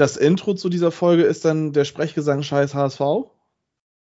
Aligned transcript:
Das 0.00 0.16
Intro 0.16 0.54
zu 0.54 0.70
dieser 0.70 0.90
Folge 0.92 1.24
ist 1.24 1.44
dann 1.44 1.74
der 1.74 1.84
Sprechgesang 1.84 2.42
Scheiß 2.42 2.74
HSV. 2.74 3.00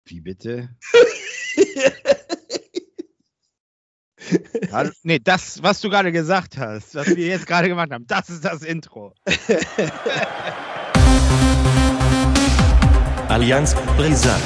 Wie 0.05 0.21
bitte? 0.21 0.69
nee, 5.03 5.19
das, 5.19 5.65
was 5.65 5.81
du 5.81 5.91
gerade 5.91 6.13
gesagt 6.13 6.59
hast, 6.59 6.95
was 6.95 7.09
wir 7.09 7.27
jetzt 7.27 7.49
gerade 7.49 7.67
gemacht 7.67 7.91
haben, 7.91 8.07
das 8.07 8.31
ist 8.31 8.45
das 8.45 8.63
Intro. 8.63 9.17
Allianz 13.29 13.75
Brisant. 13.97 14.45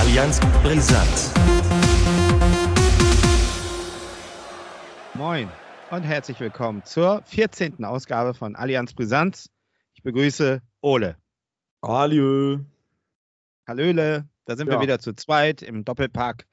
Allianz 0.00 0.40
Brisant. 0.64 1.30
Moin 5.16 5.48
und 5.90 6.02
herzlich 6.02 6.38
willkommen 6.40 6.82
zur 6.84 7.22
14. 7.22 7.84
Ausgabe 7.84 8.34
von 8.34 8.56
Allianz 8.56 8.92
Brisanz. 8.94 9.50
Ich 9.94 10.02
begrüße 10.02 10.60
Ole. 10.80 11.16
Hallo. 11.82 12.60
Hallöle, 13.66 14.28
da 14.44 14.56
sind 14.56 14.68
Ja. 14.68 14.74
wir 14.74 14.80
wieder 14.80 14.98
zu 14.98 15.12
zweit 15.14 15.62
im 15.62 15.84
Doppelpack. 15.84 16.46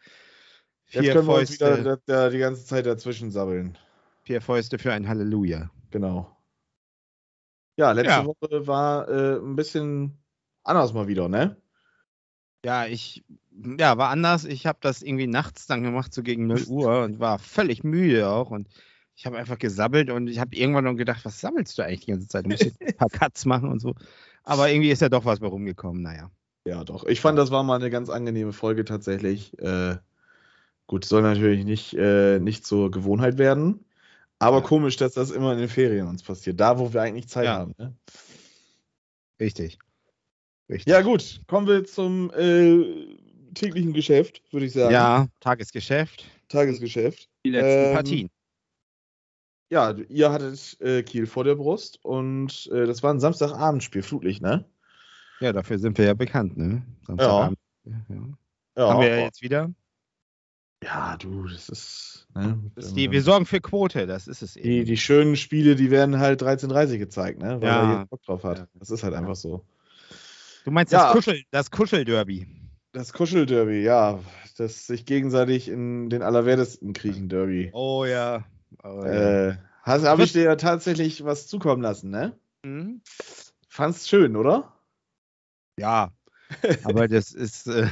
Jetzt 0.88 1.04
Vier 1.04 1.14
können 1.14 1.28
wir 1.28 1.36
uns 1.36 1.50
Fäuste, 1.58 1.80
wieder 1.80 1.98
da, 1.98 2.24
da 2.26 2.30
die 2.30 2.38
ganze 2.40 2.66
Zeit 2.66 2.86
dazwischen 2.86 3.32
sabbeln. 3.32 3.78
vier 4.24 4.42
Fäuste 4.42 4.78
für 4.80 4.94
ein 4.94 5.08
Halleluja. 5.08 5.70
Genau. 5.92 6.36
Ja, 7.78 7.92
letzte 7.92 8.12
Ja. 8.12 8.26
Woche 8.26 8.68
war 8.68 9.08
äh, 9.10 9.38
ein 9.40 9.56
bisschen 9.56 10.18
anders 10.64 10.94
mal 10.94 11.08
wieder, 11.08 11.28
ne? 11.28 11.58
Ja, 12.66 12.86
ich 12.86 13.26
ja, 13.80 13.98
war 13.98 14.10
anders. 14.10 14.46
Ich 14.46 14.66
habe 14.66 14.80
das 14.82 15.02
irgendwie 15.02 15.28
nachts 15.28 15.68
dann 15.68 15.84
gemacht, 15.84 16.14
so 16.14 16.24
gegen 16.24 16.48
0 16.48 16.64
Uhr 16.68 17.04
und 17.04 17.20
war 17.20 17.40
völlig 17.40 17.84
müde 17.84 18.30
auch. 18.30 18.52
Und 18.52 18.68
ich 19.16 19.26
habe 19.26 19.38
einfach 19.38 19.60
gesabbelt 19.60 20.10
und 20.10 20.28
ich 20.28 20.40
habe 20.40 20.56
irgendwann 20.56 20.86
noch 20.86 20.96
gedacht, 20.96 21.24
was 21.26 21.40
sammelst 21.40 21.78
du 21.78 21.84
eigentlich 21.84 22.02
die 22.02 22.12
ganze 22.12 22.28
Zeit? 22.28 22.46
Du 22.46 22.50
musst 22.50 22.66
ein 22.66 22.96
paar 22.96 23.10
Cuts 23.10 23.46
machen 23.46 23.70
und 23.70 23.80
so. 23.80 23.94
Aber 24.44 24.70
irgendwie 24.70 24.92
ist 24.92 25.02
ja 25.02 25.10
doch 25.10 25.26
was 25.26 25.40
bei 25.40 25.48
rumgekommen, 25.48 26.02
naja. 26.02 26.32
Ja, 26.66 26.84
doch. 26.84 27.06
Ich 27.06 27.22
fand, 27.22 27.38
das 27.38 27.52
war 27.52 27.64
mal 27.64 27.76
eine 27.76 27.90
ganz 27.90 28.10
angenehme 28.10 28.54
Folge 28.54 28.86
tatsächlich. 28.86 29.58
Äh, 29.60 29.98
gut, 30.88 31.06
soll 31.06 31.22
natürlich 31.22 31.66
nicht, 31.66 31.94
äh, 31.94 32.40
nicht 32.40 32.66
zur 32.66 32.90
Gewohnheit 32.90 33.38
werden. 33.38 33.86
Aber 34.40 34.58
Ja. 34.58 34.64
komisch, 34.64 34.98
dass 34.98 35.14
das 35.14 35.32
immer 35.32 35.54
in 35.54 35.60
den 35.60 35.70
Ferien 35.70 36.08
uns 36.08 36.24
passiert. 36.24 36.60
Da, 36.60 36.80
wo 36.80 36.94
wir 36.94 37.02
eigentlich 37.02 37.28
Zeit 37.30 37.46
Ja. 37.46 37.58
haben. 37.60 37.76
Ne? 37.78 37.96
Richtig. 39.40 39.80
Richtig. 40.70 40.92
Ja, 40.92 41.02
gut. 41.02 41.42
Kommen 41.48 41.68
wir 41.68 41.84
zum 41.86 42.32
äh, 42.32 43.18
täglichen 43.54 43.94
Geschäft, 43.94 44.42
würde 44.52 44.66
ich 44.66 44.74
sagen. 44.74 44.94
Ja, 44.94 45.28
Tagesgeschäft. 45.40 46.26
Tagesgeschäft. 46.50 47.30
Die 47.46 47.50
letzten 47.52 47.88
Ähm, 47.90 47.94
Partien. 47.94 48.30
Ja, 49.70 49.96
ihr 50.10 50.32
hattet 50.32 50.78
äh, 50.82 51.02
Kiel 51.04 51.26
vor 51.26 51.44
der 51.44 51.56
Brust 51.56 52.00
und 52.04 52.70
äh, 52.72 52.86
das 52.86 53.02
war 53.02 53.12
ein 53.14 53.20
Samstagabendspiel, 53.20 54.04
Flutlicht, 54.04 54.42
ne? 54.42 54.66
Ja, 55.40 55.52
dafür 55.52 55.80
sind 55.80 55.98
wir 55.98 56.06
ja 56.06 56.14
bekannt, 56.14 56.58
ne? 56.58 56.84
Samstagabend. 57.08 57.58
Ja. 57.86 57.96
Ja, 58.78 58.90
Haben 58.90 59.02
wir 59.02 59.10
ja 59.10 59.18
jetzt 59.24 59.42
wieder. 59.42 59.72
ja 60.84 61.18
du, 61.18 61.48
das 61.48 61.70
ist. 61.70 62.28
Ne? 62.36 62.60
Das 62.76 62.86
ist 62.88 62.96
die, 62.98 63.10
wir 63.12 63.22
sorgen 63.22 63.46
für 63.46 63.62
Quote, 63.62 64.06
das 64.08 64.28
ist 64.28 64.42
es 64.42 64.56
eben. 64.56 64.68
die, 64.70 64.84
die 64.84 64.98
schönen 64.98 65.36
Spiele, 65.36 65.76
die 65.76 65.92
werden 65.92 66.20
halt 66.20 66.42
13.30 66.44 66.98
gezeigt, 66.98 67.40
ne? 67.40 67.60
Weil 67.62 67.68
Ja. 67.68 67.82
da 67.82 67.92
jeder 67.92 68.06
Bock 68.06 68.22
drauf 68.24 68.44
hat. 68.44 68.60
Ja. 68.60 68.68
Das 68.76 68.90
ist 68.92 69.04
halt 69.04 69.14
einfach 69.16 69.36
so. 69.36 69.66
du 70.66 70.72
meinst 70.72 70.94
Ja. 70.94 71.06
das, 71.06 71.14
Kuschel, 71.14 71.42
das 71.52 71.72
Kuschelderby. 71.72 72.48
Das 72.94 73.12
Kuschelderby, 73.12 73.82
ja. 73.82 74.20
Das 74.58 74.86
sich 74.88 75.06
gegenseitig 75.06 75.68
in 75.68 76.10
den 76.10 76.22
Allerwertesten 76.22 76.94
kriechen 76.94 77.28
Derby. 77.28 77.72
Oh 77.74 78.06
ja. 78.06 78.46
Oh, 78.84 79.04
ja. 79.04 79.50
Äh, 79.50 79.58
Habe 79.84 80.24
ich 80.24 80.34
dir 80.34 80.44
ja 80.44 80.56
tatsächlich 80.56 81.26
was 81.26 81.48
zukommen 81.48 81.82
lassen, 81.82 82.12
ne? 82.12 82.38
Mhm. 82.64 83.02
Fand's 83.68 84.08
schön, 84.08 84.36
oder? 84.36 84.74
Ja, 85.80 86.12
aber 86.84 87.08
das 87.08 87.32
ist, 87.32 87.68
äh, 87.68 87.88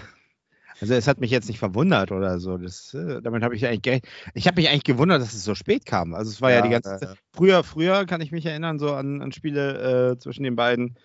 also 0.79 0.93
es 0.93 1.07
hat 1.07 1.19
mich 1.19 1.31
jetzt 1.31 1.47
nicht 1.47 1.57
verwundert 1.57 2.11
oder 2.11 2.39
so. 2.39 2.59
Das, 2.59 2.93
äh, 2.93 3.23
damit 3.23 3.43
habe 3.43 3.55
ich 3.55 3.65
eigentlich, 3.65 3.81
ge- 3.81 4.01
ich 4.35 4.45
habe 4.45 4.61
mich 4.61 4.69
eigentlich 4.69 4.83
gewundert, 4.83 5.19
dass 5.21 5.33
es 5.33 5.43
so 5.43 5.55
spät 5.55 5.87
kam. 5.87 6.13
Also 6.13 6.29
es 6.29 6.41
war 6.41 6.51
ja, 6.51 6.61
die 6.61 6.69
ganze 6.69 6.91
ja, 6.91 6.97
Zeit. 6.97 7.09
ja. 7.09 7.15
Früher, 7.33 7.63
früher 7.63 8.05
kann 8.05 8.21
ich 8.21 8.31
mich 8.31 8.45
erinnern, 8.45 8.77
so 8.77 8.93
an, 8.93 9.23
an 9.23 9.31
Spiele 9.31 10.11
äh, 10.11 10.17
zwischen 10.19 10.43
den 10.43 10.55
beiden. 10.55 10.95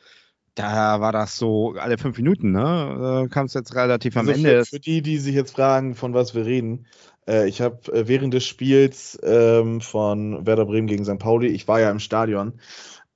Da 0.57 1.03
war 1.03 1.13
das 1.13 1.37
so 1.37 1.75
alle 1.75 1.99
fünf 1.99 2.17
Minuten, 2.17 2.53
ne? 2.53 3.27
Äh, 3.27 3.29
kam 3.29 3.45
es 3.45 3.53
jetzt 3.53 3.75
relativ 3.75 4.17
am 4.17 4.27
Also 4.27 4.39
Ende. 4.39 4.65
Für, 4.65 4.77
für 4.77 4.81
die, 4.81 5.03
die 5.03 5.19
sich 5.19 5.35
jetzt 5.35 5.53
fragen, 5.53 5.95
von 5.95 6.15
was 6.15 6.35
wir 6.35 6.47
reden, 6.47 6.87
äh, 7.29 7.47
ich 7.47 7.61
habe 7.61 7.93
äh, 7.93 8.09
während 8.09 8.33
des 8.33 8.47
Spiels 8.47 9.19
ähm, 9.23 9.83
von 9.83 10.47
Werder 10.47 10.65
Bremen 10.65 10.87
gegen 10.87 11.05
St. 11.05 11.19
Pauli, 11.19 11.49
ich 11.49 11.69
war 11.69 11.81
ja 11.81 11.91
im 11.91 11.99
Stadion, 11.99 12.55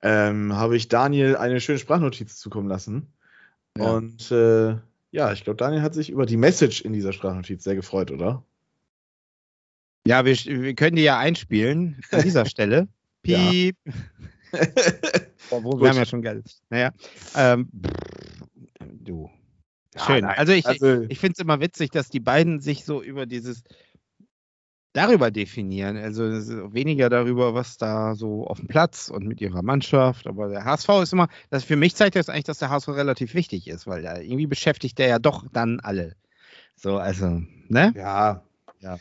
ähm, 0.03 0.55
habe 0.55 0.77
ich 0.77 0.87
Daniel 0.87 1.35
eine 1.35 1.59
schöne 1.59 1.79
Sprachnotiz 1.79 2.37
zukommen 2.37 2.69
lassen. 2.69 3.11
Ja. 3.75 3.91
Und 3.91 4.31
äh, 4.31 4.75
ja, 5.09 5.33
ich 5.33 5.43
glaube, 5.43 5.57
Daniel 5.57 5.81
hat 5.81 5.95
sich 5.95 6.11
über 6.11 6.27
die 6.27 6.37
Message 6.37 6.81
in 6.81 6.93
dieser 6.93 7.11
Sprachnotiz 7.11 7.63
sehr 7.63 7.75
gefreut, 7.75 8.11
oder? 8.11 8.43
Ja, 10.05 10.25
wir, 10.25 10.35
wir 10.35 10.75
können 10.75 10.95
die 10.95 11.03
ja 11.03 11.17
einspielen 11.17 12.01
an 12.11 12.21
dieser 12.21 12.45
Stelle. 12.45 12.87
Ja. 13.25 13.71
Obwohl, 15.49 15.81
wir 15.81 15.89
haben 15.89 15.97
ja 15.97 16.05
schon 16.05 16.21
Geld. 16.21 16.45
Naja. 16.69 16.91
Ähm, 17.35 17.69
du. 18.79 19.29
Schön. 19.97 20.23
nein, 20.23 20.37
also 20.37 20.53
ich, 20.53 20.65
also- 20.65 21.01
ich 21.09 21.19
finde 21.19 21.33
es 21.33 21.39
immer 21.39 21.59
witzig, 21.59 21.91
dass 21.91 22.09
die 22.09 22.21
beiden 22.21 22.61
sich 22.61 22.85
so 22.85 23.01
über 23.03 23.25
dieses 23.25 23.63
darüber 24.93 25.31
definieren. 25.31 25.97
Also 25.97 26.23
weniger 26.73 27.09
darüber, 27.09 27.53
was 27.53 27.77
da 27.77 28.15
so 28.15 28.45
auf 28.45 28.59
dem 28.59 28.67
Platz 28.67 29.09
und 29.09 29.25
mit 29.25 29.41
ihrer 29.41 29.61
Mannschaft. 29.61 30.27
Aber 30.27 30.49
der 30.49 30.65
HSV 30.65 30.89
ist 31.03 31.13
immer, 31.13 31.27
das 31.49 31.63
für 31.63 31.75
mich 31.75 31.95
zeigt 31.95 32.15
das 32.15 32.29
eigentlich, 32.29 32.45
dass 32.45 32.59
der 32.59 32.69
HSV 32.69 32.89
relativ 32.89 33.33
wichtig 33.33 33.67
ist, 33.67 33.87
weil 33.87 34.01
da 34.01 34.17
irgendwie 34.19 34.47
beschäftigt 34.47 34.97
der 34.99 35.07
ja 35.07 35.19
doch 35.19 35.45
dann 35.51 35.79
alle. 35.79 36.15
So, 36.75 36.97
also, 36.97 37.41
ne? 37.67 37.93
Ja. 37.95 38.43
Ja. 38.79 38.97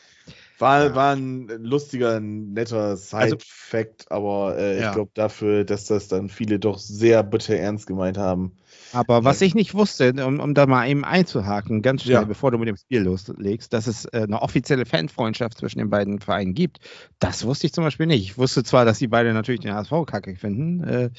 War, 0.60 0.94
war 0.94 1.16
ein 1.16 1.48
lustiger, 1.62 2.20
netter 2.20 2.96
Side-Fact, 2.96 4.10
aber 4.10 4.56
äh, 4.58 4.80
Ja. 4.80 4.88
ich 4.88 4.94
glaube 4.94 5.10
dafür, 5.14 5.64
dass 5.64 5.86
das 5.86 6.08
dann 6.08 6.28
viele 6.28 6.58
doch 6.58 6.78
sehr 6.78 7.22
bitter 7.22 7.56
ernst 7.56 7.86
gemeint 7.86 8.18
haben. 8.18 8.52
Aber 8.92 9.24
was 9.24 9.40
ich 9.40 9.54
nicht 9.54 9.74
wusste, 9.74 10.12
um, 10.24 10.40
um 10.40 10.54
da 10.54 10.66
mal 10.66 10.88
eben 10.88 11.04
einzuhaken, 11.04 11.82
ganz 11.82 12.02
schnell, 12.02 12.14
Ja. 12.14 12.24
bevor 12.24 12.50
du 12.50 12.58
mit 12.58 12.68
dem 12.68 12.76
Spiel 12.76 13.02
loslegst, 13.02 13.72
dass 13.72 13.86
es 13.86 14.04
äh, 14.06 14.22
eine 14.22 14.42
offizielle 14.42 14.84
Fanfreundschaft 14.86 15.58
zwischen 15.58 15.78
den 15.78 15.90
beiden 15.90 16.20
Vereinen 16.20 16.54
gibt, 16.54 16.78
das 17.18 17.44
wusste 17.44 17.66
ich 17.66 17.72
zum 17.72 17.84
Beispiel 17.84 18.06
nicht. 18.06 18.22
Ich 18.22 18.38
wusste 18.38 18.62
zwar, 18.64 18.84
dass 18.84 18.98
die 18.98 19.08
beide 19.08 19.32
natürlich 19.32 19.60
den 19.60 19.74
HSV 19.74 19.92
kacke 20.06 20.36
finden, 20.36 20.82
äh, 20.84 21.10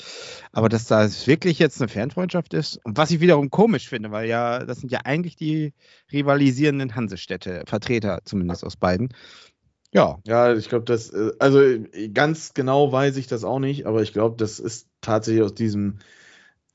aber 0.52 0.70
dass 0.70 0.86
da 0.86 1.08
wirklich 1.26 1.60
jetzt 1.60 1.82
eine 1.82 1.88
Fanfreundschaft 1.90 2.54
ist. 2.54 2.80
Und 2.84 2.98
was 2.98 3.12
ich 3.12 3.20
wiederum 3.22 3.50
komisch 3.50 3.88
finde, 3.90 4.12
weil 4.12 4.28
ja, 4.28 4.66
das 4.66 4.80
sind 4.80 4.92
ja 4.92 5.00
eigentlich 5.06 5.36
die 5.36 5.74
rivalisierenden 6.12 6.96
Hansestädte, 6.96 7.64
Vertreter 7.66 8.20
zumindest 8.26 8.66
aus 8.66 8.76
beiden. 8.76 9.10
Ja, 9.94 10.20
Ja, 10.26 10.54
ich 10.54 10.70
glaube, 10.70 10.86
das, 10.86 11.10
äh, 11.10 11.32
also 11.40 11.60
äh, 11.62 12.10
ganz 12.10 12.54
genau 12.54 12.92
weiß 12.92 13.18
ich 13.18 13.28
das 13.28 13.44
auch 13.44 13.60
nicht, 13.60 13.86
aber 13.86 14.02
ich 14.02 14.14
glaube, 14.14 14.38
das 14.38 14.60
ist 14.60 14.88
tatsächlich 15.02 15.44
aus 15.44 15.54
diesem 15.56 16.00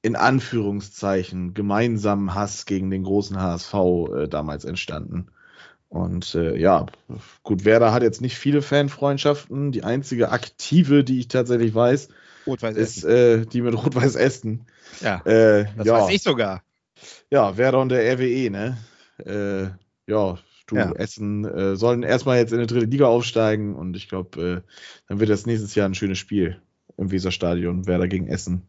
in 0.02 0.16
Anführungszeichen 0.16 1.54
gemeinsamen 1.54 2.34
Hass 2.34 2.66
gegen 2.66 2.90
den 2.90 3.04
großen 3.04 3.40
HSV 3.40 3.74
äh, 3.74 4.28
damals 4.28 4.64
entstanden. 4.64 5.28
Und 5.88 6.34
äh, 6.34 6.56
ja, 6.56 6.86
gut, 7.42 7.64
Werder 7.64 7.92
hat 7.92 8.02
jetzt 8.02 8.20
nicht 8.20 8.38
viele 8.38 8.62
Fanfreundschaften. 8.62 9.72
Die 9.72 9.84
einzige 9.84 10.30
aktive, 10.30 11.04
die 11.04 11.20
ich 11.20 11.28
tatsächlich 11.28 11.74
weiß, 11.74 12.08
ist 12.74 13.04
äh, 13.04 13.46
die 13.46 13.62
mit 13.62 13.74
Rot-Weiß 13.74 14.16
Essen. 14.16 14.66
Ja, 15.00 15.22
Äh, 15.24 15.66
das 15.76 15.86
ja, 15.86 15.94
weiß 16.06 16.14
ich 16.14 16.22
sogar. 16.22 16.62
ja, 17.30 17.56
Werder 17.56 17.80
und 17.80 17.88
der 17.90 18.04
RWE, 18.14 18.50
ne? 18.50 18.76
Äh, 19.24 20.10
ja, 20.10 20.38
du, 20.66 20.76
Ja. 20.76 20.92
Essen 20.92 21.44
äh, 21.44 21.76
sollen 21.76 22.02
erstmal 22.02 22.38
jetzt 22.38 22.52
in 22.52 22.60
die 22.60 22.66
dritte 22.66 22.86
Liga 22.86 23.06
aufsteigen 23.06 23.74
und 23.74 23.96
ich 23.96 24.08
glaube, 24.08 24.62
äh, 24.66 24.70
dann 25.08 25.20
wird 25.20 25.30
das 25.30 25.46
nächstes 25.46 25.74
Jahr 25.74 25.88
ein 25.88 25.94
schönes 25.94 26.18
Spiel 26.18 26.60
im 26.96 27.10
Weserstadion, 27.10 27.86
Werder 27.86 28.08
gegen 28.08 28.26
Essen 28.28 28.62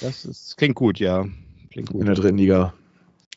Das 0.00 0.24
ist, 0.24 0.56
klingt 0.56 0.74
gut, 0.74 0.98
ja. 0.98 1.26
Klingt 1.70 1.90
gut. 1.90 2.00
in 2.00 2.06
der 2.06 2.14
dritten 2.14 2.38
Liga. 2.38 2.74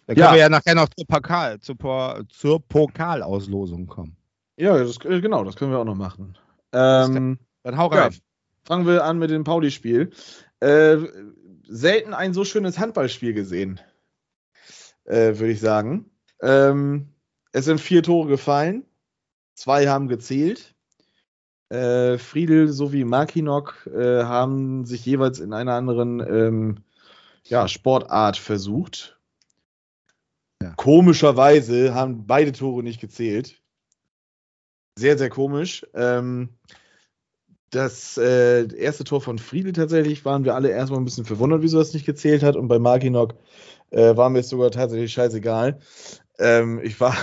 Da 0.05 0.13
können 0.13 0.25
Ja. 0.25 0.31
wir 0.33 0.39
ja 0.39 0.49
nachher 0.49 0.75
noch 0.75 0.89
zur, 0.89 1.05
Pokal, 1.07 1.59
zur, 1.59 2.25
zur 2.29 2.61
Pokalauslosung 2.67 3.87
kommen. 3.87 4.15
Ja, 4.57 4.77
das, 4.77 4.97
äh, 5.05 5.21
genau, 5.21 5.43
das 5.43 5.55
können 5.55 5.71
wir 5.71 5.79
auch 5.79 5.85
noch 5.85 5.95
machen. 5.95 6.37
Ähm, 6.73 7.37
Dann 7.63 7.77
hau 7.77 7.91
ja, 7.93 8.03
rein. 8.03 8.15
fangen 8.63 8.85
wir 8.87 9.03
an 9.03 9.19
mit 9.19 9.29
dem 9.29 9.43
Pauli-Spiel. 9.43 10.11
Äh, 10.59 10.97
selten 11.67 12.13
ein 12.13 12.33
so 12.33 12.43
schönes 12.45 12.79
Handballspiel 12.79 13.33
gesehen, 13.33 13.79
äh, 15.05 15.37
würde 15.37 15.49
ich 15.51 15.59
sagen. 15.59 16.09
Ähm, 16.41 17.09
es 17.57 17.65
sind 17.65 17.81
vier 17.81 18.03
Tore 18.03 18.27
gefallen, 18.27 18.85
zwei 19.55 19.87
haben 19.87 20.07
gezählt. 20.07 20.75
Äh, 21.69 22.19
Friedel 22.19 22.67
sowie 22.67 23.03
Makinok 23.03 23.89
äh, 23.93 24.23
haben 24.23 24.85
sich 24.85 25.03
jeweils 25.05 25.39
in 25.39 25.53
einer 25.53 25.73
anderen 25.73 26.19
ähm, 26.19 26.77
ja, 27.45 27.67
Sportart 27.67 28.37
versucht. 28.37 29.19
Ja. 30.61 30.73
Komischerweise 30.75 31.95
haben 31.95 32.27
beide 32.27 32.51
Tore 32.51 32.83
nicht 32.83 33.01
gezählt. 33.01 33.59
sehr, 34.97 35.17
sehr 35.17 35.29
komisch. 35.29 35.85
Ähm, 35.95 36.49
das 37.71 38.17
äh, 38.17 38.67
erste 38.75 39.03
Tor 39.03 39.21
von 39.21 39.39
Friedel 39.39 39.73
tatsächlich 39.73 40.25
waren 40.25 40.45
wir 40.45 40.53
alle 40.53 40.69
erstmal 40.69 41.01
ein 41.01 41.05
bisschen 41.05 41.25
verwundert, 41.25 41.63
wieso 41.63 41.79
das 41.79 41.93
nicht 41.93 42.05
gezählt 42.05 42.43
hat. 42.43 42.55
Und 42.55 42.67
bei 42.67 42.77
Markinok 42.77 43.33
äh, 43.89 44.15
war 44.15 44.29
mir 44.29 44.39
es 44.39 44.49
sogar 44.49 44.69
tatsächlich 44.69 45.11
scheißegal. 45.11 45.79
Ähm, 46.39 46.79
ich 46.83 46.99
war, 47.01 47.15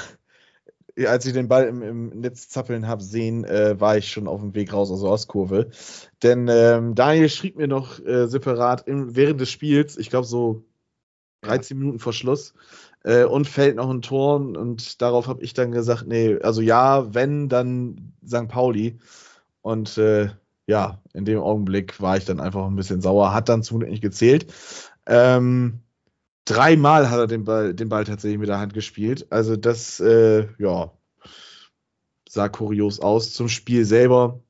als 1.06 1.26
ich 1.26 1.32
den 1.32 1.49
Ball 1.49 1.67
im, 1.67 1.82
im 1.82 2.08
Netz 2.20 2.49
zappeln 2.49 2.87
habe 2.87 3.02
sehen, 3.02 3.44
äh, 3.44 3.81
war 3.81 3.96
ich 3.96 4.11
schon 4.11 4.29
auf 4.29 4.41
dem 4.41 4.55
Weg 4.55 4.73
raus 4.73 4.91
aus 4.91 5.00
der 5.00 5.11
Ostkurve. 5.11 5.70
Denn 6.23 6.49
ähm, 6.49 6.94
Daniel 6.94 7.29
schrieb 7.29 7.56
mir 7.56 7.69
noch 7.69 7.99
äh, 8.05 8.26
separat 8.29 8.87
im, 8.87 9.17
während 9.17 9.41
des 9.41 9.50
Spiels, 9.50 9.96
ich 9.96 10.11
glaube 10.11 10.26
so 10.26 10.64
13 11.43 11.79
Minuten 11.79 11.99
vor 11.99 12.12
Schluss, 12.12 12.55
äh, 13.02 13.25
und 13.25 13.49
fällt 13.49 13.76
noch 13.76 13.91
ein 13.91 14.02
Tor. 14.02 14.37
Und 14.37 15.02
darauf 15.02 15.26
habe 15.26 15.43
ich 15.43 15.52
dann 15.55 15.73
gesagt, 15.73 16.06
nee, 16.06 16.38
also 16.41 16.61
ja, 16.61 17.12
wenn, 17.14 17.49
dann 17.49 18.12
St. 18.26 18.49
Pauli. 18.49 18.99
Und 19.62 19.99
äh, 19.99 20.31
ja, 20.67 21.02
in 21.12 21.25
dem 21.25 21.41
Augenblick 21.41 22.00
war 22.00 22.17
ich 22.17 22.25
dann 22.25 22.41
einfach 22.41 22.67
ein 22.67 22.76
bisschen 22.76 23.00
sauer, 23.00 23.35
hat 23.35 23.49
dann 23.49 23.62
zum 23.62 23.81
Glück 23.81 23.91
nicht 23.91 24.02
gezählt. 24.02 24.52
Ähm, 25.06 25.81
dreimal 26.44 27.11
hat 27.11 27.19
er 27.19 27.26
den 27.26 27.44
Ball, 27.44 27.75
den 27.75 27.88
Ball 27.88 28.05
tatsächlich 28.05 28.38
mit 28.38 28.49
der 28.49 28.58
Hand 28.58 28.75
gespielt. 28.75 29.26
Also 29.31 29.56
das, 29.56 30.00
äh, 30.00 30.49
ja, 30.58 30.93
sah 32.29 32.49
kurios 32.49 33.00
aus. 33.00 33.32
Zum 33.32 33.49
Spiel 33.49 33.85
selber. 33.85 34.41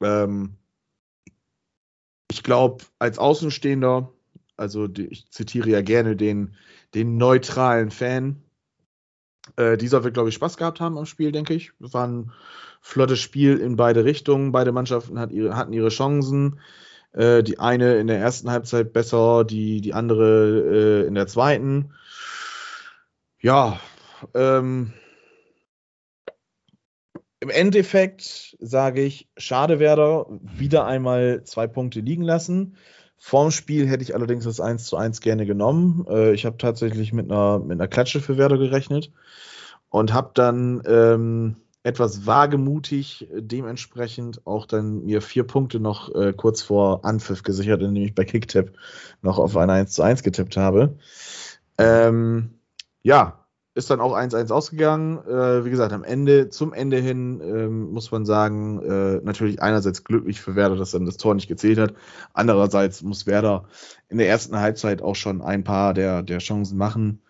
Ähm, 0.00 0.56
ich 2.30 2.42
glaube, 2.42 2.84
als 2.98 3.18
Außenstehender, 3.18 4.12
also 4.56 4.86
die, 4.86 5.06
ich 5.06 5.30
zitiere 5.30 5.70
ja 5.70 5.82
gerne 5.82 6.16
den, 6.16 6.54
den 6.94 7.16
neutralen 7.16 7.90
Fan, 7.90 8.42
äh, 9.56 9.76
dieser 9.76 10.04
wird, 10.04 10.14
glaube 10.14 10.28
ich, 10.28 10.34
Spaß 10.36 10.56
gehabt 10.56 10.80
haben 10.80 10.98
am 10.98 11.06
Spiel, 11.06 11.32
denke 11.32 11.54
ich. 11.54 11.72
War 11.78 12.06
ein 12.06 12.32
flottes 12.80 13.18
Spiel 13.18 13.58
in 13.58 13.76
beide 13.76 14.04
Richtungen. 14.04 14.52
Beide 14.52 14.72
Mannschaften 14.72 15.18
hat 15.18 15.32
ihre, 15.32 15.56
hatten 15.56 15.72
ihre 15.72 15.88
Chancen. 15.88 16.60
Äh, 17.12 17.42
die 17.42 17.58
eine 17.58 17.96
in 17.96 18.06
der 18.06 18.18
ersten 18.18 18.50
Halbzeit 18.50 18.92
besser, 18.92 19.44
die, 19.44 19.80
die 19.80 19.94
andere 19.94 21.02
äh, 21.04 21.06
in 21.06 21.14
der 21.14 21.26
zweiten. 21.26 21.92
Ja, 23.40 23.80
ähm, 24.34 24.92
im 27.40 27.48
Endeffekt 27.48 28.56
sage 28.60 29.02
ich, 29.02 29.28
schade 29.36 29.78
Werder, 29.78 30.26
wieder 30.42 30.84
einmal 30.84 31.42
zwei 31.44 31.66
Punkte 31.66 32.00
liegen 32.00 32.22
lassen. 32.22 32.76
Vorm 33.16 33.50
Spiel 33.50 33.88
hätte 33.88 34.02
ich 34.02 34.14
allerdings 34.14 34.44
das 34.44 34.60
1 34.60 34.84
zu 34.84 34.96
1 34.96 35.20
gerne 35.20 35.46
genommen. 35.46 36.06
Äh, 36.08 36.32
ich 36.32 36.46
habe 36.46 36.58
tatsächlich 36.58 37.12
mit 37.12 37.30
einer, 37.30 37.58
mit 37.58 37.72
einer 37.72 37.88
Klatsche 37.88 38.20
für 38.20 38.38
Werder 38.38 38.58
gerechnet 38.58 39.10
und 39.88 40.12
habe 40.12 40.30
dann 40.34 40.82
ähm, 40.86 41.56
etwas 41.82 42.26
wagemutig 42.26 43.28
dementsprechend 43.32 44.46
auch 44.46 44.66
dann 44.66 45.04
mir 45.04 45.22
vier 45.22 45.44
Punkte 45.44 45.80
noch 45.80 46.14
äh, 46.14 46.32
kurz 46.34 46.60
vor 46.62 47.04
Anpfiff 47.04 47.42
gesichert, 47.42 47.82
indem 47.82 48.04
ich 48.04 48.14
bei 48.14 48.24
Kicktip 48.24 48.76
noch 49.22 49.38
auf 49.38 49.56
ein 49.56 49.70
1 49.70 49.92
zu 49.92 50.02
1 50.02 50.22
getippt 50.22 50.56
habe. 50.56 50.98
Ähm, 51.78 52.50
ja, 53.02 53.40
ist 53.74 53.90
dann 53.90 54.00
auch 54.00 54.14
1-1 54.14 54.50
ausgegangen. 54.50 55.18
Äh, 55.26 55.64
wie 55.64 55.70
gesagt, 55.70 55.92
am 55.92 56.04
Ende, 56.04 56.50
zum 56.50 56.72
Ende 56.72 56.98
hin, 56.98 57.40
ähm, 57.42 57.92
muss 57.92 58.10
man 58.10 58.26
sagen, 58.26 58.82
äh, 58.82 59.20
natürlich 59.24 59.62
einerseits 59.62 60.04
glücklich 60.04 60.40
für 60.40 60.56
Werder, 60.56 60.76
dass 60.76 60.90
dann 60.90 61.06
das 61.06 61.16
Tor 61.16 61.34
nicht 61.34 61.48
gezählt 61.48 61.78
hat. 61.78 61.94
Andererseits 62.34 63.02
muss 63.02 63.26
Werder 63.26 63.64
in 64.08 64.18
der 64.18 64.28
ersten 64.28 64.58
Halbzeit 64.58 65.02
auch 65.02 65.14
schon 65.14 65.40
ein 65.40 65.64
paar 65.64 65.94
der, 65.94 66.22
der 66.22 66.38
Chancen 66.38 66.76
machen. 66.76 67.22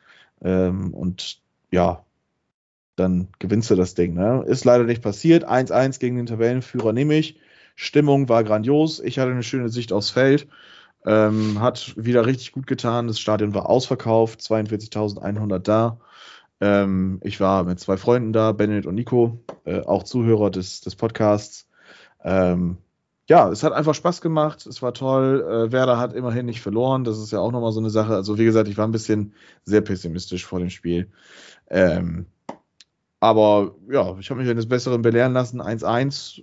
Ähm, 0.42 0.94
und 0.94 1.40
ja, 1.70 2.04
dann 3.00 3.28
gewinnst 3.38 3.70
du 3.70 3.74
das 3.74 3.94
Ding. 3.94 4.14
Ne? 4.14 4.44
Ist 4.46 4.64
leider 4.64 4.84
nicht 4.84 5.02
passiert. 5.02 5.48
1-1 5.48 5.98
gegen 5.98 6.16
den 6.16 6.26
Tabellenführer 6.26 6.92
nehme 6.92 7.14
ich. 7.14 7.40
Stimmung 7.76 8.28
war 8.28 8.44
grandios. 8.44 9.00
Ich 9.00 9.18
hatte 9.18 9.30
eine 9.30 9.42
schöne 9.42 9.68
Sicht 9.68 9.92
aufs 9.92 10.10
Feld. 10.10 10.46
Ähm, 11.06 11.60
hat 11.60 11.94
wieder 11.96 12.26
richtig 12.26 12.52
gut 12.52 12.66
getan. 12.66 13.08
Das 13.08 13.18
Stadion 13.18 13.54
war 13.54 13.68
ausverkauft, 13.68 14.40
42.100 14.40 15.58
da. 15.58 15.98
Ähm, 16.60 17.20
ich 17.24 17.40
war 17.40 17.64
mit 17.64 17.80
zwei 17.80 17.96
Freunden 17.96 18.32
da, 18.32 18.52
Bennett 18.52 18.86
und 18.86 18.94
Nico, 18.94 19.40
äh, 19.64 19.80
auch 19.80 20.02
Zuhörer 20.02 20.50
des, 20.50 20.82
des 20.82 20.94
Podcasts. 20.94 21.66
Ähm, 22.22 22.76
ja, 23.30 23.48
es 23.48 23.62
hat 23.62 23.72
einfach 23.72 23.94
Spaß 23.94 24.20
gemacht, 24.20 24.66
es 24.66 24.82
war 24.82 24.92
toll. 24.92 25.46
Äh, 25.48 25.72
Werder 25.72 25.98
hat 25.98 26.12
immerhin 26.12 26.46
nicht 26.46 26.60
verloren, 26.60 27.04
das 27.04 27.18
ist 27.18 27.30
ja 27.30 27.38
auch 27.38 27.52
nochmal 27.52 27.72
so 27.72 27.80
eine 27.80 27.88
Sache. 27.88 28.14
Also, 28.14 28.36
wie 28.38 28.44
gesagt, 28.44 28.68
ich 28.68 28.76
war 28.76 28.86
ein 28.86 28.92
bisschen 28.92 29.34
sehr 29.64 29.80
pessimistisch 29.80 30.44
vor 30.44 30.58
dem 30.58 30.68
Spiel. 30.68 31.08
Ähm, 31.68 32.26
aber 33.20 33.74
ja, 33.90 34.16
ich 34.18 34.30
habe 34.30 34.40
mich 34.40 34.50
eines 34.50 34.68
Besseren 34.68 35.02
belehren 35.02 35.32
lassen. 35.32 35.60
1-1. 35.60 36.42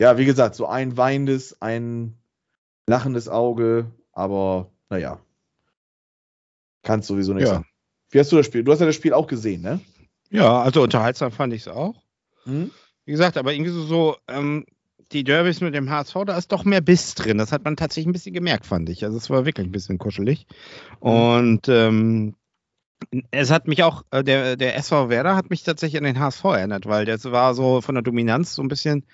Ja, 0.00 0.18
wie 0.18 0.24
gesagt, 0.24 0.54
so 0.54 0.66
ein 0.66 0.96
weinendes, 0.96 1.60
ein 1.62 2.14
lachendes 2.86 3.28
Auge, 3.28 3.90
aber 4.12 4.70
naja. 4.90 5.18
Kann 6.82 7.00
es 7.00 7.06
sowieso 7.06 7.32
nicht 7.32 7.44
Ja. 7.44 7.54
sein. 7.54 7.64
Wie 8.10 8.18
hast 8.20 8.30
du 8.30 8.36
das 8.36 8.46
Spiel? 8.46 8.62
Du 8.62 8.70
hast 8.72 8.80
ja 8.80 8.86
das 8.86 8.94
Spiel 8.94 9.14
auch 9.14 9.26
gesehen, 9.26 9.62
ne? 9.62 9.80
Ja, 10.30 10.62
also 10.62 10.82
unterhaltsam 10.82 11.32
fand 11.32 11.52
ich 11.52 11.62
es 11.62 11.68
auch. 11.68 11.94
Hm? 12.44 12.70
Wie 13.06 13.12
gesagt, 13.12 13.36
aber 13.36 13.52
irgendwie 13.52 13.70
so, 13.70 13.82
so 13.84 14.16
ähm, 14.28 14.66
die 15.12 15.24
Derbys 15.24 15.60
mit 15.60 15.74
dem 15.74 15.90
HSV, 15.90 16.14
da 16.26 16.36
ist 16.36 16.52
doch 16.52 16.64
mehr 16.64 16.80
Biss 16.80 17.14
drin. 17.14 17.38
Das 17.38 17.52
hat 17.52 17.64
man 17.64 17.76
tatsächlich 17.76 18.08
ein 18.08 18.12
bisschen 18.12 18.34
gemerkt, 18.34 18.66
fand 18.66 18.88
ich. 18.88 19.04
Also 19.04 19.16
es 19.16 19.30
war 19.30 19.46
wirklich 19.46 19.66
ein 19.66 19.72
bisschen 19.72 19.98
kuschelig. 19.98 20.46
Und 21.00 21.68
ähm, 21.68 22.34
es 23.30 23.50
hat 23.50 23.68
mich 23.68 23.82
auch, 23.82 24.04
äh, 24.10 24.22
der, 24.24 24.56
der 24.56 24.76
SV 24.76 25.08
Werder 25.08 25.36
hat 25.36 25.50
mich 25.50 25.62
tatsächlich 25.62 25.98
an 25.98 26.04
den 26.04 26.18
HSV 26.18 26.44
erinnert, 26.44 26.86
weil 26.86 27.04
das 27.04 27.24
war 27.24 27.54
so 27.54 27.80
von 27.80 27.94
der 27.94 28.02
Dominanz 28.02 28.54
so 28.54 28.62
ein 28.62 28.68
bisschen 28.68 29.04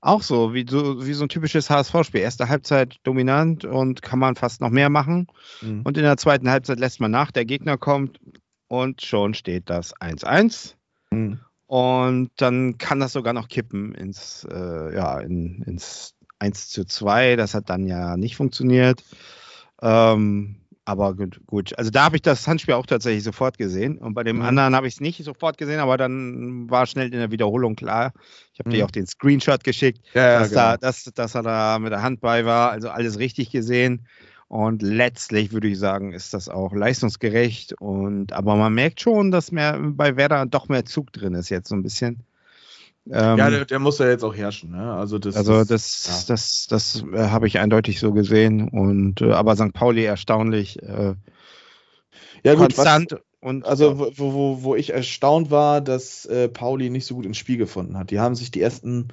auch 0.00 0.22
so, 0.22 0.54
wie 0.54 0.64
so, 0.68 1.04
wie 1.06 1.14
so 1.14 1.24
ein 1.24 1.28
typisches 1.28 1.70
HSV-Spiel. 1.70 2.20
Erste 2.20 2.48
Halbzeit 2.48 2.96
dominant 3.02 3.64
und 3.64 4.02
kann 4.02 4.18
man 4.18 4.36
fast 4.36 4.60
noch 4.60 4.70
mehr 4.70 4.88
machen. 4.88 5.26
Mhm. 5.62 5.82
Und 5.82 5.96
in 5.96 6.04
der 6.04 6.16
zweiten 6.16 6.48
Halbzeit 6.48 6.78
lässt 6.78 7.00
man 7.00 7.10
nach, 7.10 7.32
der 7.32 7.44
Gegner 7.44 7.76
kommt 7.76 8.20
und 8.68 9.02
schon 9.02 9.34
steht 9.34 9.68
das 9.68 9.94
1-1. 9.96 10.74
Mhm. 11.10 11.40
Und 11.66 12.30
dann 12.36 12.78
kann 12.78 13.00
das 13.00 13.12
sogar 13.12 13.32
noch 13.32 13.48
kippen 13.48 13.94
ins, 13.94 14.46
äh, 14.50 14.94
ja, 14.94 15.18
in, 15.18 15.62
ins 15.62 16.14
1 16.38 16.68
zu 16.68 16.84
2. 16.84 17.36
Das 17.36 17.54
hat 17.54 17.70
dann 17.70 17.86
ja 17.86 18.16
nicht 18.16 18.36
funktioniert. 18.36 19.02
Ähm, 19.82 20.56
aber 20.86 21.14
gut, 21.16 21.40
gut. 21.46 21.76
Also 21.78 21.90
da 21.90 22.04
habe 22.04 22.16
ich 22.16 22.22
das 22.22 22.46
Handspiel 22.46 22.74
auch 22.74 22.86
tatsächlich 22.86 23.24
sofort 23.24 23.58
gesehen. 23.58 23.98
Und 23.98 24.14
bei 24.14 24.24
dem 24.24 24.36
Mhm. 24.36 24.42
anderen 24.42 24.74
habe 24.76 24.86
ich 24.88 24.94
es 24.94 25.00
nicht 25.00 25.22
sofort 25.24 25.58
gesehen, 25.58 25.80
aber 25.80 25.96
dann 25.96 26.70
war 26.70 26.86
schnell 26.86 27.06
in 27.12 27.18
der 27.18 27.30
Wiederholung 27.32 27.74
klar. 27.76 28.12
Ich 28.52 28.60
habe 28.60 28.70
Mhm. 28.70 28.74
dir 28.74 28.84
auch 28.86 28.90
den 28.92 29.06
Screenshot 29.06 29.64
geschickt, 29.64 30.06
Ja, 30.14 30.38
dass, 30.38 30.48
genau. 30.50 30.60
da, 30.60 30.76
dass, 30.78 31.04
dass 31.04 31.34
er 31.34 31.42
da 31.42 31.78
mit 31.80 31.92
der 31.92 32.02
Hand 32.02 32.20
bei 32.20 32.44
war. 32.46 32.70
Also 32.70 32.88
alles 32.90 33.18
richtig 33.18 33.50
gesehen. 33.50 34.06
Und 34.48 34.82
letztlich 34.82 35.52
würde 35.52 35.68
ich 35.68 35.78
sagen, 35.78 36.12
ist 36.12 36.32
das 36.32 36.48
auch 36.48 36.72
leistungsgerecht. 36.72 37.74
Und 37.80 38.32
aber 38.32 38.54
man 38.56 38.72
merkt 38.74 39.00
schon, 39.00 39.32
dass 39.32 39.50
mehr 39.52 39.78
bei 39.80 40.16
Werder 40.16 40.46
doch 40.46 40.68
mehr 40.68 40.84
Zug 40.84 41.12
drin 41.12 41.34
ist 41.34 41.48
jetzt 41.48 41.68
so 41.68 41.74
ein 41.74 41.82
bisschen. 41.82 42.25
Ähm, 43.10 43.38
ja, 43.38 43.50
der, 43.50 43.64
der 43.64 43.78
muss 43.78 43.98
ja 43.98 44.08
jetzt 44.08 44.24
auch 44.24 44.34
herrschen, 44.34 44.72
ne? 44.72 44.92
Also 44.94 45.18
das, 45.18 45.36
also 45.36 45.64
das, 45.64 45.66
das, 46.02 46.26
das, 46.26 46.66
das, 46.68 47.04
äh, 47.12 47.28
habe 47.28 47.46
ich 47.46 47.58
eindeutig 47.58 48.00
so 48.00 48.12
gesehen. 48.12 48.68
Und 48.68 49.20
äh, 49.20 49.32
aber 49.32 49.54
St. 49.54 49.72
Pauli 49.72 50.04
erstaunlich 50.04 50.82
äh, 50.82 51.14
ja, 52.42 52.54
gut, 52.54 52.76
was, 52.76 52.84
konstant 52.84 53.16
und 53.40 53.64
Also 53.64 53.98
wo, 53.98 54.10
wo, 54.16 54.62
wo 54.62 54.74
ich 54.74 54.90
erstaunt 54.90 55.50
war, 55.50 55.80
dass 55.80 56.26
äh, 56.26 56.48
Pauli 56.48 56.90
nicht 56.90 57.06
so 57.06 57.14
gut 57.14 57.26
ins 57.26 57.36
Spiel 57.36 57.58
gefunden 57.58 57.96
hat. 57.96 58.10
Die 58.10 58.18
haben 58.18 58.34
sich 58.34 58.50
die 58.50 58.60
ersten 58.60 59.08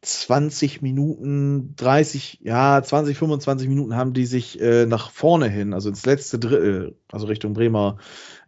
20 0.00 0.82
Minuten, 0.82 1.74
30, 1.76 2.40
ja, 2.42 2.82
20, 2.82 3.16
25 3.16 3.68
Minuten 3.68 3.94
haben 3.94 4.14
die 4.14 4.26
sich 4.26 4.60
äh, 4.60 4.84
nach 4.86 5.10
vorne 5.10 5.48
hin, 5.48 5.74
also 5.74 5.88
ins 5.90 6.04
letzte 6.04 6.40
Drittel, 6.40 6.96
also 7.12 7.26
Richtung 7.26 7.52
Bremer 7.52 7.98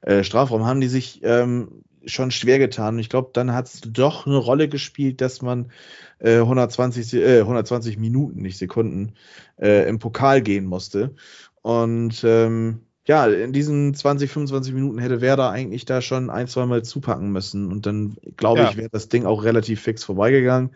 äh, 0.00 0.24
Strafraum, 0.24 0.66
haben 0.66 0.80
die 0.80 0.88
sich 0.88 1.20
ähm, 1.22 1.84
schon 2.06 2.30
schwer 2.30 2.58
getan. 2.58 2.94
Und 2.94 3.00
ich 3.00 3.08
glaube, 3.08 3.30
dann 3.32 3.52
hat 3.52 3.66
es 3.66 3.80
doch 3.80 4.26
eine 4.26 4.36
Rolle 4.36 4.68
gespielt, 4.68 5.20
dass 5.20 5.42
man 5.42 5.70
äh, 6.18 6.38
120, 6.38 7.06
Se- 7.06 7.22
äh, 7.22 7.40
120 7.40 7.98
Minuten, 7.98 8.42
nicht 8.42 8.58
Sekunden, 8.58 9.14
äh, 9.60 9.88
im 9.88 9.98
Pokal 9.98 10.42
gehen 10.42 10.66
musste. 10.66 11.14
Und 11.62 12.22
ähm, 12.24 12.80
ja, 13.06 13.26
in 13.26 13.52
diesen 13.52 13.94
20, 13.94 14.30
25 14.30 14.72
Minuten 14.74 14.98
hätte 14.98 15.20
Werder 15.20 15.50
eigentlich 15.50 15.84
da 15.84 16.00
schon 16.00 16.30
ein, 16.30 16.48
zwei 16.48 16.66
Mal 16.66 16.82
zupacken 16.82 17.32
müssen. 17.32 17.70
Und 17.70 17.86
dann, 17.86 18.16
glaube 18.36 18.62
Ja. 18.62 18.70
ich, 18.70 18.76
wäre 18.76 18.90
das 18.90 19.08
Ding 19.08 19.26
auch 19.26 19.44
relativ 19.44 19.80
fix 19.82 20.04
vorbeigegangen. 20.04 20.74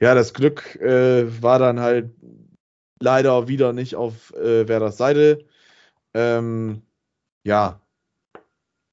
Ja, 0.00 0.14
das 0.14 0.34
Glück 0.34 0.76
äh, 0.80 1.42
war 1.42 1.58
dann 1.58 1.80
halt 1.80 2.10
leider 3.00 3.48
wieder 3.48 3.72
nicht 3.72 3.94
auf 3.96 4.34
äh, 4.34 4.66
Werders 4.66 4.96
Seite. 4.96 5.44
Ähm, 6.14 6.82
ja, 7.44 7.80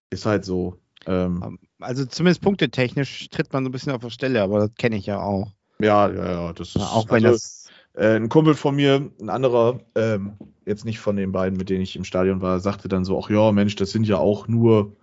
ist 0.09 0.25
halt 0.25 0.45
so. 0.45 0.77
Ähm, 1.05 1.59
also 1.79 2.05
zumindest 2.05 2.41
punktetechnisch 2.41 3.29
tritt 3.29 3.51
man 3.53 3.63
so 3.63 3.69
ein 3.69 3.71
bisschen 3.71 3.91
auf 3.91 4.01
der 4.01 4.09
Stelle, 4.09 4.41
aber 4.41 4.59
das 4.67 4.75
kenne 4.75 4.97
ich 4.97 5.05
ja 5.05 5.21
auch. 5.21 5.51
ja, 5.79 6.09
ja, 6.09 6.31
ja, 6.31 6.53
das 6.53 6.69
ist 6.69 6.75
Ja, 6.75 6.87
auch 6.87 7.09
wenn 7.09 7.25
also, 7.25 7.35
das 7.35 7.67
Äh, 7.93 8.15
ein 8.15 8.29
Kumpel 8.29 8.53
von 8.53 8.75
mir, 8.75 9.11
ein 9.19 9.29
anderer, 9.29 9.79
ähm, 9.95 10.33
jetzt 10.65 10.85
nicht 10.85 10.99
von 10.99 11.15
den 11.15 11.31
beiden, 11.31 11.57
mit 11.57 11.69
denen 11.69 11.81
ich 11.81 11.95
im 11.95 12.03
Stadion 12.03 12.41
war, 12.41 12.59
sagte 12.59 12.87
dann 12.89 13.05
so, 13.05 13.19
ach 13.19 13.29
ja, 13.31 13.51
Mensch, 13.51 13.75
das 13.75 13.91
sind 13.91 14.05
ja 14.05 14.17
auch 14.17 14.47
nur, 14.47 14.95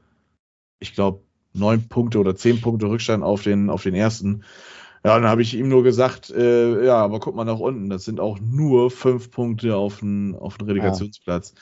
ich 0.81 0.95
glaube, 0.95 1.23
neun 1.55 1.89
Punkte 1.89 2.19
oder 2.21 2.37
zehn 2.37 2.61
Punkte 2.61 2.87
Rückstand 2.87 3.25
auf 3.25 3.43
den, 3.43 3.71
auf 3.71 3.83
den 3.83 3.95
ersten. 3.95 4.45
Ja, 5.05 5.17
dann 5.19 5.29
habe 5.29 5.43
ich 5.43 5.55
ihm 5.55 5.69
nur 5.69 5.83
gesagt, 5.83 6.31
äh, 6.31 6.85
ja, 6.87 6.97
aber 6.97 7.21
guck 7.21 7.35
mal 7.35 7.45
nach 7.45 7.59
unten, 7.59 7.91
das 7.91 8.05
sind 8.05 8.21
auch 8.21 8.39
nur 8.41 8.91
fünf 8.91 9.31
Punkte 9.31 9.77
auf 9.77 10.01
den, 10.01 10.37
auf 10.37 10.59
den 10.59 10.67
Relegationsplatz. 10.69 11.55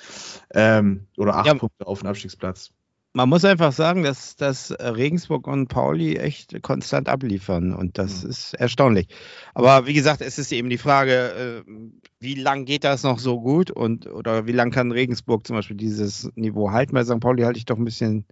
Ähm, 0.54 1.07
oder 1.16 1.37
acht 1.37 1.47
Ja. 1.47 1.54
Punkte 1.54 1.87
auf 1.87 2.00
den 2.00 2.09
Abstiegsplatz. 2.09 2.73
Man 3.14 3.28
muss 3.28 3.45
einfach 3.45 3.73
sagen, 3.73 4.04
dass, 4.04 4.37
dass 4.37 4.71
Regensburg 4.81 5.47
und 5.47 5.69
Pauli 5.69 6.16
echt 6.16 6.62
konstant 6.62 7.11
abliefern 7.11 7.75
und 7.75 7.99
das 7.99 8.25
Mhm. 8.25 8.31
ist 8.31 8.54
erstaunlich. 8.54 9.07
Aber 9.54 9.87
wie 9.87 9.92
gesagt, 9.92 10.23
es 10.23 10.38
ist 10.38 10.50
eben 10.50 10.71
die 10.71 10.78
Frage, 10.78 11.62
äh, 11.66 11.73
wie 12.21 12.35
lang 12.35 12.64
geht 12.64 12.85
das 12.85 13.02
noch 13.02 13.19
so 13.19 13.38
gut 13.40 13.71
und 13.71 14.07
oder 14.07 14.47
wie 14.47 14.52
lang 14.52 14.71
kann 14.71 14.92
Regensburg 14.92 15.47
zum 15.47 15.57
Beispiel 15.57 15.76
dieses 15.76 16.31
Niveau 16.37 16.71
halten? 16.71 16.95
Bei 16.95 17.04
St. 17.04 17.21
Pauli 17.21 17.42
halte 17.42 17.59
ich 17.59 17.66
doch 17.66 17.76
ein 17.76 17.85
bisschen, 17.85 18.25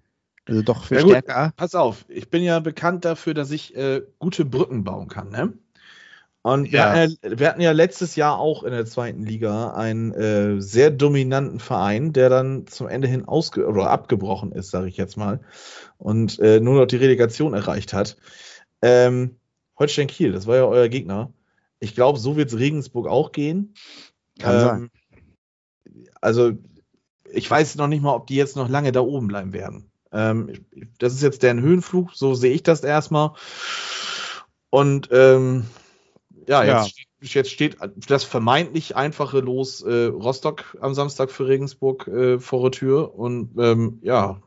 also 0.47 0.63
doch 0.63 0.85
für 0.85 0.97
Ja, 0.97 1.03
gut. 1.03 1.11
stärker. 1.13 1.53
Pass 1.57 1.75
auf, 1.75 2.07
ich 2.09 2.31
bin 2.31 2.43
ja 2.43 2.59
bekannt 2.61 3.05
dafür, 3.05 3.35
dass 3.35 3.51
ich 3.51 3.77
äh, 3.77 4.01
gute 4.19 4.47
Brücken 4.47 4.83
bauen 4.85 5.09
kann, 5.09 5.29
ne? 5.31 5.53
Und 6.43 6.73
wir, 6.73 6.79
Ja. 6.79 6.93
hatten 6.93 7.17
ja, 7.23 7.39
wir 7.39 7.49
hatten 7.49 7.61
ja 7.61 7.73
letztes 7.73 8.17
Jahr 8.17 8.39
auch 8.39 8.63
in 8.63 8.73
der 8.73 8.87
zweiten 8.87 9.25
Liga 9.25 9.75
einen 9.75 10.13
äh, 10.13 10.61
sehr 10.61 10.91
dominanten 10.91 11.61
Verein, 11.61 12.15
der 12.15 12.31
dann 12.31 12.67
zum 12.67 12.89
Ende 12.89 13.09
hin 13.09 13.27
ausge 13.27 13.67
oder 13.67 13.91
abgebrochen 13.91 14.53
ist, 14.53 14.71
sage 14.71 14.89
ich 14.89 14.97
jetzt 14.97 15.19
mal, 15.19 15.41
und 15.99 16.39
äh, 16.39 16.61
nur 16.61 16.81
noch 16.81 16.87
die 16.87 16.97
Relegation 16.97 17.53
erreicht 17.53 17.93
hat. 17.93 18.17
Ähm, 18.81 19.37
Holstein 19.79 20.07
Kiel, 20.07 20.33
das 20.33 20.47
war 20.47 20.57
ja 20.57 20.65
euer 20.65 20.89
Gegner. 20.89 21.31
Ich 21.79 21.95
glaube, 21.95 22.19
so 22.19 22.37
wird 22.37 22.51
es 22.51 22.59
Regensburg 22.59 23.07
auch 23.07 23.33
gehen. 23.33 23.75
Kann 24.39 24.61
sein. 24.61 24.91
Also, 26.23 26.53
ich 27.31 27.51
weiß 27.51 27.77
noch 27.77 27.87
nicht 27.87 28.03
mal, 28.03 28.15
ob 28.15 28.27
die 28.27 28.37
jetzt 28.37 28.57
noch 28.57 28.69
lange 28.69 28.93
da 28.93 29.01
oben 29.01 29.29
bleiben 29.29 29.53
werden. 29.53 29.91
Ähm, 30.13 30.65
das 30.99 31.13
ist 31.13 31.23
jetzt 31.23 31.43
deren 31.43 31.61
Höhenflug, 31.61 32.15
so 32.15 32.35
sehe 32.35 32.53
ich 32.53 32.63
das 32.63 32.83
erstmal. 32.83 33.33
Und 34.71 35.09
ähm, 35.13 35.67
ja, 36.49 36.65
Ja. 36.65 36.85
jetzt, 36.85 36.91
steht- 36.91 37.07
jetzt 37.35 37.51
steht 37.51 37.77
das 38.09 38.25
vermeintlich 38.25 38.97
einfache 38.97 39.41
Los 39.41 39.83
äh, 39.83 40.07
Rostock 40.07 40.77
am 40.81 40.95
Samstag 40.95 41.31
für 41.31 41.47
Regensburg 41.49 42.07
äh, 42.09 42.39
vor 42.39 42.63
der 42.63 42.71
Tür. 42.73 43.15
Und 43.15 43.51
ähm, 43.59 43.99
ja, 44.03 44.41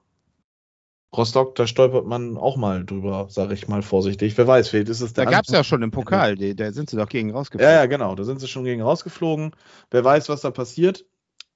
Rostock, 1.15 1.53
da 1.55 1.67
stolpert 1.67 2.07
man 2.07 2.37
auch 2.37 2.57
mal 2.57 2.83
drüber, 2.85 3.27
sage 3.29 3.53
ich 3.53 3.67
mal 3.67 3.83
vorsichtig. 3.83 4.35
Wer 4.35 4.47
weiß, 4.47 4.69
vielleicht 4.69 4.89
ist 4.89 5.01
es 5.01 5.13
Da 5.13 5.25
der 5.25 5.31
gab 5.31 5.45
es 5.45 5.51
ja 5.51 5.63
schon 5.63 5.83
im 5.83 5.91
Pokal, 5.91 6.35
die, 6.35 6.55
da 6.55 6.71
sind 6.71 6.89
sie 6.89 6.97
doch 6.97 7.07
gegen 7.07 7.29
ja, 7.29 7.35
rausgefallen. 7.35 7.73
ja, 7.75 7.85
genau. 7.85 8.15
Da 8.15 8.23
sind 8.23 8.39
sie 8.39 8.47
schon 8.47 8.63
gegen 8.63 8.81
rausgeflogen. 8.81 9.51
Wer 9.91 10.03
weiß, 10.03 10.29
was 10.29 10.41
da 10.41 10.49
passiert. 10.49 11.05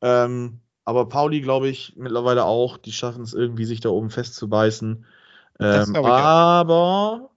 Ähm, 0.01 0.59
aber 0.85 1.09
Pauli, 1.09 1.41
glaube 1.41 1.69
ich, 1.69 1.93
mittlerweile 1.97 2.45
auch. 2.45 2.77
Die 2.77 2.91
schaffen 2.91 3.23
es 3.23 3.33
irgendwie, 3.33 3.65
sich 3.65 3.79
da 3.79 3.89
oben 3.89 4.11
festzubeißen. 4.11 5.05
Ähm, 5.59 5.95
aber 5.95 7.31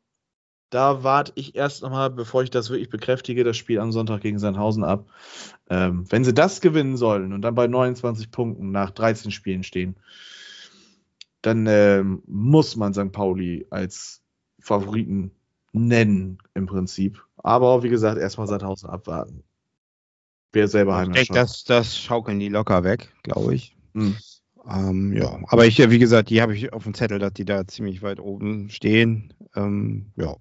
da 0.70 1.02
warte 1.02 1.32
ich 1.34 1.56
erst 1.56 1.82
nochmal, 1.82 2.10
bevor 2.10 2.42
ich 2.42 2.50
das 2.50 2.70
wirklich 2.70 2.88
bekräftige, 2.88 3.44
das 3.44 3.56
Spiel 3.56 3.80
am 3.80 3.92
Sonntag 3.92 4.20
gegen 4.20 4.38
Sandhausen 4.38 4.84
ab. 4.84 5.06
Ähm, 5.68 6.04
wenn 6.10 6.24
sie 6.24 6.32
das 6.32 6.60
gewinnen 6.60 6.96
sollen 6.96 7.32
und 7.32 7.42
dann 7.42 7.54
bei 7.54 7.66
29 7.66 8.30
Punkten 8.30 8.70
nach 8.70 8.90
13 8.90 9.30
Spielen 9.32 9.64
stehen, 9.64 9.96
dann 11.42 11.66
ähm, 11.66 12.22
muss 12.26 12.76
man 12.76 12.94
St. 12.94 13.12
Pauli 13.12 13.66
als 13.70 14.22
Favoriten 14.60 15.32
nennen, 15.72 16.38
im 16.54 16.66
Prinzip. 16.66 17.24
Aber 17.36 17.82
wie 17.82 17.88
gesagt, 17.88 18.18
erstmal 18.18 18.46
Sandhausen 18.46 18.88
abwarten. 18.88 19.42
Wer 20.52 20.68
selber 20.68 21.00
Ich 21.02 21.12
denke, 21.12 21.34
das, 21.34 21.64
das 21.64 21.96
schaukeln 21.96 22.38
die 22.38 22.48
locker 22.48 22.84
weg, 22.84 23.12
glaube 23.22 23.54
ich. 23.54 23.76
Hm. 23.94 24.16
Ähm, 24.68 25.12
ja, 25.16 25.38
aber 25.48 25.66
ich, 25.66 25.78
wie 25.78 25.98
gesagt, 25.98 26.30
die 26.30 26.42
habe 26.42 26.54
ich 26.54 26.72
auf 26.72 26.84
dem 26.84 26.94
Zettel, 26.94 27.18
dass 27.18 27.32
die 27.32 27.44
da 27.44 27.66
ziemlich 27.66 28.02
weit 28.02 28.20
oben 28.20 28.68
stehen. 28.70 29.32
Ähm, 29.54 30.12
ja. 30.16 30.36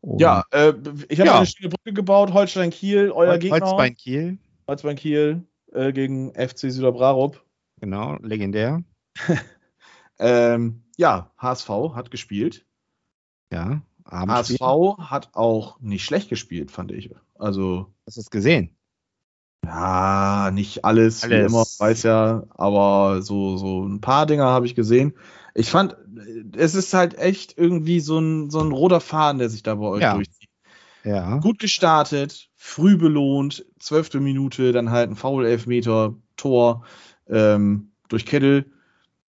Und 0.00 0.20
Ja, 0.20 0.44
äh, 0.50 0.72
ich 1.08 1.20
habe 1.20 1.28
Ja. 1.28 1.36
eine 1.38 1.46
schöne 1.46 1.68
Brücke 1.70 1.92
gebaut. 1.94 2.32
Holstein 2.32 2.70
Kiel, 2.70 3.10
euer 3.10 3.32
Hol- 3.32 3.38
Gegner. 3.38 3.60
Holzbein 3.60 3.94
Kiel, 3.94 4.38
Holzbein 4.68 4.96
Kiel 4.96 5.42
äh, 5.72 5.92
gegen 5.92 6.32
FC 6.34 6.70
Süderbrarup. 6.70 7.42
genau, 7.80 8.16
legendär. 8.22 8.82
Ähm, 10.18 10.84
ja, 10.96 11.32
HSV 11.38 11.68
hat 11.94 12.10
gespielt. 12.12 12.64
Ja, 13.52 13.82
Abendspiel. 14.04 14.58
HSV 14.60 14.98
hat 15.10 15.30
auch 15.34 15.80
nicht 15.80 16.04
schlecht 16.04 16.28
gespielt, 16.28 16.70
fand 16.70 16.92
ich. 16.92 17.10
Also, 17.36 17.92
Hast 18.06 18.16
du 18.16 18.20
es 18.20 18.30
gesehen? 18.30 18.76
Ja, 19.66 20.50
nicht 20.52 20.84
alles, 20.84 21.22
wie 21.24 21.34
Alles. 21.34 21.52
immer, 21.52 21.64
weiß 21.78 22.02
ja, 22.04 22.44
aber 22.50 23.22
so, 23.22 23.56
so 23.56 23.84
ein 23.84 24.00
paar 24.00 24.26
Dinger 24.26 24.46
habe 24.46 24.66
ich 24.66 24.74
gesehen. 24.74 25.14
Ich 25.54 25.70
fand, 25.70 25.96
es 26.56 26.74
ist 26.74 26.94
halt 26.94 27.16
echt 27.16 27.56
irgendwie 27.56 28.00
so 28.00 28.18
ein, 28.18 28.50
so 28.50 28.60
ein 28.60 28.72
roter 28.72 29.00
Faden, 29.00 29.38
der 29.38 29.48
sich 29.48 29.62
da 29.62 29.76
bei 29.76 29.86
euch 29.86 30.02
Ja. 30.02 30.14
durchzieht. 30.14 30.48
Ja. 31.04 31.36
Gut 31.38 31.58
gestartet, 31.58 32.48
früh 32.56 32.96
belohnt, 32.96 33.66
zwölfte 33.78 34.20
Minute, 34.20 34.72
dann 34.72 34.90
halt 34.90 35.10
ein 35.10 35.16
Foul-Elfmeter, 35.16 36.14
Tor 36.36 36.84
ähm, 37.28 37.92
durch 38.08 38.26
Kittel. 38.26 38.72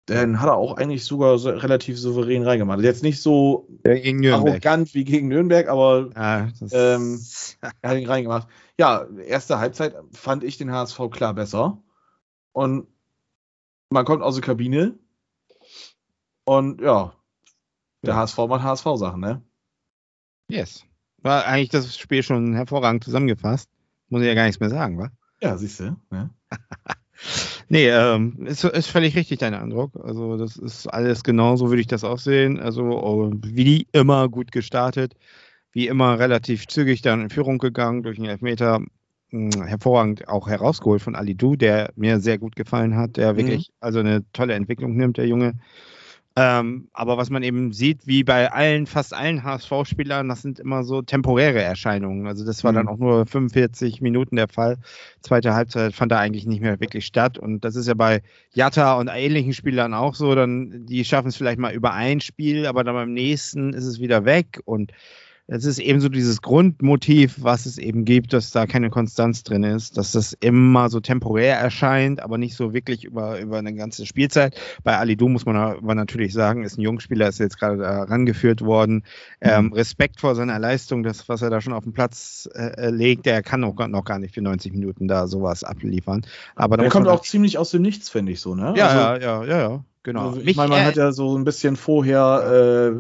Dann 0.09 0.41
hat 0.41 0.49
er 0.49 0.57
auch 0.57 0.77
eigentlich 0.77 1.05
sogar 1.05 1.39
so 1.39 1.51
relativ 1.51 1.99
souverän 1.99 2.43
reingemacht. 2.43 2.81
Jetzt 2.81 3.03
nicht 3.03 3.21
so 3.21 3.69
Nürnberg. 3.85 4.33
arrogant 4.33 4.95
wie 4.95 5.05
gegen 5.05 5.29
Nürnberg, 5.29 5.69
aber 5.69 6.11
Ja, 6.17 6.49
Ähm, 6.73 7.21
er 7.83 7.91
hat 7.91 7.99
ihn 7.99 8.07
reingemacht. 8.09 8.49
Ja, 8.79 9.07
erste 9.27 9.59
Halbzeit 9.59 9.95
fand 10.13 10.45
ich 10.45 10.57
den 10.57 10.73
HSV 10.73 10.99
klar 11.11 11.35
besser. 11.35 11.83
Und 12.53 12.87
man 13.91 14.05
kommt 14.05 14.23
aus 14.23 14.35
der 14.35 14.43
Kabine 14.45 14.99
und 16.45 16.81
ja, 16.81 17.13
der 18.03 18.15
Ja. 18.15 18.21
HSV 18.21 18.39
macht 18.49 18.63
HSV-Sachen, 18.63 19.21
ne? 19.21 19.43
yes. 20.51 20.85
War 21.21 21.45
eigentlich 21.47 21.71
das 21.71 21.99
Spiel 21.99 22.23
schon 22.23 22.55
hervorragend 22.55 23.03
zusammengefasst. 23.05 23.69
Muss 24.09 24.23
ich 24.23 24.29
ja 24.29 24.35
gar 24.35 24.45
nichts 24.45 24.61
mehr 24.61 24.71
sagen, 24.71 24.99
wa? 24.99 25.11
Ja, 25.43 25.57
siehst 25.59 25.81
du. 25.81 25.97
Ne? 26.11 26.31
Nee, 27.69 27.89
ähm, 27.89 28.47
ist, 28.47 28.65
ist 28.65 28.89
völlig 28.89 29.15
richtig 29.17 29.39
dein 29.39 29.55
Eindruck. 29.55 29.93
Also 30.03 30.37
das 30.37 30.57
ist 30.57 30.87
alles 30.87 31.23
genau 31.23 31.57
so 31.57 31.69
würde 31.69 31.81
ich 31.81 31.87
das 31.87 32.05
auch 32.05 32.19
sehen. 32.19 32.59
Also 32.59 33.31
äh, 33.31 33.37
wie 33.43 33.87
immer 33.93 34.29
gut 34.29 34.53
gestartet, 34.53 35.15
wie 35.73 35.87
immer 35.87 36.19
relativ 36.19 36.67
zügig 36.67 37.03
dann 37.03 37.23
in 37.23 37.31
Führung 37.31 37.59
gegangen 37.59 38.03
durch 38.03 38.19
einen 38.19 38.29
Elfmeter. 38.29 38.81
Mh, 39.31 39.67
hervorragend 39.67 40.27
auch 40.29 40.49
herausgeholt 40.49 41.03
von 41.03 41.15
Ali 41.15 41.35
Du, 41.35 41.55
der 41.55 41.93
mir 41.97 42.19
sehr 42.21 42.39
gut 42.39 42.57
gefallen 42.57 42.97
hat, 42.97 43.19
der 43.19 43.37
wirklich 43.37 43.71
also 43.81 43.99
eine 43.99 44.25
tolle 44.33 44.55
Entwicklung 44.55 44.97
nimmt, 44.97 45.19
der 45.19 45.27
Junge. 45.27 45.53
Ähm, 46.41 46.89
aber 46.93 47.17
was 47.17 47.31
man 47.31 47.43
eben 47.43 47.73
sieht, 47.73 48.07
wie 48.07 48.23
bei 48.23 48.53
allen, 48.53 48.87
fast 48.87 49.13
allen 49.13 49.43
HSV-Spielern, 49.43 50.29
das 50.29 50.43
sind 50.43 50.61
immer 50.61 50.85
so 50.85 51.03
temporäre 51.03 51.61
Erscheinungen. 51.61 52.29
Also 52.29 52.45
das 52.45 52.63
war 52.63 52.73
dann 52.73 52.85
Mhm. 52.85 52.89
auch 52.89 52.99
nur 52.99 53.27
45 53.27 54.01
Minuten 54.03 54.37
der 54.37 54.47
Fall. 54.47 54.77
Zweite 55.21 55.55
Halbzeit 55.55 55.95
fand 55.95 56.13
da 56.13 56.19
eigentlich 56.21 56.47
nicht 56.47 56.61
mehr 56.61 56.79
wirklich 56.79 57.07
statt. 57.07 57.39
Und 57.39 57.65
das 57.65 57.75
ist 57.75 57.89
ja 57.89 57.95
bei 57.95 58.23
Jatta 58.53 58.95
und 59.01 59.09
ähnlichen 59.09 59.53
Spielern 59.53 59.95
auch 59.95 60.15
so. 60.15 60.33
Dann, 60.37 60.87
die 60.87 61.05
schaffen 61.05 61.29
es 61.29 61.37
vielleicht 61.37 61.59
mal 61.59 61.75
über 61.75 61.93
ein 61.93 62.21
Spiel, 62.21 62.67
aber 62.67 62.85
dann 62.85 62.95
beim 62.95 63.13
nächsten 63.15 63.73
ist 63.73 63.87
es 63.87 63.99
wieder 63.99 64.25
weg. 64.25 64.61
Und 64.65 64.93
es 65.51 65.65
ist 65.65 65.79
eben 65.79 66.01
so 66.01 66.11
dieses 66.11 66.43
Grundmotiv, 66.43 67.37
was 67.41 67.65
es 67.65 67.79
eben 67.79 68.05
gibt, 68.05 68.35
dass 68.35 68.51
da 68.51 68.67
keine 68.67 68.91
Konstanz 68.91 69.43
drin 69.45 69.65
ist, 69.65 69.97
dass 69.97 70.13
das 70.13 70.35
immer 70.41 70.91
so 70.91 71.01
temporär 71.01 71.57
erscheint, 71.57 72.21
aber 72.21 72.37
nicht 72.37 72.55
so 72.55 72.75
wirklich 72.75 73.05
über, 73.05 73.41
über 73.41 73.57
eine 73.59 73.75
ganze 73.75 74.05
Spielzeit. 74.05 74.61
Bei 74.85 74.99
Ali 74.99 75.17
Du 75.17 75.27
muss 75.29 75.47
man 75.47 75.57
aber 75.57 75.95
natürlich 75.95 76.35
sagen, 76.35 76.65
ist 76.65 76.77
ein 76.77 76.83
Jungspieler, 76.83 77.29
ist 77.29 77.39
jetzt 77.39 77.59
gerade 77.59 77.79
da 77.79 78.03
rangeführt 78.03 78.61
worden. 78.61 79.05
Ähm, 79.41 79.73
Respekt 79.73 80.21
vor 80.21 80.35
seiner 80.35 80.59
Leistung, 80.59 81.03
das, 81.03 81.31
was 81.31 81.41
er 81.41 81.49
da 81.49 81.63
schon 81.63 81.73
auf 81.73 81.85
den 81.85 81.95
Platz 81.95 82.47
äh, 82.55 82.91
legt, 82.91 83.25
der 83.25 83.43
kann 83.43 83.61
noch, 83.61 83.75
noch 83.89 84.05
gar 84.05 84.19
nicht 84.19 84.35
für 84.35 84.43
90 84.43 84.73
Minuten 84.73 85.09
da 85.09 85.27
sowas 85.27 85.65
abliefern. 85.65 86.27
Aber 86.57 86.77
Der 86.77 86.91
kommt 86.91 87.09
auch 87.09 87.23
ziemlich 87.23 87.57
aus 87.57 87.71
dem 87.71 87.81
Nichts, 87.81 88.11
finde 88.11 88.33
ich 88.33 88.43
so, 88.43 88.55
ne? 88.55 88.75
Ja, 88.77 88.89
Also, 88.89 89.01
ja, 89.01 89.17
ja, 89.17 89.45
ja, 89.45 89.61
ja, 89.71 89.85
genau. 90.03 90.29
Also 90.29 90.41
ich 90.41 90.57
meine, 90.57 90.71
man 90.71 90.81
äh, 90.83 90.85
hat 90.85 90.97
ja 90.97 91.13
so 91.13 91.37
ein 91.37 91.45
bisschen 91.45 91.77
vorher, 91.77 92.91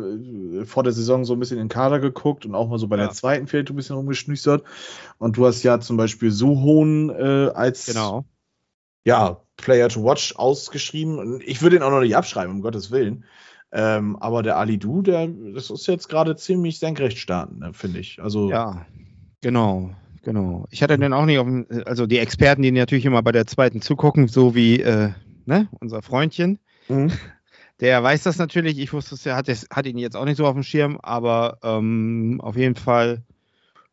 äh, 0.60 0.64
vor 0.64 0.82
der 0.82 0.92
Saison 0.92 1.24
so 1.24 1.34
ein 1.34 1.40
bisschen 1.40 1.58
in 1.58 1.64
den 1.64 1.68
Kader 1.68 2.00
geguckt 2.00 2.46
und 2.46 2.54
auch 2.54 2.68
mal 2.68 2.78
so 2.78 2.88
bei 2.88 2.96
Ja. 2.96 3.04
der 3.04 3.12
zweiten 3.12 3.46
vielleicht 3.46 3.70
ein 3.70 3.76
bisschen 3.76 3.96
rumgeschnüstert. 3.96 4.64
Und 5.18 5.36
du 5.36 5.46
hast 5.46 5.62
ja 5.62 5.80
zum 5.80 5.96
Beispiel 5.96 6.30
Suhon 6.30 7.10
äh, 7.10 7.50
als 7.54 7.86
genau. 7.86 8.24
ja, 9.04 9.40
Player 9.56 9.88
to 9.88 10.04
Watch 10.04 10.36
ausgeschrieben. 10.36 11.18
Und 11.18 11.42
ich 11.42 11.62
würde 11.62 11.76
ihn 11.76 11.82
auch 11.82 11.90
noch 11.90 12.00
nicht 12.00 12.16
abschreiben, 12.16 12.54
um 12.54 12.62
Gottes 12.62 12.90
Willen. 12.90 13.24
Ähm, 13.70 14.16
aber 14.16 14.42
der 14.42 14.56
Ali 14.56 14.78
Du, 14.78 15.02
der, 15.02 15.28
das 15.28 15.70
ist 15.70 15.86
jetzt 15.86 16.08
gerade 16.08 16.36
ziemlich 16.36 16.78
senkrecht 16.78 17.18
starten, 17.18 17.58
ne, 17.58 17.72
finde 17.74 17.98
ich. 18.00 18.18
Also, 18.22 18.48
Ja, 18.50 18.86
genau, 19.42 19.90
genau. 20.22 20.66
Ich 20.70 20.82
hatte 20.82 20.98
den 20.98 21.12
auch 21.12 21.26
nicht 21.26 21.38
auf 21.38 21.46
dem, 21.46 21.66
also 21.84 22.06
die 22.06 22.18
Experten, 22.18 22.62
die 22.62 22.70
natürlich 22.70 23.04
immer 23.04 23.22
bei 23.22 23.32
der 23.32 23.46
zweiten 23.46 23.82
zugucken, 23.82 24.26
so 24.26 24.54
wie 24.54 24.80
äh, 24.80 25.10
ne, 25.44 25.68
unser 25.80 26.00
Freundchen, 26.00 26.58
Mhm. 26.88 27.12
der 27.80 28.02
weiß 28.02 28.22
das 28.24 28.38
natürlich. 28.38 28.78
Ich 28.78 28.92
wusste 28.92 29.14
es 29.14 29.24
ja, 29.24 29.36
hat, 29.36 29.48
hat 29.48 29.86
ihn 29.86 29.98
jetzt 29.98 30.16
auch 30.16 30.24
nicht 30.24 30.36
so 30.36 30.46
auf 30.46 30.54
dem 30.54 30.62
Schirm, 30.62 30.98
aber 31.02 31.58
ähm, 31.62 32.40
auf 32.42 32.56
jeden 32.56 32.76
Fall 32.76 33.22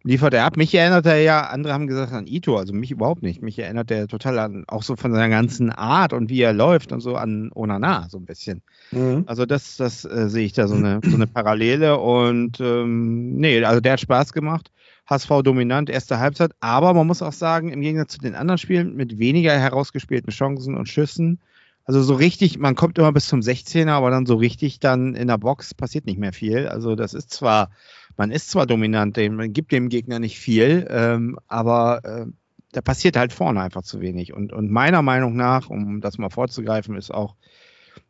liefert 0.06 0.36
er 0.36 0.46
ab. 0.46 0.56
Mich 0.56 0.74
erinnert 0.74 1.08
er 1.08 1.20
ja, 1.20 1.48
andere 1.48 1.74
haben 1.74 1.88
gesagt 1.88 2.14
an 2.14 2.28
Ito, 2.28 2.58
also 2.58 2.74
mich 2.74 2.92
überhaupt 2.92 3.24
nicht. 3.24 3.42
Mich 3.42 3.58
erinnert 3.58 3.90
er 3.90 4.08
total 4.08 4.38
an, 4.38 4.64
auch 4.68 4.84
so 4.84 4.96
von 4.96 5.12
seiner 5.12 5.30
ganzen 5.30 5.72
Art 5.72 6.14
und 6.14 6.30
wie 6.30 6.42
er 6.42 6.54
läuft 6.54 6.92
und 6.92 7.02
so 7.02 7.16
an 7.16 7.50
Onana, 7.56 8.08
so 8.08 8.20
ein 8.20 8.26
bisschen. 8.26 8.62
Mhm. 8.92 9.24
Also 9.26 9.48
das, 9.48 9.78
das 9.78 10.06
äh, 10.06 10.30
sehe 10.30 10.46
ich 10.46 10.54
da 10.54 10.68
so 10.68 10.76
eine, 10.76 11.00
so 11.04 11.16
eine 11.16 11.26
Parallele 11.28 11.98
und 11.98 12.60
ähm, 12.60 13.36
nee, 13.36 13.64
also 13.64 13.82
der 13.82 13.94
hat 13.94 14.00
Spaß 14.00 14.32
gemacht. 14.32 14.72
HSV 15.10 15.42
dominant, 15.44 15.90
erste 15.90 16.20
Halbzeit, 16.20 16.52
aber 16.62 16.94
man 16.94 17.06
muss 17.06 17.22
auch 17.22 17.34
sagen, 17.34 17.70
im 17.70 17.82
Gegensatz 17.82 18.14
zu 18.14 18.20
den 18.20 18.36
anderen 18.36 18.58
Spielen 18.58 18.96
mit 18.96 19.20
weniger 19.20 19.58
herausgespielten 19.58 20.32
Chancen 20.32 20.76
und 20.76 20.88
Schüssen, 20.88 21.40
also 21.86 22.02
so 22.02 22.16
richtig, 22.16 22.58
man 22.58 22.76
kommt 22.76 22.98
immer 22.98 23.12
bis 23.12 23.28
zum 23.28 23.42
16er, 23.42 23.92
aber 23.92 24.10
dann 24.10 24.26
so 24.26 24.36
richtig 24.36 24.80
dann 24.80 25.14
in 25.14 25.28
der 25.28 25.38
Box 25.38 25.76
passiert 25.76 26.08
nicht 26.08 26.18
mehr 26.18 26.34
viel. 26.34 26.68
Also 26.68 26.96
das 26.96 27.14
ist 27.14 27.32
zwar, 27.32 27.70
man 28.18 28.32
ist 28.32 28.50
zwar 28.50 28.66
dominant, 28.66 29.18
man 29.18 29.54
gibt 29.54 29.72
dem 29.72 29.90
Gegner 29.90 30.20
nicht 30.20 30.40
viel, 30.40 30.88
ähm, 30.90 31.38
aber 31.48 32.02
äh, 32.04 32.26
da 32.72 32.82
passiert 32.82 33.16
halt 33.16 33.32
vorne 33.34 33.62
einfach 33.62 33.84
zu 33.84 34.02
wenig. 34.02 34.34
Und, 34.34 34.52
und 34.52 34.72
meiner 34.72 35.04
Meinung 35.04 35.36
nach, 35.36 35.70
um 35.70 36.02
das 36.02 36.18
mal 36.18 36.32
vorzugreifen, 36.32 36.98
ist 36.98 37.14
auch, 37.14 37.36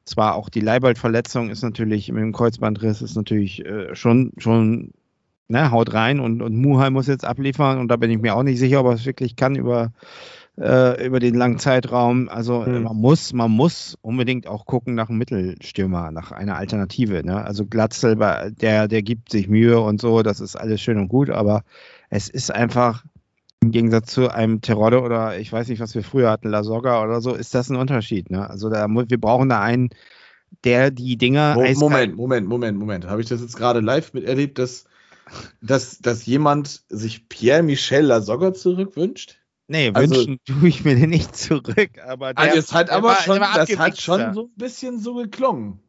zwar 0.05 0.35
auch 0.35 0.49
die 0.49 0.61
Leibold-Verletzung 0.61 1.49
ist 1.49 1.61
natürlich 1.61 2.11
mit 2.11 2.21
dem 2.21 2.31
Kreuzbandriss 2.31 3.01
ist 3.01 3.15
natürlich 3.15 3.65
äh, 3.65 3.93
schon, 3.93 4.31
schon, 4.37 4.91
ne, 5.47 5.71
haut 5.71 5.93
rein 5.93 6.19
und, 6.19 6.41
und 6.41 6.55
Muhai 6.55 6.91
muss 6.91 7.07
jetzt 7.07 7.25
abliefern 7.25 7.79
und 7.79 7.89
da 7.89 7.97
bin 7.97 8.09
ich 8.09 8.19
mir 8.19 8.35
auch 8.35 8.43
nicht 8.43 8.59
sicher, 8.59 8.79
ob 8.79 8.87
er 8.87 8.93
es 8.93 9.05
wirklich 9.05 9.35
kann 9.35 9.55
über 9.55 9.91
äh, 10.59 11.05
über 11.05 11.19
den 11.19 11.35
langen 11.35 11.59
Zeitraum. 11.59 12.29
Also 12.29 12.61
mhm. 12.61 12.83
man 12.83 12.95
muss, 12.95 13.33
man 13.33 13.51
muss 13.51 13.97
unbedingt 14.01 14.47
auch 14.47 14.65
gucken 14.65 14.95
nach 14.95 15.09
einem 15.09 15.17
Mittelstürmer, 15.17 16.11
nach 16.11 16.31
einer 16.31 16.57
Alternative. 16.57 17.23
Ne? 17.25 17.43
Also 17.43 17.65
Glatzel, 17.65 18.15
der, 18.15 18.87
der 18.87 19.03
gibt 19.03 19.31
sich 19.31 19.47
Mühe 19.47 19.79
und 19.79 19.99
so, 19.99 20.23
das 20.23 20.39
ist 20.39 20.55
alles 20.55 20.81
schön 20.81 20.97
und 20.97 21.07
gut, 21.07 21.29
aber 21.29 21.63
es 22.09 22.29
ist 22.29 22.53
einfach 22.53 23.03
im 23.61 23.71
Gegensatz 23.71 24.13
zu 24.13 24.29
einem 24.29 24.61
Terodde 24.61 25.01
oder 25.01 25.39
ich 25.39 25.51
weiß 25.51 25.67
nicht, 25.69 25.79
was 25.79 25.95
wir 25.95 26.03
früher 26.03 26.29
hatten, 26.29 26.49
La 26.49 26.63
Soga 26.63 27.03
oder 27.03 27.19
so, 27.19 27.33
ist 27.33 27.55
das 27.55 27.69
ein 27.69 27.75
Unterschied. 27.75 28.29
Ne? 28.29 28.47
Also 28.49 28.69
da, 28.69 28.87
wir 28.87 29.19
brauchen 29.19 29.49
da 29.49 29.61
einen, 29.61 29.89
der 30.63 30.91
die 30.91 31.17
Dinger. 31.17 31.55
Moment, 31.55 32.15
Moment, 32.15 32.47
Moment, 32.47 32.77
Moment. 32.77 33.07
Habe 33.07 33.21
ich 33.21 33.27
das 33.27 33.41
jetzt 33.41 33.57
gerade 33.57 33.79
live 33.79 34.13
miterlebt, 34.13 34.59
dass, 34.59 34.85
dass, 35.61 35.99
dass 35.99 36.25
jemand 36.25 36.83
sich 36.89 37.27
Pierre 37.27 37.63
Michel 37.63 38.05
La 38.05 38.21
Soga 38.21 38.53
zurückwünscht? 38.53 39.39
Nee, 39.67 39.91
also, 39.93 40.15
wünschen 40.15 40.39
tue 40.45 40.67
ich 40.69 40.85
mir 40.85 40.95
den 40.95 41.09
nicht 41.09 41.35
zurück. 41.35 41.91
Aber 42.05 42.33
der, 42.33 42.43
also 42.43 42.55
das 42.57 42.73
hat 42.73 42.89
aber 42.89 43.09
war, 43.09 43.21
schon, 43.21 43.39
das 43.39 43.77
hat 43.77 43.99
schon 43.99 44.33
so 44.33 44.43
ein 44.43 44.55
bisschen 44.55 44.99
so 44.99 45.15
geklungen. 45.15 45.79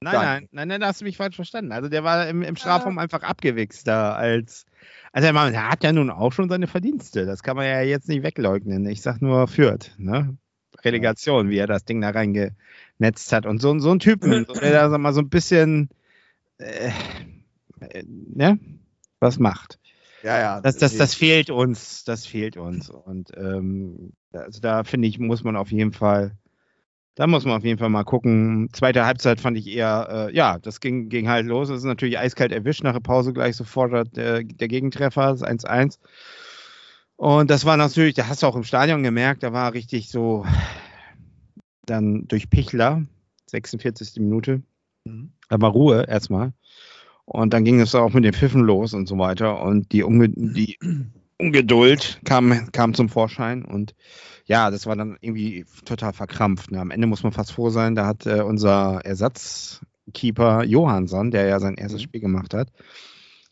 Nein, 0.00 0.14
nein, 0.14 0.48
nein, 0.52 0.68
nein, 0.68 0.80
da 0.80 0.86
hast 0.88 1.00
du 1.00 1.04
mich 1.04 1.16
falsch 1.16 1.36
verstanden. 1.36 1.72
Also 1.72 1.88
der 1.88 2.04
war 2.04 2.28
im, 2.28 2.42
im 2.42 2.56
Strafraum 2.56 2.96
ja. 2.96 3.02
einfach 3.02 3.22
abgewichster 3.22 4.16
als. 4.16 4.64
Also 5.12 5.26
er 5.26 5.70
hat 5.70 5.82
ja 5.82 5.92
nun 5.92 6.10
auch 6.10 6.32
schon 6.32 6.48
seine 6.48 6.68
Verdienste. 6.68 7.26
Das 7.26 7.42
kann 7.42 7.56
man 7.56 7.66
ja 7.66 7.80
jetzt 7.80 8.08
nicht 8.08 8.22
wegleugnen. 8.22 8.86
Ich 8.86 9.02
sag 9.02 9.20
nur 9.20 9.48
Fürth, 9.48 9.92
ne? 9.98 10.36
Relegation, 10.84 11.50
wie 11.50 11.58
er 11.58 11.66
das 11.66 11.84
Ding 11.84 12.00
da 12.00 12.10
reingenetzt 12.10 13.32
hat. 13.32 13.46
Und 13.46 13.60
so, 13.60 13.76
so 13.80 13.90
ein 13.90 13.98
Typen, 13.98 14.46
der 14.60 14.88
da 14.88 14.98
mal 14.98 15.12
so 15.12 15.20
ein 15.20 15.28
bisschen 15.28 15.88
äh, 16.58 16.92
äh, 17.80 18.04
ne? 18.06 18.58
was 19.20 19.38
macht. 19.38 19.78
Ja, 20.22 20.38
ja. 20.38 20.60
Das, 20.60 20.76
das, 20.76 20.96
das 20.96 21.14
fehlt 21.14 21.50
uns, 21.50 22.04
das 22.04 22.26
fehlt 22.26 22.56
uns. 22.56 22.90
Und 22.90 23.30
ähm, 23.36 24.12
also 24.32 24.60
da 24.60 24.84
finde 24.84 25.08
ich, 25.08 25.18
muss 25.18 25.44
man 25.44 25.56
auf 25.56 25.70
jeden 25.70 25.92
Fall, 25.92 26.36
da 27.14 27.26
muss 27.26 27.44
man 27.44 27.56
auf 27.56 27.64
jeden 27.64 27.78
Fall 27.78 27.88
mal 27.88 28.04
gucken. 28.04 28.68
Zweite 28.72 29.06
Halbzeit 29.06 29.40
fand 29.40 29.56
ich 29.56 29.68
eher, 29.68 30.28
äh, 30.28 30.34
ja, 30.34 30.58
das 30.58 30.80
ging, 30.80 31.08
ging 31.08 31.28
halt 31.28 31.46
los. 31.46 31.70
Es 31.70 31.78
ist 31.78 31.84
natürlich 31.84 32.18
eiskalt 32.18 32.52
erwischt, 32.52 32.82
nach 32.82 32.92
der 32.92 33.00
Pause 33.00 33.32
gleich 33.32 33.56
sofort 33.56 34.16
der, 34.16 34.42
der 34.42 34.68
Gegentreffer, 34.68 35.30
das 35.30 35.42
1-1. 35.42 35.98
Und 37.16 37.50
das 37.50 37.64
war 37.64 37.76
natürlich, 37.76 38.14
da 38.14 38.28
hast 38.28 38.42
du 38.42 38.46
auch 38.46 38.56
im 38.56 38.62
Stadion 38.64 39.02
gemerkt, 39.02 39.42
da 39.42 39.52
war 39.52 39.74
richtig 39.74 40.08
so 40.08 40.46
dann 41.84 42.28
durch 42.28 42.50
Pichler, 42.50 43.04
46. 43.46 44.20
Minute. 44.20 44.62
Mhm. 45.04 45.32
Da 45.48 45.60
war 45.60 45.70
Ruhe 45.70 46.04
erstmal. 46.06 46.52
Und 47.28 47.52
dann 47.52 47.64
ging 47.64 47.78
es 47.78 47.94
auch 47.94 48.14
mit 48.14 48.24
den 48.24 48.32
Pfiffen 48.32 48.62
los 48.62 48.94
und 48.94 49.06
so 49.06 49.18
weiter. 49.18 49.60
Und 49.60 49.92
die, 49.92 50.02
Unge 50.02 50.30
die 50.30 50.78
Ungeduld 51.36 52.20
kam, 52.24 52.72
kam 52.72 52.94
zum 52.94 53.10
Vorschein. 53.10 53.66
Und 53.66 53.94
ja, 54.46 54.70
das 54.70 54.86
war 54.86 54.96
dann 54.96 55.18
irgendwie 55.20 55.66
total 55.84 56.14
verkrampft. 56.14 56.70
Ne? 56.70 56.80
Am 56.80 56.90
Ende 56.90 57.06
muss 57.06 57.22
man 57.22 57.32
fast 57.32 57.52
froh 57.52 57.68
sein, 57.68 57.94
da 57.94 58.06
hat 58.06 58.24
äh, 58.24 58.40
unser 58.40 59.02
Ersatzkeeper 59.04 60.64
Johansson, 60.64 61.30
der 61.30 61.46
ja 61.46 61.60
sein 61.60 61.74
erstes 61.74 62.00
mhm. 62.00 62.04
Spiel 62.04 62.20
gemacht 62.22 62.54
hat, 62.54 62.70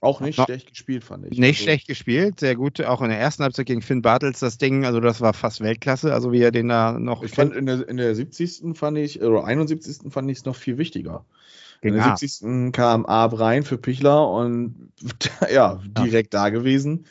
auch 0.00 0.20
nicht 0.20 0.38
noch, 0.38 0.46
schlecht 0.46 0.70
gespielt, 0.70 1.04
fand 1.04 1.26
ich. 1.26 1.38
Nicht 1.38 1.58
also, 1.58 1.64
schlecht 1.64 1.86
gespielt, 1.86 2.40
sehr 2.40 2.56
gut. 2.56 2.82
Auch 2.82 3.02
in 3.02 3.10
der 3.10 3.18
ersten 3.18 3.42
Halbzeit 3.42 3.66
gegen 3.66 3.82
Finn 3.82 4.00
Bartels 4.00 4.40
das 4.40 4.56
Ding, 4.56 4.86
also 4.86 5.00
das 5.00 5.20
war 5.20 5.34
fast 5.34 5.60
Weltklasse, 5.60 6.14
also 6.14 6.32
wie 6.32 6.40
er 6.40 6.50
den 6.50 6.68
da 6.68 6.98
noch. 6.98 7.22
Ich 7.22 7.32
fand 7.32 7.54
in 7.54 7.66
der, 7.66 7.86
in 7.86 7.98
der 7.98 8.14
70. 8.14 8.74
fand 8.74 8.96
ich, 8.96 9.20
oder 9.20 9.44
71. 9.44 10.10
fand 10.10 10.30
ich 10.30 10.38
es 10.38 10.44
noch 10.46 10.56
viel 10.56 10.78
wichtiger. 10.78 11.26
In 11.88 11.94
der 11.94 12.16
70. 12.16 12.72
kam 12.72 13.06
Ab 13.06 13.38
rein 13.38 13.62
für 13.62 13.78
Pichler 13.78 14.30
und 14.30 14.92
ja, 15.52 15.80
direkt 15.86 16.34
ja. 16.34 16.44
da 16.44 16.48
gewesen. 16.50 17.06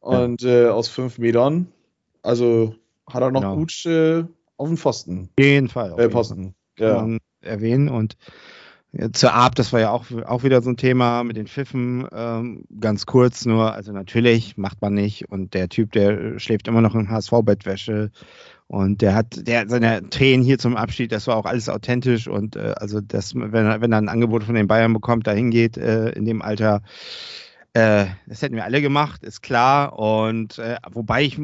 Und 0.00 0.42
ja. 0.42 0.66
äh, 0.66 0.68
aus 0.68 0.88
fünf 0.88 1.18
Metern, 1.18 1.68
also 2.22 2.74
hat 3.08 3.22
er 3.22 3.30
noch 3.30 3.40
genau. 3.40 3.56
gut 3.56 3.86
äh, 3.86 4.24
auf 4.56 4.68
den 4.68 4.76
Pfosten. 4.76 5.28
Auf 5.38 5.44
jeden 5.44 5.68
Fall. 5.68 5.92
Auf 5.92 5.98
äh, 6.00 6.08
Posten. 6.08 6.54
Kann 6.76 7.18
ja. 7.42 7.48
erwähnen. 7.48 7.88
Und 7.88 8.16
zur 9.12 9.32
Ab, 9.32 9.54
das 9.54 9.72
war 9.72 9.80
ja 9.80 9.90
auch, 9.90 10.04
auch 10.26 10.42
wieder 10.42 10.60
so 10.60 10.68
ein 10.68 10.76
Thema 10.76 11.24
mit 11.24 11.36
den 11.36 11.46
Pfiffen. 11.46 12.06
Ähm, 12.12 12.64
ganz 12.78 13.06
kurz 13.06 13.46
nur, 13.46 13.72
also 13.72 13.92
natürlich 13.92 14.58
macht 14.58 14.82
man 14.82 14.92
nicht. 14.92 15.30
Und 15.30 15.54
der 15.54 15.70
Typ, 15.70 15.92
der 15.92 16.38
schläft 16.38 16.68
immer 16.68 16.82
noch 16.82 16.94
in 16.94 17.08
HSV-Bettwäsche. 17.08 18.10
Und 18.66 19.02
der 19.02 19.14
hat, 19.14 19.46
der 19.46 19.68
seine 19.68 20.08
Tränen 20.10 20.44
hier 20.44 20.58
zum 20.58 20.76
Abschied, 20.76 21.12
das 21.12 21.26
war 21.26 21.36
auch 21.36 21.44
alles 21.44 21.68
authentisch 21.68 22.26
und 22.26 22.56
äh, 22.56 22.72
also 22.76 23.02
das, 23.02 23.34
wenn 23.34 23.66
er, 23.66 23.82
wenn 23.82 23.92
er 23.92 23.98
ein 23.98 24.08
Angebot 24.08 24.44
von 24.44 24.54
den 24.54 24.66
Bayern 24.66 24.94
bekommt, 24.94 25.26
dahin 25.26 25.50
geht 25.50 25.76
äh, 25.76 26.08
in 26.10 26.24
dem 26.24 26.40
Alter, 26.40 26.80
äh, 27.74 28.06
das 28.26 28.42
hätten 28.42 28.54
wir 28.54 28.64
alle 28.64 28.82
gemacht, 28.82 29.22
ist 29.24 29.42
klar. 29.42 29.98
Und 29.98 30.58
äh, 30.58 30.76
wobei 30.90 31.22
ich 31.22 31.40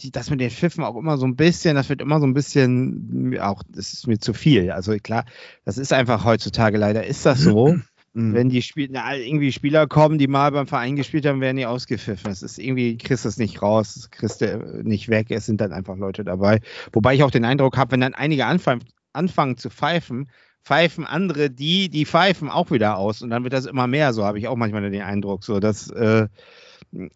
die, 0.00 0.10
das 0.10 0.30
mit 0.30 0.40
den 0.40 0.50
Schiffen 0.50 0.82
auch 0.82 0.96
immer 0.96 1.18
so 1.18 1.26
ein 1.26 1.36
bisschen, 1.36 1.76
das 1.76 1.88
wird 1.88 2.00
immer 2.00 2.18
so 2.20 2.26
ein 2.26 2.34
bisschen, 2.34 3.38
auch 3.40 3.62
das 3.68 3.92
ist 3.92 4.06
mir 4.06 4.18
zu 4.18 4.34
viel. 4.34 4.72
Also 4.72 4.96
klar, 4.96 5.24
das 5.64 5.78
ist 5.78 5.92
einfach 5.92 6.24
heutzutage 6.24 6.78
leider 6.78 7.06
ist 7.06 7.24
das 7.26 7.40
so. 7.40 7.76
Mhm. 8.14 8.34
Wenn 8.34 8.48
die 8.48 8.62
Spiel 8.62 8.88
na, 8.90 9.14
irgendwie 9.14 9.52
Spieler 9.52 9.86
kommen, 9.86 10.16
die 10.18 10.28
mal 10.28 10.50
beim 10.50 10.66
Verein 10.66 10.96
gespielt 10.96 11.26
haben, 11.26 11.42
werden 11.42 11.58
die 11.58 11.66
ausgepfiffen. 11.66 12.30
Das 12.30 12.42
ist 12.42 12.58
irgendwie, 12.58 12.96
kriegst 12.96 13.26
du 13.26 13.28
es 13.28 13.36
nicht 13.36 13.60
raus, 13.60 14.08
kriegst 14.10 14.40
du 14.40 14.82
nicht 14.82 15.08
weg. 15.08 15.30
Es 15.30 15.44
sind 15.44 15.60
dann 15.60 15.72
einfach 15.72 15.96
Leute 15.96 16.24
dabei. 16.24 16.60
Wobei 16.92 17.14
ich 17.14 17.22
auch 17.22 17.30
den 17.30 17.44
Eindruck 17.44 17.76
habe, 17.76 17.92
wenn 17.92 18.00
dann 18.00 18.14
einige 18.14 18.46
anfangen, 18.46 18.82
anfangen 19.12 19.58
zu 19.58 19.68
pfeifen, 19.68 20.30
pfeifen 20.68 21.06
andere 21.06 21.48
die, 21.48 21.88
die 21.88 22.04
pfeifen 22.04 22.50
auch 22.50 22.70
wieder 22.70 22.98
aus. 22.98 23.22
Und 23.22 23.30
dann 23.30 23.42
wird 23.42 23.54
das 23.54 23.64
immer 23.64 23.86
mehr. 23.86 24.12
So 24.12 24.26
habe 24.26 24.38
ich 24.38 24.48
auch 24.48 24.56
manchmal 24.56 24.90
den 24.90 25.00
Eindruck. 25.00 25.42
So, 25.42 25.60
dass, 25.60 25.88
äh, 25.90 26.28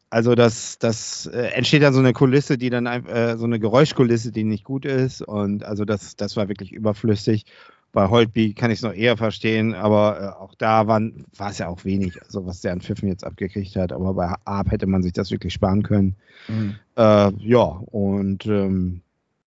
also 0.08 0.34
das, 0.34 0.78
das 0.78 1.26
äh, 1.26 1.48
entsteht 1.48 1.82
dann 1.82 1.92
so 1.92 2.00
eine 2.00 2.14
Kulisse, 2.14 2.56
die 2.56 2.70
dann 2.70 2.86
äh, 2.86 3.36
so 3.36 3.44
eine 3.44 3.60
Geräuschkulisse, 3.60 4.32
die 4.32 4.44
nicht 4.44 4.64
gut 4.64 4.86
ist. 4.86 5.20
Und 5.20 5.64
also 5.64 5.84
das, 5.84 6.16
das 6.16 6.34
war 6.34 6.48
wirklich 6.48 6.72
überflüssig. 6.72 7.44
Bei 7.92 8.08
Holtby 8.08 8.54
kann 8.54 8.70
ich 8.70 8.78
es 8.78 8.82
noch 8.82 8.94
eher 8.94 9.18
verstehen, 9.18 9.74
aber 9.74 10.18
äh, 10.18 10.42
auch 10.42 10.54
da 10.54 10.86
war 10.86 11.02
es 11.50 11.58
ja 11.58 11.68
auch 11.68 11.84
wenig, 11.84 12.22
also 12.22 12.46
was 12.46 12.62
der 12.62 12.72
an 12.72 12.80
Pfiffen 12.80 13.10
jetzt 13.10 13.22
abgekriegt 13.22 13.76
hat. 13.76 13.92
Aber 13.92 14.14
bei 14.14 14.32
Arp 14.46 14.70
hätte 14.70 14.86
man 14.86 15.02
sich 15.02 15.12
das 15.12 15.30
wirklich 15.30 15.52
sparen 15.52 15.82
können. 15.82 16.16
Mhm. 16.48 16.76
Äh, 16.96 17.32
ja, 17.36 17.64
und 17.64 18.46
ähm, 18.46 19.01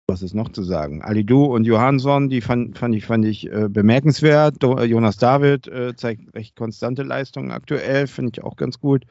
was 0.07 0.23
ist 0.23 0.35
noch 0.35 0.51
zu 0.51 0.63
sagen? 0.63 1.03
Alidu 1.03 1.45
und 1.45 1.65
Johansson, 1.65 2.29
die 2.29 2.41
fand, 2.41 2.79
fand 2.79 2.95
ich, 2.95 3.07
fand 3.07 3.25
ich 3.25 3.51
äh, 3.51 3.69
bemerkenswert. 3.69 4.63
Do, 4.63 4.79
Jonas 4.83 5.17
David 5.17 5.67
äh, 5.67 5.97
zeigt 5.97 6.35
recht 6.35 6.57
konstante 6.57 7.03
Leistungen 7.03 7.51
aktuell, 7.51 8.07
finde 8.07 8.33
ich 8.35 8.45
auch 8.45 8.57
ganz 8.57 8.81
gut. 8.81 9.05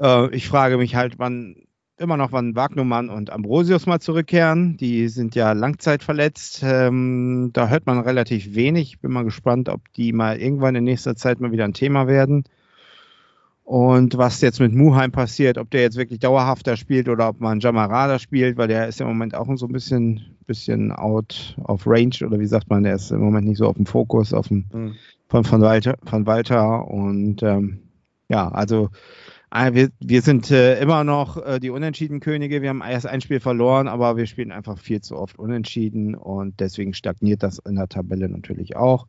Äh, 0.00 0.34
ich 0.34 0.48
frage 0.48 0.78
mich 0.78 0.94
halt, 0.94 1.18
wann 1.18 1.56
immer 1.98 2.16
noch, 2.16 2.32
wann 2.32 2.54
Wagnumann 2.54 3.10
und 3.10 3.30
Ambrosius 3.30 3.86
mal 3.86 4.00
zurückkehren. 4.00 4.76
Die 4.76 5.08
sind 5.08 5.34
ja 5.34 5.52
langzeitverletzt. 5.52 6.60
Ähm, 6.62 7.50
da 7.52 7.68
hört 7.68 7.86
man 7.86 7.98
relativ 8.00 8.54
wenig. 8.54 9.00
Bin 9.00 9.10
mal 9.10 9.24
gespannt, 9.24 9.68
ob 9.68 9.92
die 9.94 10.12
mal 10.12 10.40
irgendwann 10.40 10.76
in 10.76 10.84
nächster 10.84 11.16
Zeit 11.16 11.40
mal 11.40 11.52
wieder 11.52 11.64
ein 11.64 11.74
Thema 11.74 12.06
werden. 12.06 12.44
Und 13.68 14.16
was 14.16 14.40
jetzt 14.40 14.60
mit 14.60 14.72
Muheim 14.72 15.12
passiert, 15.12 15.58
ob 15.58 15.68
der 15.68 15.82
jetzt 15.82 15.98
wirklich 15.98 16.20
dauerhafter 16.20 16.78
spielt 16.78 17.06
oder 17.06 17.28
ob 17.28 17.38
man 17.38 17.60
Jamarada 17.60 18.18
spielt, 18.18 18.56
weil 18.56 18.66
der 18.66 18.88
ist 18.88 18.98
ja 18.98 19.04
im 19.04 19.12
Moment 19.12 19.34
auch 19.34 19.46
so 19.56 19.66
ein 19.66 19.72
bisschen, 19.72 20.38
bisschen 20.46 20.90
out 20.90 21.54
of 21.64 21.86
range 21.86 22.24
oder 22.24 22.40
wie 22.40 22.46
sagt 22.46 22.70
man, 22.70 22.84
der 22.84 22.94
ist 22.94 23.10
im 23.10 23.20
Moment 23.20 23.46
nicht 23.46 23.58
so 23.58 23.66
auf 23.66 23.76
dem 23.76 23.84
Fokus 23.84 24.32
auf 24.32 24.48
dem, 24.48 24.64
mhm. 24.72 24.94
von, 25.28 25.44
von, 25.44 25.60
Walter, 25.60 25.98
von 26.06 26.24
Walter. 26.24 26.88
Und 26.88 27.42
ähm, 27.42 27.80
ja, 28.30 28.48
also 28.48 28.88
Ah, 29.50 29.72
wir, 29.72 29.88
wir 30.00 30.20
sind 30.20 30.50
äh, 30.50 30.78
immer 30.78 31.04
noch 31.04 31.38
äh, 31.38 31.58
die 31.58 31.70
Unentschieden-Könige. 31.70 32.60
Wir 32.60 32.68
haben 32.68 32.82
erst 32.82 33.06
ein 33.06 33.22
Spiel 33.22 33.40
verloren, 33.40 33.88
aber 33.88 34.18
wir 34.18 34.26
spielen 34.26 34.52
einfach 34.52 34.78
viel 34.78 35.00
zu 35.00 35.16
oft 35.16 35.38
unentschieden 35.38 36.14
und 36.14 36.60
deswegen 36.60 36.92
stagniert 36.92 37.42
das 37.42 37.58
in 37.58 37.76
der 37.76 37.88
Tabelle 37.88 38.28
natürlich 38.28 38.76
auch. 38.76 39.06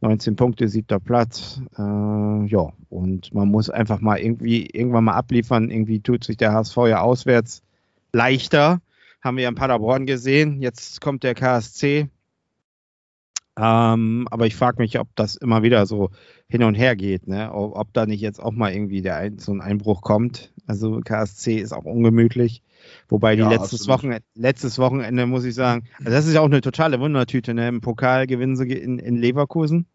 19 0.00 0.36
Punkte, 0.36 0.68
siebter 0.68 1.00
Platz. 1.00 1.60
Äh, 1.76 1.82
ja, 1.82 2.72
und 2.88 3.34
man 3.34 3.48
muss 3.48 3.70
einfach 3.70 4.00
mal 4.00 4.18
irgendwie 4.18 4.66
irgendwann 4.66 5.04
mal 5.04 5.14
abliefern. 5.14 5.70
Irgendwie 5.70 6.00
tut 6.00 6.24
sich 6.24 6.36
der 6.36 6.52
HSV 6.52 6.76
ja 6.88 7.00
auswärts 7.00 7.62
leichter. 8.12 8.80
Haben 9.22 9.36
wir 9.36 9.44
ja 9.44 9.48
in 9.48 9.56
Paderborn 9.56 10.06
gesehen. 10.06 10.62
Jetzt 10.62 11.00
kommt 11.00 11.24
der 11.24 11.34
KSC. 11.34 12.08
Ähm, 13.58 14.28
aber 14.30 14.46
ich 14.46 14.54
frage 14.54 14.80
mich, 14.80 15.00
ob 15.00 15.08
das 15.16 15.34
immer 15.34 15.64
wieder 15.64 15.84
so 15.86 16.10
hin 16.48 16.62
und 16.62 16.76
her 16.76 16.94
geht, 16.94 17.26
ne? 17.26 17.52
ob, 17.52 17.76
ob 17.76 17.92
da 17.92 18.06
nicht 18.06 18.20
jetzt 18.20 18.40
auch 18.40 18.52
mal 18.52 18.72
irgendwie 18.72 19.02
der 19.02 19.32
so 19.38 19.52
ein 19.52 19.60
Einbruch 19.60 20.02
kommt. 20.02 20.52
Also 20.68 21.00
KSC 21.00 21.56
ist 21.56 21.72
auch 21.72 21.84
ungemütlich. 21.84 22.62
Wobei 23.08 23.36
die 23.36 23.42
Ja, 23.42 23.50
letztes. 23.50 23.88
Wochenende, 23.88 24.22
letztes 24.34 24.78
Wochenende, 24.78 25.26
muss 25.26 25.44
ich 25.44 25.54
sagen, 25.54 25.88
also 25.98 26.10
das 26.10 26.26
ist 26.26 26.34
ja 26.34 26.40
auch 26.40 26.46
eine 26.46 26.60
totale 26.60 27.00
Wundertüte. 27.00 27.54
Ne? 27.54 27.68
Im 27.68 27.80
Pokal 27.80 28.26
gewinnen 28.26 28.56
sie 28.56 28.72
in, 28.72 28.98
in 28.98 29.16
Leverkusen. 29.16 29.86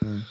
Mhm. 0.00 0.24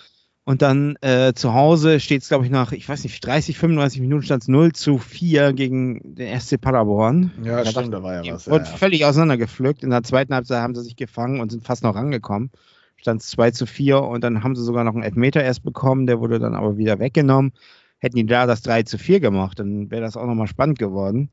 Und 0.50 0.64
dann 0.64 0.96
äh, 1.02 1.34
zu 1.36 1.54
Hause 1.54 2.00
steht 2.00 2.24
es, 2.24 2.30
glaube 2.30 2.44
ich, 2.44 2.50
nach, 2.50 2.72
ich 2.72 2.90
weiß 2.90 3.04
nicht, 3.04 3.24
30, 3.24 3.56
35 3.56 4.02
Minuten 4.02 4.24
stand 4.24 4.42
es 4.42 4.48
0 4.48 4.74
zu 4.74 4.98
4 4.98 5.54
gegen 5.54 6.16
den 6.16 6.40
SC 6.40 6.60
Paderborn. 6.60 7.32
Ja, 7.44 7.64
Da 7.64 7.70
stimmt, 7.70 7.94
da 7.94 8.02
war 8.02 8.24
ja 8.24 8.34
was. 8.34 8.48
Ja, 8.48 8.54
und 8.54 8.66
ja. 8.66 8.66
völlig 8.66 9.06
auseinandergepflückt. 9.06 9.84
In 9.84 9.92
der 9.92 10.02
zweiten 10.02 10.34
Halbzeit 10.34 10.64
haben 10.64 10.74
sie 10.74 10.82
sich 10.82 10.96
gefangen 10.96 11.40
und 11.40 11.52
sind 11.52 11.64
fast 11.64 11.84
noch 11.84 11.94
rangekommen. 11.94 12.50
Stand 12.96 13.22
es 13.22 13.30
2 13.30 13.52
zu 13.52 13.68
4 13.68 14.02
und 14.02 14.24
dann 14.24 14.44
haben 14.44 14.56
sie 14.56 14.64
sogar 14.64 14.84
noch 14.84 14.96
einen 14.96 15.04
Elfmeter 15.04 15.44
erst 15.44 15.62
bekommen, 15.62 16.08
der 16.08 16.20
wurde 16.20 16.40
dann 16.40 16.56
aber 16.56 16.78
wieder 16.78 16.98
weggenommen. 16.98 17.54
Hätten 18.00 18.16
die 18.16 18.26
da 18.26 18.48
das 18.48 18.64
3 18.64 18.84
zu 18.84 18.98
4 18.98 19.20
gemacht, 19.20 19.60
dann 19.60 19.92
wäre 19.92 20.02
das 20.02 20.18
auch 20.18 20.26
nochmal 20.26 20.48
spannend 20.48 20.80
geworden. 20.80 21.30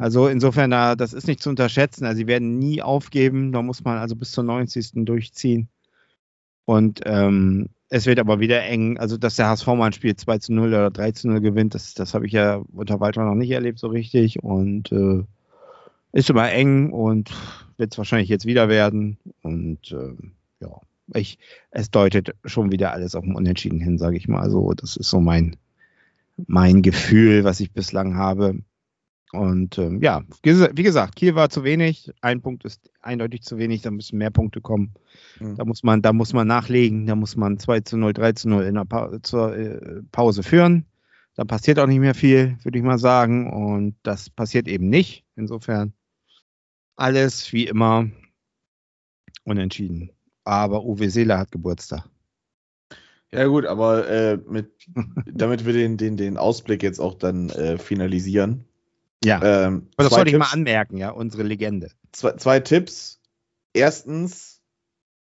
Also 0.00 0.28
insofern, 0.28 0.70
da, 0.70 0.96
das 0.96 1.12
ist 1.12 1.26
nicht 1.26 1.42
zu 1.42 1.50
unterschätzen. 1.50 2.06
Also 2.06 2.16
sie 2.16 2.26
werden 2.26 2.58
nie 2.58 2.80
aufgeben, 2.80 3.52
da 3.52 3.60
muss 3.60 3.84
man 3.84 3.98
also 3.98 4.16
bis 4.16 4.32
zur 4.32 4.44
90. 4.44 5.04
durchziehen. 5.04 5.68
Und 6.64 7.00
ähm, 7.04 7.68
es 7.90 8.06
wird 8.06 8.18
aber 8.18 8.40
wieder 8.40 8.62
eng. 8.62 8.96
Also, 8.96 9.18
dass 9.18 9.36
der 9.36 9.48
HSV 9.48 9.66
mal 9.66 9.86
ein 9.86 9.92
Spiel 9.92 10.16
2 10.16 10.38
zu 10.38 10.54
0 10.54 10.68
oder 10.68 10.90
3 10.90 11.12
zu 11.12 11.28
0 11.28 11.40
gewinnt, 11.42 11.74
das, 11.74 11.92
das 11.92 12.14
habe 12.14 12.26
ich 12.26 12.32
ja 12.32 12.62
unter 12.72 12.98
Walter 13.00 13.24
noch 13.24 13.34
nicht 13.34 13.50
erlebt 13.50 13.78
so 13.78 13.88
richtig. 13.88 14.42
Und 14.42 14.90
äh, 14.90 15.22
ist 16.12 16.30
immer 16.30 16.50
eng 16.50 16.92
und 16.92 17.30
wird 17.76 17.92
es 17.92 17.98
wahrscheinlich 17.98 18.30
jetzt 18.30 18.46
wieder 18.46 18.70
werden. 18.70 19.18
Und 19.42 19.92
ähm, 19.92 20.32
ja, 20.60 20.80
ich, 21.12 21.38
es 21.72 21.90
deutet 21.90 22.34
schon 22.46 22.72
wieder 22.72 22.92
alles 22.92 23.14
auf 23.14 23.24
dem 23.24 23.34
Unentschieden 23.34 23.80
hin, 23.80 23.98
sage 23.98 24.16
ich 24.16 24.28
mal. 24.28 24.40
Also, 24.40 24.72
das 24.72 24.96
ist 24.96 25.10
so 25.10 25.20
mein, 25.20 25.56
mein 26.46 26.80
Gefühl, 26.80 27.44
was 27.44 27.60
ich 27.60 27.72
bislang 27.72 28.14
habe. 28.14 28.60
Und 29.32 29.78
ähm, 29.78 30.02
ja, 30.02 30.22
wie 30.42 30.82
gesagt, 30.82 31.16
Kiel 31.16 31.36
war 31.36 31.50
zu 31.50 31.62
wenig. 31.62 32.10
Ein 32.20 32.40
Punkt 32.40 32.64
ist 32.64 32.90
eindeutig 33.00 33.42
zu 33.42 33.58
wenig, 33.58 33.82
da 33.82 33.90
müssen 33.90 34.18
mehr 34.18 34.30
Punkte 34.30 34.60
kommen. 34.60 34.94
Mhm. 35.38 35.56
Da 35.56 35.64
muss 35.64 35.82
man, 35.84 36.02
da 36.02 36.12
muss 36.12 36.32
man 36.32 36.48
nachlegen, 36.48 37.06
da 37.06 37.14
muss 37.14 37.36
man 37.36 37.58
2 37.58 37.80
zu 37.80 37.96
0, 37.96 38.12
3 38.12 38.32
zu 38.32 38.48
0 38.48 38.64
in 38.64 38.74
der 38.74 38.84
pa 38.84 39.22
zur 39.22 39.56
äh, 39.56 40.02
Pause 40.10 40.42
führen. 40.42 40.86
Da 41.36 41.44
passiert 41.44 41.78
auch 41.78 41.86
nicht 41.86 42.00
mehr 42.00 42.14
viel, 42.14 42.58
würde 42.64 42.78
ich 42.78 42.84
mal 42.84 42.98
sagen. 42.98 43.52
Und 43.52 43.96
das 44.02 44.30
passiert 44.30 44.66
eben 44.66 44.88
nicht. 44.88 45.24
Insofern 45.36 45.92
alles 46.96 47.52
wie 47.52 47.66
immer 47.66 48.10
unentschieden. 49.44 50.10
Aber 50.44 50.84
Uwe 50.84 51.08
Seeler 51.08 51.38
hat 51.38 51.52
Geburtstag. 51.52 52.04
Ja, 53.32 53.46
gut, 53.46 53.64
aber 53.64 54.08
äh, 54.08 54.38
mit, 54.48 54.72
damit 55.32 55.64
wir 55.64 55.72
den, 55.72 55.96
den, 55.96 56.16
den 56.16 56.36
Ausblick 56.36 56.82
jetzt 56.82 56.98
auch 56.98 57.14
dann 57.14 57.48
äh, 57.50 57.78
finalisieren. 57.78 58.64
Ja, 59.22 59.66
Ähm, 59.66 59.88
aber 59.96 60.08
das 60.08 60.16
wollte 60.16 60.30
ich 60.30 60.38
mal 60.38 60.52
anmerken, 60.52 60.96
ja, 60.96 61.10
unsere 61.10 61.42
Legende. 61.42 61.90
zwei, 62.12 62.32
zwei 62.32 62.60
Tipps. 62.60 63.20
Erstens, 63.74 64.60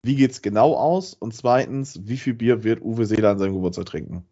wie 0.04 0.16
geht's 0.16 0.42
genau 0.42 0.76
aus? 0.76 1.14
Und 1.14 1.34
zweitens, 1.34 2.00
wie 2.04 2.18
viel 2.18 2.34
Bier 2.34 2.64
wird 2.64 2.82
Uwe 2.82 3.06
Seeler 3.06 3.32
an 3.32 3.40
seinem 3.40 3.54
Geburtstag 3.54 3.86
trinken? 3.86 4.26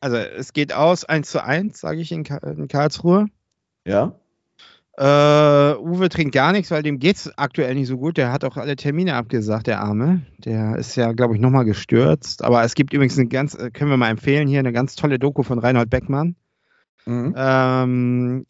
Also 0.00 0.16
es 0.16 0.52
geht 0.52 0.72
aus 0.72 1.04
1 1.04 1.30
zu 1.30 1.42
1, 1.42 1.78
sage 1.78 2.00
ich 2.00 2.12
in, 2.12 2.24
in 2.24 2.68
Karlsruhe. 2.68 3.26
Ja? 3.86 4.14
Äh, 4.96 5.76
Uwe 5.78 6.08
trinkt 6.08 6.34
gar 6.34 6.52
nichts, 6.52 6.70
weil 6.70 6.82
dem 6.82 6.98
geht's 6.98 7.30
aktuell 7.36 7.74
nicht 7.74 7.88
so 7.88 7.98
gut. 7.98 8.16
Der 8.16 8.32
hat 8.32 8.44
auch 8.44 8.56
alle 8.56 8.76
Termine 8.76 9.14
abgesagt, 9.14 9.66
der 9.66 9.80
Arme. 9.80 10.22
Der 10.38 10.76
ist 10.76 10.94
ja, 10.96 11.12
glaube 11.12 11.34
ich, 11.34 11.40
nochmal 11.40 11.64
gestürzt. 11.64 12.44
Aber 12.44 12.64
es 12.64 12.74
gibt 12.74 12.92
übrigens 12.92 13.18
eine 13.18 13.28
ganz, 13.28 13.54
äh, 13.54 13.70
können 13.70 13.90
wir 13.90 13.96
mal 13.96 14.10
empfehlen, 14.10 14.48
hier 14.48 14.58
eine 14.58 14.72
ganz 14.72 14.94
tolle 14.94 15.18
Doku 15.18 15.42
von 15.42 15.58
Reinhold 15.58 15.90
Beckmann. 15.90 16.36
Mhm. 17.06 17.34
Ähm, 17.36 18.46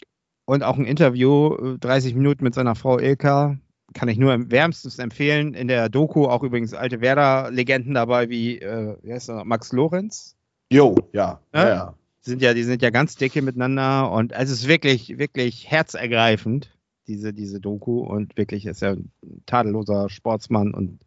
und 0.50 0.64
auch 0.64 0.76
ein 0.76 0.84
Interview, 0.84 1.54
äh, 1.54 1.78
30 1.78 2.16
Minuten 2.16 2.42
mit 2.42 2.54
seiner 2.54 2.74
Frau 2.74 2.98
Ilka. 2.98 3.56
Kann 3.94 4.08
ich 4.08 4.18
nur 4.18 4.50
wärmstens 4.50 4.98
empfehlen. 4.98 5.54
In 5.54 5.68
der 5.68 5.88
Doku 5.88 6.26
auch 6.26 6.42
übrigens 6.42 6.74
alte 6.74 7.00
Werder-Legenden 7.00 7.94
dabei, 7.94 8.28
wie, 8.30 8.58
äh, 8.58 8.96
wie 9.02 9.12
heißt 9.12 9.28
er, 9.28 9.36
noch? 9.36 9.44
Max 9.44 9.72
Lorenz. 9.72 10.36
Jo, 10.72 10.96
ja. 11.12 11.40
Ja? 11.54 11.62
ja, 11.62 11.68
ja. 11.68 11.94
sind 12.20 12.42
ja, 12.42 12.52
die 12.52 12.64
sind 12.64 12.82
ja 12.82 12.90
ganz 12.90 13.14
dicke 13.14 13.42
miteinander 13.42 14.10
und 14.10 14.32
es 14.32 14.50
ist 14.50 14.66
wirklich, 14.66 15.18
wirklich 15.18 15.70
herzergreifend, 15.70 16.76
diese, 17.06 17.32
diese 17.32 17.60
Doku 17.60 18.00
und 18.00 18.36
wirklich 18.36 18.66
ist 18.66 18.82
er 18.82 18.94
ein 18.94 19.12
tadelloser 19.46 20.08
Sportsmann 20.08 20.74
und 20.74 20.98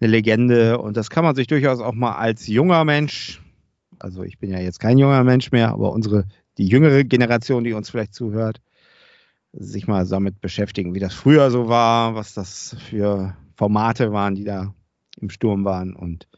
eine 0.00 0.10
Legende 0.10 0.78
und 0.78 0.96
das 0.96 1.10
kann 1.10 1.22
man 1.22 1.36
sich 1.36 1.46
durchaus 1.46 1.80
auch 1.80 1.94
mal 1.94 2.16
als 2.16 2.48
junger 2.48 2.84
Mensch, 2.84 3.40
also 4.00 4.24
ich 4.24 4.38
bin 4.38 4.50
ja 4.50 4.58
jetzt 4.58 4.80
kein 4.80 4.98
junger 4.98 5.22
Mensch 5.22 5.52
mehr, 5.52 5.70
aber 5.70 5.92
unsere, 5.92 6.24
die 6.58 6.66
jüngere 6.66 7.04
Generation, 7.04 7.64
die 7.64 7.72
uns 7.72 7.88
vielleicht 7.88 8.14
zuhört, 8.14 8.60
sich 9.52 9.86
mal 9.86 10.06
damit 10.06 10.40
beschäftigen, 10.40 10.94
wie 10.94 11.00
das 11.00 11.14
früher 11.14 11.50
so 11.50 11.68
war, 11.68 12.14
was 12.14 12.34
das 12.34 12.76
für 12.90 13.36
Formate 13.56 14.12
waren, 14.12 14.34
die 14.34 14.44
da 14.44 14.74
im 15.20 15.30
Sturm 15.30 15.64
waren 15.64 15.94
und 15.94 16.28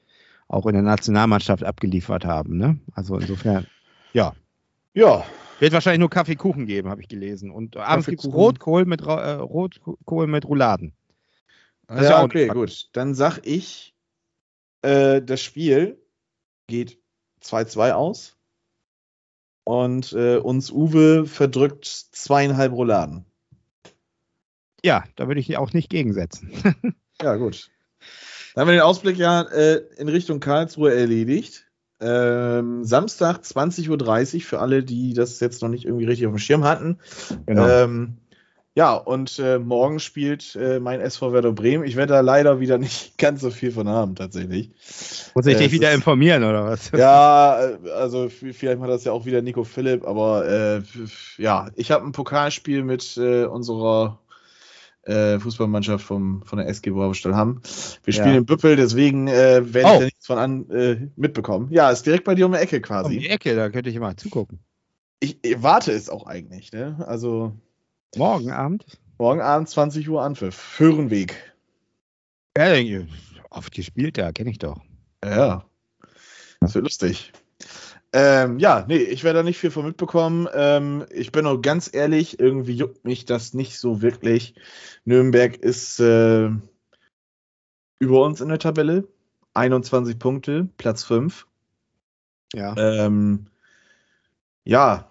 auch 0.48 0.66
in 0.66 0.74
der 0.74 0.83
Nationalmannschaft 0.83 1.64
abgeliefert 1.64 2.24
haben. 2.24 2.56
Ne? 2.56 2.78
Also 2.94 3.16
insofern, 3.16 3.66
ja. 4.12 4.35
Ja, 4.94 5.24
Wird 5.61 5.72
wahrscheinlich 5.72 6.00
nur 6.00 6.11
Kaffeekuchen 6.11 6.66
geben, 6.66 6.88
habe 6.88 7.00
ich 7.00 7.09
gelesen. 7.09 7.50
Und 7.50 7.76
abends 7.76 8.06
gibt 8.06 8.24
es. 8.24 8.33
Rotkohl 8.33 8.87
mit, 8.87 9.02
äh, 9.02 9.33
Rotkohl 9.33 10.26
mit 10.26 10.46
Rouladen. 10.46 10.94
Das 11.87 12.02
ist 12.02 12.09
ja 12.09 12.22
okay, 12.22 12.48
gut. 12.48 12.88
Dann 12.92 13.14
sag 13.14 13.40
ich, 13.44 13.94
äh, 14.83 15.20
das 15.22 15.42
Spiel 15.42 16.00
geht 16.66 16.98
2-2 17.42 17.92
aus. 17.92 18.39
Und 19.64 20.12
äh, 20.12 20.37
uns 20.37 20.70
Uwe 20.70 21.27
verdrückt 21.27 21.85
zweieinhalb 21.87 22.73
Rouladen. 22.73 23.25
Ja, 24.83 25.05
da 25.16 25.29
würde 25.29 25.40
ich 25.40 25.57
auch 25.57 25.73
nicht 25.73 25.90
gegensetzen. 25.90 26.51
Ja, 27.23 27.37
gut. 27.37 27.70
Dann 28.55 28.62
haben 28.62 28.68
wir 28.68 28.77
den 28.77 28.83
Ausblick 28.83 29.18
ja 29.18 29.42
äh, 29.42 29.83
in 29.99 30.09
Richtung 30.09 30.40
Karlsruhe 30.40 30.94
erledigt. 30.94 31.66
Ähm, 32.01 32.83
Samstag 32.83 33.42
20.30 33.42 34.37
Uhr 34.37 34.40
für 34.40 34.59
alle, 34.59 34.83
die 34.83 35.12
das 35.12 35.38
jetzt 35.40 35.61
noch 35.61 35.68
nicht 35.68 35.85
irgendwie 35.85 36.07
richtig 36.07 36.27
auf 36.27 36.33
dem 36.33 36.38
Schirm 36.38 36.64
hatten. 36.64 36.99
Genau. 37.44 37.68
Ähm, 37.68 38.16
ja, 38.76 38.94
und 38.94 39.38
äh, 39.38 39.59
morgen 39.59 39.98
spielt 39.98 40.54
äh, 40.56 40.78
mein 40.80 41.00
SV 41.00 41.33
Werder 41.33 41.52
Bremen. 41.52 41.85
Ich 41.85 41.96
werde 41.96 42.12
da 42.14 42.20
leider 42.20 42.61
wieder 42.61 42.78
nicht 42.78 43.18
ganz 43.18 43.40
so 43.40 43.50
viel 43.50 43.72
von 43.72 43.88
haben, 43.88 44.14
tatsächlich. 44.14 44.70
Muss 45.35 45.46
ich 45.46 45.56
äh, 45.56 45.59
dich 45.59 45.72
wieder 45.72 45.90
ist- 45.90 45.96
informieren, 45.96 46.44
oder 46.44 46.64
was? 46.66 46.90
Ja, 46.92 47.61
äh, 47.68 47.90
also 47.90 48.28
vielleicht 48.28 48.78
macht 48.78 48.90
das 48.90 49.04
ja 49.04 49.12
auch 49.12 49.26
wieder 49.26 49.42
Nico 49.42 49.64
Philipp, 49.64 50.06
aber 50.06 50.46
äh, 50.48 50.83
ja, 51.38 51.68
ich 51.74 51.90
habe 51.90 52.04
ein 52.06 52.12
Pokalspiel 52.12 52.85
mit 52.85 53.16
äh, 53.16 53.44
unserer 53.44 54.20
äh, 55.02 55.38
Fußballmannschaft 55.40 56.04
vom, 56.04 56.42
von 56.44 56.59
der 56.59 56.68
SG 56.68 56.90
Hamm. 56.92 57.62
Wir 58.04 58.12
spielen 58.12 58.28
Ja. 58.33 58.38
in 58.38 58.44
Büppel, 58.46 58.76
deswegen 58.76 59.26
äh, 59.28 59.62
werde 59.74 59.88
Oh. 59.88 59.92
ich 59.94 59.98
da 59.98 60.04
nichts 60.04 60.26
von 60.26 60.38
an 60.38 60.70
äh, 60.70 61.09
mitbekommen. 61.16 61.68
Ja, 61.72 61.90
ist 61.90 62.04
direkt 62.06 62.24
bei 62.24 62.35
dir 62.35 62.46
um 62.46 62.52
die 62.52 62.59
Ecke 62.59 62.76
Um 62.76 62.83
quasi. 62.83 63.18
die 63.18 63.28
Ecke, 63.28 63.56
da 63.56 63.68
könnte 63.70 63.90
ich 63.90 63.98
mal 63.98 64.14
zugucken. 64.16 64.61
Ich, 65.18 65.38
ich 65.42 65.62
warte 65.62 65.92
es 65.92 66.09
auch 66.09 66.26
eigentlich, 66.26 66.72
ne? 66.72 67.02
Also 67.06 67.54
Morgen 68.16 68.51
Abend? 68.51 68.85
morgen 69.20 69.42
Abend 69.42 69.68
20 69.68 70.09
Uhr 70.09 70.23
Anpfiff. 70.23 70.55
Föhrenweg. 70.55 71.55
Ja, 72.57 72.75
oft 73.51 73.73
gespielt, 73.73 74.16
da 74.16 74.33
kenne 74.33 74.51
ich 74.51 74.59
doch. 74.59 74.81
Ja. 75.23 75.64
Das 76.61 76.75
wird 76.75 76.85
lustig. 76.85 77.33
Ähm, 78.12 78.59
ja, 78.59 78.85
nee, 78.88 78.96
ich 78.96 79.23
werde 79.23 79.40
da 79.40 79.42
nicht 79.42 79.59
viel 79.59 79.70
von 79.70 79.85
mitbekommen. 79.85 80.49
Ähm, 80.55 81.05
ich 81.11 81.33
bin 81.33 81.46
auch 81.46 81.61
ganz 81.61 81.92
ehrlich, 81.92 82.40
irgendwie 82.40 82.75
juckt 82.75 83.05
mich 83.05 83.27
das 83.27 83.53
nicht 83.53 83.79
so 83.79 84.01
wirklich. 84.01 84.55
Nürnberg 85.05 85.57
ist 85.57 86.01
äh, 86.01 86.51
über 87.99 88.25
uns 88.25 88.40
in 88.40 88.49
der 88.49 88.59
Tabelle. 88.59 89.07
21 89.53 90.18
Punkte, 90.18 90.68
Platz 90.79 91.05
5. 91.05 91.46
Ja. 92.55 92.75
Ähm, 92.77 93.46
ja, 94.64 95.10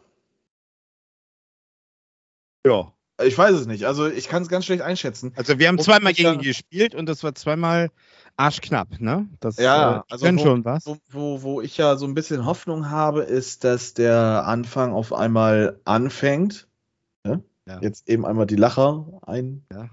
ja. 2.70 3.26
ich 3.26 3.38
weiß 3.38 3.56
es 3.56 3.68
nicht. 3.68 3.86
Also 3.86 4.08
ich 4.08 4.28
kann 4.28 4.42
es 4.44 4.50
ganz 4.50 4.66
schlecht 4.66 4.82
einschätzen. 4.82 5.34
Also 5.36 5.60
wir 5.60 5.68
haben 5.68 5.80
zweimal 5.80 6.14
gegen 6.14 6.40
die 6.40 6.48
gespielt 6.48 6.96
und 6.96 7.08
das 7.08 7.24
war 7.24 7.36
zweimal 7.36 7.90
arschknapp, 8.38 9.00
ne? 9.00 9.28
Das 9.40 9.58
Ja, 9.58 9.98
äh, 9.98 10.02
also 10.10 10.26
wo- 10.26 10.38
schon 10.40 10.66
was. 10.66 10.86
Wo, 10.86 10.98
wo, 11.10 11.42
wo 11.42 11.62
ich 11.62 11.78
ja 11.78 11.98
so 11.98 12.06
ein 12.06 12.14
bisschen 12.14 12.46
Hoffnung 12.46 12.90
habe, 12.90 13.24
ist, 13.24 13.64
dass 13.64 13.94
der 13.94 14.46
Anfang 14.46 14.94
auf 14.94 15.12
einmal 15.14 15.80
anfängt. 15.86 16.68
Ne? 17.26 17.44
Ja. 17.68 17.80
Jetzt 17.82 18.08
eben 18.08 18.26
einmal 18.26 18.46
die 18.46 18.56
Lacher 18.56 19.06
ein, 19.26 19.66
Ja. 19.72 19.90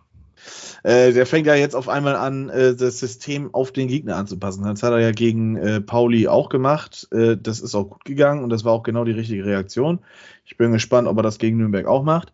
Äh, 0.83 1.13
der 1.13 1.27
fängt 1.27 1.47
ja 1.47 1.55
jetzt 1.55 1.75
auf 1.75 1.89
einmal 1.89 2.17
an, 2.17 2.49
äh, 2.49 2.75
das 2.75 2.99
System 2.99 3.53
auf 3.55 3.73
den 3.73 3.89
Gegner 3.89 4.17
anzupassen. 4.17 4.65
Das 4.65 4.83
hat 4.83 4.93
er 4.93 5.01
ja 5.01 5.11
gegen 5.11 5.57
äh, 5.57 5.81
Pauli 5.81 6.29
auch 6.29 6.49
gemacht. 6.49 7.09
Äh, 7.13 7.37
das 7.37 7.61
ist 7.61 7.75
auch 7.75 7.91
gut 7.91 8.05
gegangen 8.05 8.45
und 8.45 8.51
das 8.51 8.65
war 8.65 8.73
auch 8.73 8.83
genau 8.83 9.05
die 9.05 9.13
richtige 9.13 9.45
Reaktion. 9.45 10.01
Ich 10.45 10.57
bin 10.57 10.73
gespannt, 10.73 11.09
ob 11.09 11.17
er 11.17 11.23
das 11.23 11.39
gegen 11.39 11.59
Nürnberg 11.59 11.87
auch 11.87 12.05
macht. 12.05 12.33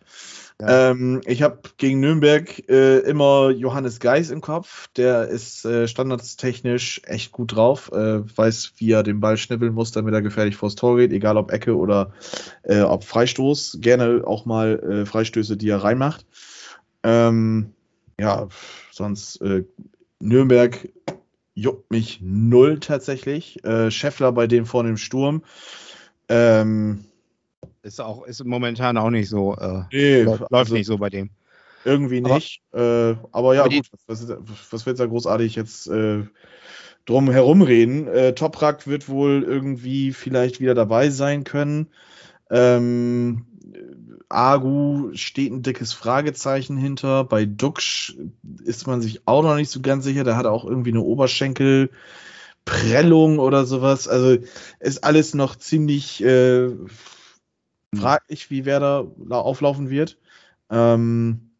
Ja. 0.61 0.91
Ähm, 0.91 1.23
ich 1.25 1.43
habe 1.43 1.61
gegen 1.79 2.01
Nürnberg 2.01 2.69
äh, 2.69 2.99
immer 2.99 3.51
Johannes 3.51 4.01
Geis 4.01 4.31
im 4.31 4.43
Kopf. 4.43 4.89
Der 4.97 5.29
ist 5.29 5.67
standardstechnisch 5.87 7.01
echt 7.05 7.33
gut 7.33 7.57
drauf, 7.57 7.91
weiß, 7.91 8.75
wie 8.77 8.93
er 8.93 9.03
den 9.03 9.21
Ball 9.21 9.39
schnippeln 9.39 9.73
muss, 9.73 9.93
damit 9.93 10.13
er 10.13 10.23
gefährlich 10.23 10.57
vors 10.57 10.75
Tor 10.75 10.99
geht, 10.99 11.13
egal 11.13 11.37
ob 11.39 11.51
Ecke 11.51 11.75
oder 11.75 12.13
ob 12.69 13.05
Freistoß. 13.05 13.79
Gerne 13.81 14.23
auch 14.27 14.45
mal 14.45 15.05
Freistöße, 15.07 15.57
die 15.57 15.71
er 15.71 15.83
reinmacht. 15.83 16.27
Ähm, 17.03 17.73
ja, 18.23 18.49
sonst 18.93 19.41
äh, 19.43 19.65
Nürnberg 20.21 20.89
juckt 21.55 21.91
mich 21.91 22.21
null 22.23 22.79
tatsächlich. 22.79 23.63
Äh, 23.65 23.91
Scheffler 23.91 24.31
bei 24.31 24.47
dem 24.47 24.65
vorne 24.65 24.91
im 24.91 24.97
Sturm. 24.97 25.43
Ähm, 26.29 27.05
ist 27.83 28.01
auch 28.01 28.25
ist 28.25 28.45
momentan 28.45 28.97
auch 28.97 29.11
nicht 29.11 29.29
so. 29.29 29.57
Äh, 29.57 29.83
nee, 29.93 30.23
läuft, 30.23 30.45
also 30.53 30.75
nicht 30.75 30.87
so 30.87 30.99
bei 30.99 31.11
dem. 31.11 31.31
Irgendwie 31.85 32.25
aber, 32.25 32.37
nicht. 32.37 32.63
Äh, 32.73 33.17
aber 33.33 33.57
ja, 33.57 33.65
aber 33.65 33.75
gut, 33.75 33.91
was, 34.07 34.29
was 34.71 34.87
wird 34.87 35.01
da 35.01 35.07
großartig 35.07 35.57
jetzt 35.57 35.89
äh, 35.89 36.23
drum 37.05 37.29
herum 37.29 37.61
reden? 37.61 38.07
Äh, 38.07 38.35
Toprak 38.35 38.87
wird 38.87 39.09
wohl 39.09 39.43
irgendwie 39.43 40.13
vielleicht 40.13 40.61
wieder 40.61 40.75
dabei 40.75 41.11
sein 41.11 41.43
können. 41.43 41.89
Ähm, 42.51 43.47
Agu 44.29 45.11
steht 45.15 45.53
ein 45.53 45.63
dickes 45.63 45.93
Fragezeichen 45.93 46.77
hinter. 46.77 47.25
Bei 47.25 47.45
Duxch 47.45 48.17
ist 48.65 48.87
man 48.87 49.03
sich 49.03 49.27
auch 49.27 49.43
noch 49.43 49.57
nicht 49.57 49.71
so 49.71 49.81
ganz 49.81 50.05
sicher. 50.05 50.25
Da 50.25 50.37
hat 50.37 50.47
er 50.47 50.53
auch 50.53 50.65
irgendwie 50.65 50.91
eine 50.91 51.03
Oberschenkelprellung 51.03 53.39
oder 53.39 53.67
sowas. 53.67 54.09
Also 54.09 54.39
ist 54.81 55.05
alles 55.05 55.35
noch 55.35 55.57
ziemlich 55.57 56.23
äh, 56.23 56.71
fraglich, 57.95 58.51
wie 58.51 58.65
wer 58.65 58.81
da 58.81 59.07
auflaufen 59.31 59.91
wird. 59.91 60.19
Ähm, 60.71 61.51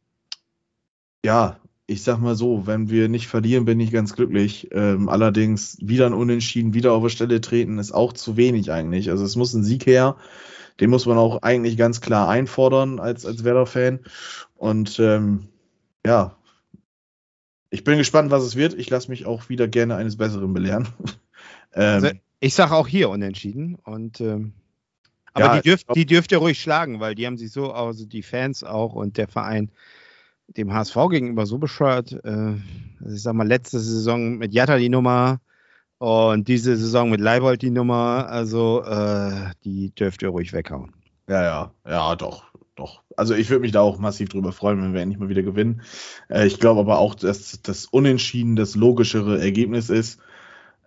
ja, 1.25 1.59
ich 1.87 2.03
sag 2.03 2.19
mal 2.19 2.35
so, 2.35 2.67
wenn 2.67 2.91
wir 2.91 3.09
nicht 3.09 3.29
verlieren, 3.29 3.65
bin 3.65 3.81
ich 3.81 3.91
ganz 3.91 4.15
glücklich. 4.15 4.69
Ähm, 4.73 5.09
allerdings 5.09 5.77
wieder 5.81 6.07
ein 6.07 6.15
Unentschieden, 6.15 6.75
wieder 6.75 6.93
auf 6.93 7.03
der 7.03 7.11
Stelle 7.11 7.41
treten, 7.41 7.79
ist 7.79 7.93
auch 7.93 8.13
zu 8.13 8.37
wenig 8.37 8.73
eigentlich. 8.73 9.11
Also 9.11 9.25
es 9.25 9.37
muss 9.37 9.55
ein 9.55 9.65
Sieg 9.65 9.87
her. 9.87 10.17
Den 10.81 10.91
muss 10.91 11.07
man 11.07 11.19
auch 11.19 11.43
eigentlich 11.43 11.77
ganz 11.77 12.01
klar 12.01 12.29
einfordern 12.29 12.99
als, 13.01 13.27
als 13.27 13.45
Werder-Fan. 13.45 14.01
Und 14.57 14.99
ähm, 14.99 15.49
ja, 16.05 16.37
ich 17.71 17.85
bin 17.85 17.99
gespannt, 17.99 18.31
was 18.31 18.43
es 18.43 18.57
wird. 18.57 18.75
Ich 18.75 18.91
lasse 18.91 19.11
mich 19.11 19.27
auch 19.27 19.49
wieder 19.49 19.69
gerne 19.69 19.97
eines 19.97 20.17
Besseren 20.17 20.53
belehren. 20.53 20.89
ähm, 21.75 22.05
also 22.05 22.11
ich 22.41 22.55
sage 22.55 22.75
auch 22.75 22.89
hier 22.89 23.09
unentschieden. 23.09 23.77
Und 23.85 24.21
ähm, 24.21 24.53
aber 25.33 25.47
ja, 25.47 25.57
die, 25.57 25.69
dürft, 25.69 25.87
glaub, 25.87 25.95
die 25.95 26.07
dürft 26.07 26.33
ihr 26.33 26.39
ruhig 26.39 26.61
schlagen, 26.61 27.01
weil 27.01 27.15
die 27.15 27.27
haben 27.27 27.39
sich 27.39 27.53
so, 27.53 27.73
also 27.73 28.05
die 28.05 28.23
Fans 28.23 28.65
auch 28.65 28.95
und 28.95 29.17
der 29.17 29.29
Verein 29.29 29.71
dem 30.49 30.73
HSV 30.73 30.97
gegenüber 31.11 31.47
so 31.47 31.59
bescheuert. 31.59 32.13
Äh, 32.25 32.55
ich 33.11 33.23
sag 33.23 33.35
mal, 33.35 33.47
letzte 33.47 33.81
Saison 33.81 34.39
mit 34.39 34.53
Jatta 34.53 34.77
die 34.77 34.91
Nummer, 34.91 35.41
und 36.03 36.49
diese 36.49 36.77
Saison 36.77 37.11
mit 37.11 37.21
Leibold 37.21 37.63
die 37.63 37.71
Nummer, 37.71 38.27
also 38.29 38.83
äh, 38.83 39.53
die 39.63 39.95
dürft 39.95 40.21
ihr 40.23 40.31
ruhig 40.31 40.53
weghauen. 40.53 40.93
Ja, 41.29 41.43
ja, 41.45 41.73
ja, 41.87 42.17
doch, 42.17 42.43
doch. 42.75 43.03
Also 43.17 43.35
ich 43.35 43.51
würde 43.51 43.61
mich 43.61 43.71
da 43.71 43.83
auch 43.83 44.01
massiv 44.01 44.31
drüber 44.31 44.51
freuen, 44.51 44.83
wenn 44.83 44.95
wir 44.95 45.01
endlich 45.01 45.21
mal 45.21 45.29
wieder 45.29 45.45
gewinnen. 45.45 45.83
Äh, 46.29 46.49
ich 46.49 46.59
glaube 46.59 46.81
aber 46.81 46.99
auch, 46.99 47.15
dass 47.15 47.63
das 47.63 47.87
Unentschieden 47.87 48.57
das 48.57 48.75
logischere 48.75 49.41
Ergebnis 49.41 49.91
ist. 49.91 50.19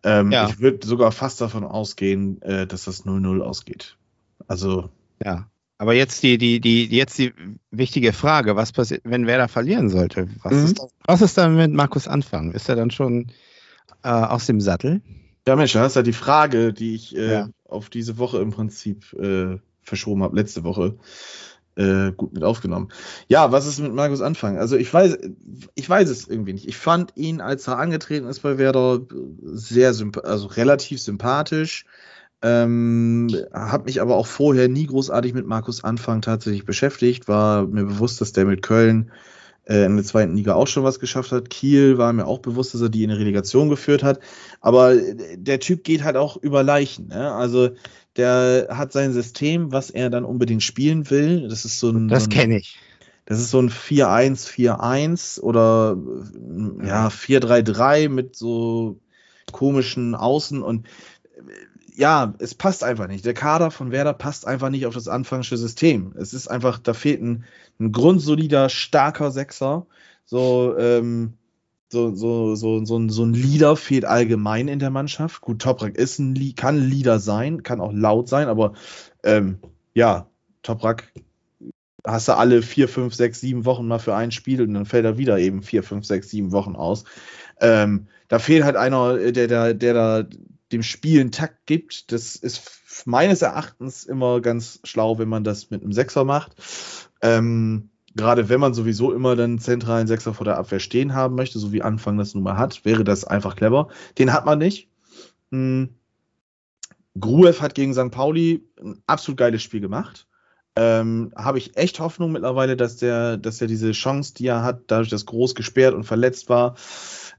Ähm, 0.04 0.34
ja. 0.34 0.50
Ich 0.50 0.60
würde 0.60 0.86
sogar 0.86 1.14
fast 1.14 1.40
davon 1.40 1.64
ausgehen, 1.64 2.42
äh, 2.42 2.68
dass 2.68 2.84
das 2.84 3.06
0-0 3.06 3.40
ausgeht. 3.40 3.96
Also. 4.50 4.90
Ja. 5.24 5.48
Aber 5.78 5.94
jetzt 5.94 6.24
die, 6.24 6.38
die, 6.38 6.60
die, 6.60 6.88
jetzt 6.88 7.18
die 7.18 7.32
wichtige 7.72 8.12
Frage, 8.12 8.58
was 8.58 8.74
passiert, 8.74 9.00
wenn 9.06 9.28
Werder 9.28 9.48
verlieren 9.48 9.88
sollte? 9.88 10.28
Was, 10.44 10.54
mhm. 10.54 10.66
ist, 10.66 10.82
was 11.06 11.22
ist 11.22 11.38
dann 11.38 11.56
mit 11.56 11.72
Markus 11.72 12.06
Anfang? 12.06 12.52
Ist 12.52 12.68
er 12.68 12.76
dann 12.76 12.92
schon 12.92 13.32
äh, 14.04 14.10
aus 14.10 14.46
dem 14.46 14.62
Sattel. 14.62 15.02
Ja, 15.48 15.56
Mensch, 15.56 15.74
das 15.74 15.92
ist 15.92 15.96
ja 15.96 16.02
die 16.02 16.14
Frage, 16.14 16.74
die 16.74 16.96
ich 16.96 17.16
äh, 17.16 17.34
ja. 17.34 17.50
auf 17.68 17.90
diese 17.90 18.18
Woche 18.18 18.40
im 18.40 18.52
Prinzip 18.52 19.14
äh, 19.14 19.58
verschoben 19.82 20.24
habe, 20.24 20.36
letzte 20.36 20.64
Woche. 20.64 20.96
Äh, 21.78 22.14
gut 22.14 22.32
mit 22.34 22.44
aufgenommen. 22.44 22.88
Ja, 23.28 23.52
was 23.52 23.68
ist 23.68 23.80
mit 23.80 23.94
Markus 23.94 24.22
Anfang? 24.22 24.58
Also 24.58 24.78
ich 24.78 24.94
weiß, 24.94 25.18
ich 25.76 25.90
weiß 25.90 26.10
es 26.10 26.26
irgendwie 26.26 26.54
nicht. 26.54 26.70
Ich 26.70 26.78
fand 26.78 27.12
ihn, 27.16 27.42
als 27.42 27.68
er 27.68 27.78
angetreten 27.78 28.28
ist 28.28 28.40
bei 28.40 28.58
Werder, 28.58 29.02
sehr 29.44 29.94
also 30.24 30.48
relativ 30.48 31.02
sympathisch. 31.02 31.86
Ähm, 32.42 33.28
habe 33.54 33.86
mich 33.86 34.02
aber 34.02 34.16
auch 34.16 34.28
vorher 34.28 34.70
nie 34.70 34.86
großartig 34.86 35.34
mit 35.34 35.48
Markus 35.48 35.84
Anfang 35.84 36.22
tatsächlich 36.22 36.64
beschäftigt. 36.66 37.28
War 37.28 37.68
mir 37.68 37.84
bewusst, 37.84 38.22
dass 38.22 38.32
der 38.32 38.46
mit 38.46 38.62
Köln 38.62 39.12
äh, 39.66 39.86
in 39.86 39.96
der 39.96 40.06
zweiten 40.06 40.36
Liga 40.36 40.54
auch 40.56 40.68
schon 40.68 40.84
was 40.84 41.00
geschafft 41.00 41.32
hat. 41.32 41.50
Kiel 41.50 41.98
war 41.98 42.14
mir 42.14 42.26
auch 42.26 42.40
bewusst, 42.40 42.74
dass 42.74 42.82
er 42.82 42.90
die 42.90 43.04
in 43.04 43.10
der 43.10 43.20
Relegation 43.20 43.70
geführt 43.70 44.04
hat. 44.04 44.20
Aber 44.62 44.94
äh, 44.94 45.38
der 45.38 45.60
Typ 45.60 45.84
geht 45.84 46.04
halt 46.04 46.18
auch 46.18 46.38
über 46.38 46.64
Leichen. 46.64 47.08
Ne? 47.08 47.32
Also 47.32 47.72
der 48.16 48.68
hat 48.70 48.92
sein 48.94 49.14
System, 49.14 49.72
was 49.72 49.90
er 49.90 50.10
dann 50.10 50.24
unbedingt 50.24 50.64
spielen 50.64 51.10
will. 51.10 51.48
Das 51.50 51.66
ist 51.66 51.80
so 51.80 51.90
ein. 51.90 52.08
Das 52.08 52.30
kenne 52.30 52.58
ich. 52.58 52.78
Das 53.26 53.40
ist 53.40 53.50
so 53.50 53.60
ein 53.60 53.72
4-1-4-1 53.72 55.40
oder 55.40 55.98
ja, 56.84 57.08
4-3-3 57.08 58.08
mit 58.08 58.36
so 58.36 59.00
komischen 59.52 60.14
Außen 60.14 60.62
und 60.62 60.88
ja, 61.98 62.34
es 62.40 62.56
passt 62.56 62.84
einfach 62.84 63.08
nicht. 63.08 63.26
Der 63.26 63.34
Kader 63.34 63.72
von 63.72 63.92
Werder 63.92 64.14
passt 64.14 64.48
einfach 64.48 64.70
nicht 64.70 64.86
auf 64.86 64.94
das 64.94 65.08
anfängliche 65.08 65.58
System. 65.58 66.14
Es 66.18 66.34
ist 66.34 66.48
einfach, 66.48 66.80
da 66.80 66.94
fehlt 66.94 67.22
ein, 67.22 67.46
ein 67.80 67.92
grundsolider, 67.92 68.70
starker 68.70 69.32
Sechser. 69.32 69.88
So, 70.26 70.76
ähm, 70.78 71.34
so, 71.92 72.16
so, 72.16 72.56
so, 72.56 72.84
so, 72.84 72.98
ein, 72.98 73.10
so 73.10 73.24
ein 73.24 73.34
Leader 73.34 73.76
fehlt 73.76 74.06
allgemein 74.06 74.68
in 74.68 74.80
der 74.80 74.90
Mannschaft. 74.90 75.42
Gut, 75.42 75.62
Toprak 75.62 75.96
ist 75.96 76.20
ein, 76.20 76.56
kann 76.56 76.78
ein 76.78 76.90
Leader 76.90 77.20
sein, 77.20 77.64
kann 77.64 77.80
auch 77.80 77.94
laut 77.94 78.28
sein, 78.28 78.48
aber 78.48 78.74
ähm, 79.24 79.60
ja, 79.94 80.28
Toprak 80.64 81.12
hast 82.06 82.28
du 82.28 82.38
alle 82.38 82.62
vier, 82.62 82.88
fünf, 82.88 83.14
sechs, 83.16 83.40
sieben 83.40 83.66
Wochen 83.66 83.88
mal 83.88 84.00
für 84.00 84.16
ein 84.16 84.32
Spiel 84.32 84.62
und 84.62 84.74
dann 84.74 84.86
fällt 84.86 85.06
er 85.06 85.18
wieder 85.18 85.40
eben 85.40 85.64
vier, 85.64 85.84
fünf, 85.84 86.06
sechs, 86.06 86.30
sieben 86.30 86.52
Wochen 86.52 86.76
aus. 86.76 87.06
Ähm, 87.62 88.08
da 88.28 88.40
fehlt 88.40 88.64
halt 88.64 88.76
einer, 88.76 89.32
der, 89.32 89.48
der, 89.48 89.74
der 89.74 89.94
da 89.94 90.24
dem 90.76 90.84
Spiel 90.84 91.22
einen 91.22 91.32
Takt 91.32 91.66
gibt. 91.66 92.12
Das 92.12 92.36
ist 92.36 93.06
meines 93.06 93.42
Erachtens 93.42 94.04
immer 94.04 94.42
ganz 94.42 94.80
schlau, 94.84 95.18
wenn 95.18 95.30
man 95.30 95.44
das 95.44 95.72
mit 95.72 95.82
einem 95.82 95.94
Sechser 95.94 96.24
macht. 96.24 96.56
Ähm, 97.22 97.90
Gerade 98.18 98.48
wenn 98.48 98.62
man 98.62 98.74
sowieso 98.74 99.12
immer 99.14 99.36
den 99.36 99.60
zentralen 99.60 100.08
Sechser 100.08 100.34
vor 100.34 100.46
der 100.46 100.58
Abwehr 100.58 100.80
stehen 100.80 101.14
haben 101.14 101.36
möchte, 101.36 101.60
so 101.60 101.74
wie 101.74 101.82
Anfang 101.82 102.18
das 102.18 102.34
nun 102.34 102.44
mal 102.44 102.58
hat, 102.58 102.86
wäre 102.86 103.04
das 103.04 103.26
einfach 103.26 103.58
clever. 103.58 103.90
Den 104.18 104.32
hat 104.32 104.46
man 104.46 104.58
nicht. 104.58 104.90
Mhm. 105.50 105.90
Gruev 107.20 107.62
hat 107.62 107.76
gegen 107.76 107.94
St. 107.94 108.12
Pauli 108.12 108.66
ein 108.82 109.02
absolut 109.06 109.38
geiles 109.38 109.64
Spiel 109.64 109.82
gemacht. 109.82 110.28
Ähm, 110.78 111.32
Habe 111.36 111.58
ich 111.58 111.78
echt 111.78 112.00
Hoffnung 112.00 112.32
mittlerweile, 112.32 112.76
dass 112.76 112.98
der, 112.98 113.38
dass 113.38 113.62
er 113.62 113.68
diese 113.68 113.92
Chance, 113.94 114.34
die 114.34 114.48
er 114.48 114.64
hat, 114.64 114.84
dadurch, 114.88 115.10
dass 115.10 115.26
Groß 115.26 115.56
gesperrt 115.56 115.94
und 115.94 116.04
verletzt 116.04 116.50
war, 116.50 116.76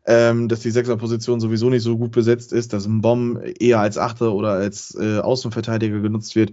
ähm, 0.07 0.49
dass 0.49 0.61
die 0.61 0.71
Sechserposition 0.71 1.40
sowieso 1.40 1.69
nicht 1.69 1.83
so 1.83 1.99
gut 1.99 2.12
besetzt 2.12 2.53
ist, 2.53 2.73
dass 2.73 2.87
ein 2.87 3.01
Bomb 3.01 3.40
eher 3.61 3.81
als 3.81 3.99
Achter 3.99 4.33
oder 4.33 4.51
als 4.51 4.97
äh, 4.99 5.19
Außenverteidiger 5.19 6.01
genutzt 6.01 6.37
wird. 6.37 6.53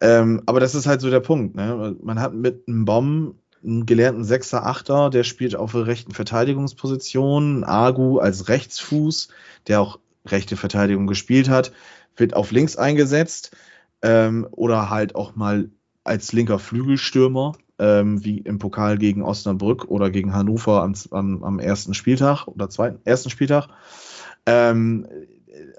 Ähm, 0.00 0.42
aber 0.46 0.60
das 0.60 0.74
ist 0.74 0.86
halt 0.86 1.00
so 1.00 1.10
der 1.10 1.20
Punkt. 1.20 1.54
Ne? 1.56 1.96
Man 2.02 2.20
hat 2.20 2.34
mit 2.34 2.68
einem 2.68 2.84
Bomb 2.84 3.36
einen 3.64 3.86
gelernten 3.86 4.24
Sechser, 4.24 4.66
Achter, 4.66 5.08
der 5.08 5.24
spielt 5.24 5.56
auf 5.56 5.72
der 5.72 5.86
rechten 5.86 6.12
Verteidigungsposition. 6.12 7.64
Agu 7.64 8.18
als 8.18 8.48
Rechtsfuß, 8.48 9.28
der 9.66 9.80
auch 9.80 9.98
rechte 10.26 10.56
Verteidigung 10.56 11.06
gespielt 11.06 11.48
hat, 11.48 11.72
wird 12.16 12.34
auf 12.34 12.50
links 12.50 12.76
eingesetzt. 12.76 13.56
Ähm, 14.02 14.46
oder 14.50 14.90
halt 14.90 15.14
auch 15.14 15.34
mal 15.34 15.70
als 16.04 16.32
linker 16.32 16.58
Flügelstürmer 16.58 17.54
ähm, 17.78 18.24
wie 18.24 18.38
im 18.38 18.58
Pokal 18.58 18.98
gegen 18.98 19.22
Osnabrück 19.22 19.86
oder 19.86 20.10
gegen 20.10 20.34
Hannover 20.34 20.82
am, 20.82 20.94
am, 21.10 21.42
am 21.42 21.58
ersten 21.58 21.94
Spieltag 21.94 22.46
oder 22.46 22.70
zweiten, 22.70 23.00
ersten 23.04 23.30
Spieltag. 23.30 23.68
Ähm, 24.46 25.06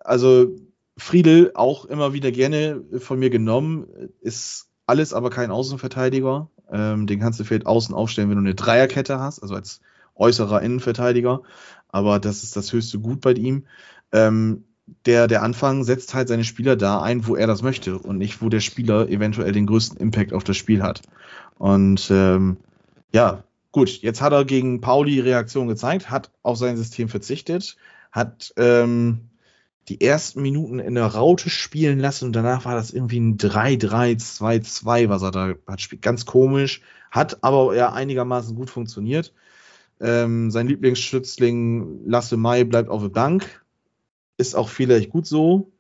also 0.04 0.56
Friedel 0.98 1.52
auch 1.56 1.86
immer 1.86 2.14
wieder 2.14 2.32
gerne 2.32 2.82
von 3.00 3.20
mir 3.20 3.30
genommen, 3.30 3.86
ist 4.22 4.70
alles 4.88 5.14
aber 5.14 5.30
kein 5.30 5.52
Außenverteidiger. 5.52 6.50
Ähm, 6.72 7.08
den 7.08 7.20
kannst 7.20 7.40
du 7.40 7.44
vielleicht 7.44 7.66
außen 7.66 7.94
aufstellen, 7.94 8.30
wenn 8.30 8.38
du 8.38 8.44
eine 8.44 8.56
Dreierkette 8.56 9.20
hast, 9.20 9.40
also 9.42 9.56
als 9.56 9.82
äußerer 10.16 10.62
Innenverteidiger. 10.62 11.42
Aber 11.90 12.20
das 12.20 12.44
ist 12.44 12.56
das 12.56 12.72
höchste 12.74 13.00
Gut 13.00 13.22
bei 13.22 13.34
ihm. 13.34 13.66
Ähm, 14.12 14.66
der, 15.06 15.28
der 15.28 15.42
Anfang 15.44 15.84
setzt 15.84 16.14
halt 16.14 16.28
seine 16.28 16.44
Spieler 16.44 16.76
da 16.76 17.02
ein, 17.02 17.28
wo 17.28 17.36
er 17.36 17.48
das 17.48 17.62
möchte 17.62 17.98
und 17.98 18.18
nicht, 18.18 18.42
wo 18.42 18.50
der 18.50 18.60
Spieler 18.60 19.10
eventuell 19.10 19.52
den 19.52 19.66
größten 19.66 20.00
Impact 20.00 20.34
auf 20.34 20.44
das 20.44 20.58
Spiel 20.58 20.84
hat. 20.84 21.02
Und 21.58 22.10
ähm, 22.12 22.58
ja, 23.12 23.44
gut, 23.72 23.90
jetzt 23.90 24.22
hat 24.22 24.34
er 24.34 24.46
gegen 24.46 24.82
Pauli 24.82 25.20
Reaktion 25.20 25.68
gezeigt, 25.68 26.10
hat 26.10 26.32
auf 26.44 26.58
sein 26.58 26.78
System 26.78 27.10
verzichtet, 27.10 27.78
hat 28.12 28.54
ähm, 28.58 29.30
die 29.88 30.02
ersten 30.02 30.42
Minuten 30.42 30.80
in 30.80 30.96
der 30.96 31.06
Raute 31.06 31.50
spielen 31.50 32.00
lassen 32.00 32.26
und 32.26 32.36
danach 32.36 32.66
war 32.66 32.76
das 32.76 32.92
irgendwie 32.92 33.20
ein 33.20 33.38
3-3-2-2, 33.38 35.10
was 35.10 35.22
er 35.22 35.32
da 35.32 35.54
hat 35.68 35.82
spielt. 35.82 36.02
Ganz 36.02 36.26
komisch, 36.26 36.82
hat 37.12 37.44
aber 37.44 37.76
ja 37.76 37.94
einigermaßen 37.94 38.56
gut 38.56 38.70
funktioniert. 38.70 39.34
Ähm, 40.00 40.52
sein 40.52 40.68
Lieblingsschützling 40.68 42.06
Lasse 42.06 42.38
Mai 42.38 42.64
bleibt 42.64 42.90
auf 42.90 43.02
der 43.02 43.10
Bank. 43.10 43.65
Ist 44.38 44.56
auch 44.56 44.70
vielleicht 44.70 45.10
gut 45.10 45.26
so. 45.26 45.72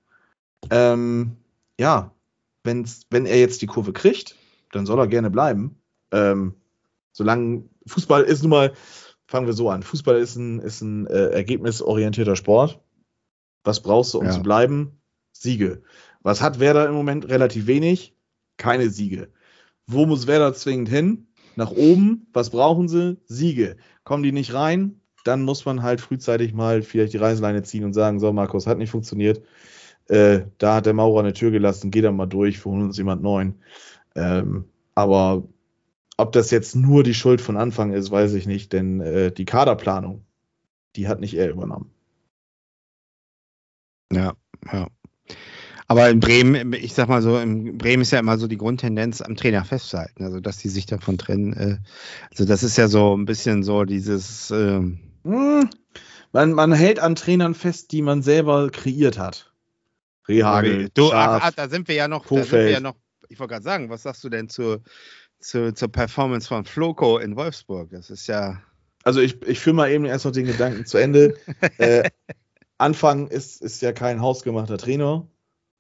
Ähm, 0.70 1.38
ja, 1.80 2.12
wenn's, 2.64 3.06
wenn 3.10 3.26
er 3.26 3.40
jetzt 3.40 3.62
die 3.62 3.68
Kurve 3.68 3.94
kriegt, 3.94 4.36
dann 4.72 4.86
soll 4.86 5.00
er 5.00 5.08
gerne 5.08 5.30
bleiben. 5.30 5.78
Ähm, 6.12 6.56
solange 7.12 7.64
Fußball 7.88 8.24
ist 8.24 8.42
nun 8.42 8.52
mal, 8.52 8.74
fangen 9.28 9.48
wir 9.48 9.54
so 9.54 9.70
an. 9.70 9.84
Fußball 9.84 10.18
ist 10.18 10.36
ein, 10.36 10.60
ist 10.60 10.82
ein 10.82 11.08
äh, 11.08 11.30
ergebnisorientierter 11.30 12.36
Sport. 12.36 12.80
Was 13.64 13.82
brauchst 13.82 14.14
du, 14.14 14.20
um 14.20 14.26
Ja. 14.26 14.32
zu 14.32 14.42
bleiben? 14.42 15.00
Siege. 15.32 15.82
Was 16.22 16.42
hat 16.42 16.60
Werder 16.60 16.88
im 16.88 16.94
Moment? 16.94 17.28
Relativ 17.30 17.68
wenig. 17.68 18.16
Keine 18.58 18.90
Siege. 18.90 19.30
Wo 19.88 20.06
muss 20.06 20.28
Werder 20.28 20.54
zwingend 20.54 20.90
hin? 20.90 21.28
Nach 21.56 21.72
oben. 21.72 22.28
Was 22.34 22.50
brauchen 22.50 22.88
sie? 22.88 23.18
Siege. 23.26 23.78
Kommen 24.04 24.24
die 24.24 24.32
nicht 24.32 24.54
rein? 24.54 25.02
Dann 25.26 25.42
muss 25.42 25.66
man 25.66 25.84
halt 25.84 26.00
frühzeitig 26.00 26.54
mal 26.54 26.82
vielleicht 26.82 27.14
die 27.14 27.18
Reißleine 27.18 27.64
ziehen 27.64 27.84
und 27.84 27.94
sagen, 27.94 28.20
so 28.20 28.32
Markus, 28.32 28.68
hat 28.68 28.78
nicht 28.78 28.92
funktioniert. 28.92 29.42
Äh, 30.08 30.42
da 30.60 30.76
hat 30.76 30.86
der 30.86 30.94
Maurer 30.94 31.22
eine 31.22 31.34
Tür 31.34 31.52
gelassen, 31.52 31.92
geh 31.92 32.02
da 32.02 32.12
mal 32.12 32.28
durch, 32.28 32.64
wir 32.64 32.72
holen 32.72 32.84
uns 32.84 32.98
jemand 32.98 33.24
neuen. 33.24 33.56
Ähm, 34.16 34.66
aber 34.94 35.44
ob 36.18 36.32
das 36.32 36.52
jetzt 36.52 36.76
nur 36.76 37.04
die 37.04 37.16
Schuld 37.16 37.42
von 37.42 37.58
Anfang 37.58 37.92
ist, 37.92 38.12
weiß 38.12 38.34
ich 38.36 38.46
nicht, 38.46 38.72
denn 38.72 39.02
äh, 39.02 39.32
die 39.32 39.46
Kaderplanung, 39.46 40.24
die 40.96 41.08
hat 41.08 41.20
nicht 41.20 41.34
er 41.34 41.50
übernommen. 41.50 41.92
Ja, 44.14 44.34
ja. 44.72 44.88
Aber 45.88 46.10
in 46.10 46.20
Bremen, 46.20 46.74
ich 46.74 46.94
sag 46.94 47.10
mal 47.10 47.22
so, 47.22 47.38
in 47.38 47.78
Bremen 47.78 48.02
ist 48.02 48.12
ja 48.12 48.20
immer 48.20 48.38
so 48.38 48.48
die 48.48 48.58
Grundtendenz 48.58 49.22
am 49.22 49.36
Trainer 49.36 49.64
festzuhalten, 49.66 50.24
also 50.24 50.40
dass 50.40 50.58
die 50.58 50.70
sich 50.70 50.86
davon 50.88 51.18
trennen. 51.18 51.54
Äh, 51.54 51.78
also 52.32 52.46
das 52.46 52.64
ist 52.64 52.78
ja 52.78 52.88
so 52.88 53.16
ein 53.16 53.26
bisschen 53.26 53.64
so 53.64 53.84
dieses, 53.84 54.52
ähm, 54.52 55.00
Hm, 55.26 55.70
man, 56.32 56.54
man 56.54 56.72
hält 56.72 57.00
an 57.00 57.16
Trainern 57.16 57.54
fest, 57.56 57.92
die 57.92 58.02
man 58.02 58.22
selber 58.22 58.70
kreiert 58.70 59.18
hat. 59.18 59.52
Rehagel, 60.28 60.90
du, 60.94 61.10
Schaaf, 61.10 61.42
ach, 61.42 61.48
ach, 61.50 61.52
da 61.56 61.70
sind 61.70 61.88
wir 61.88 61.96
ja 61.96 62.08
noch, 62.08 62.26
da 62.26 62.44
sind 62.44 62.52
wir 62.52 62.70
ja 62.70 62.80
noch, 62.80 62.96
ich 63.30 63.40
wollte 63.40 63.54
gerade 63.54 63.64
sagen, 63.64 63.90
was 63.90 64.04
sagst 64.04 64.24
du 64.24 64.30
denn 64.30 64.50
zur, 64.50 64.82
zur, 65.40 65.76
zur 65.76 65.92
Performance 65.92 66.48
von 66.48 66.66
Floco 66.66 67.18
in 67.18 67.36
Wolfsburg? 67.36 67.90
Das 67.92 68.10
ist 68.10 68.28
ja, 68.28 68.62
Also 69.04 69.20
ich, 69.20 69.42
ich 69.44 69.60
führe 69.60 69.76
mal 69.76 69.92
eben 69.92 70.06
erst 70.06 70.26
noch 70.26 70.32
den 70.32 70.46
Gedanken 70.46 70.86
zu 70.86 70.98
Ende. 70.98 71.36
äh, 71.78 72.10
Anfang 72.78 73.28
ist, 73.28 73.62
ist 73.62 73.82
ja 73.82 73.94
kein 73.94 74.22
hausgemachter 74.22 74.78
Trainer. 74.78 75.28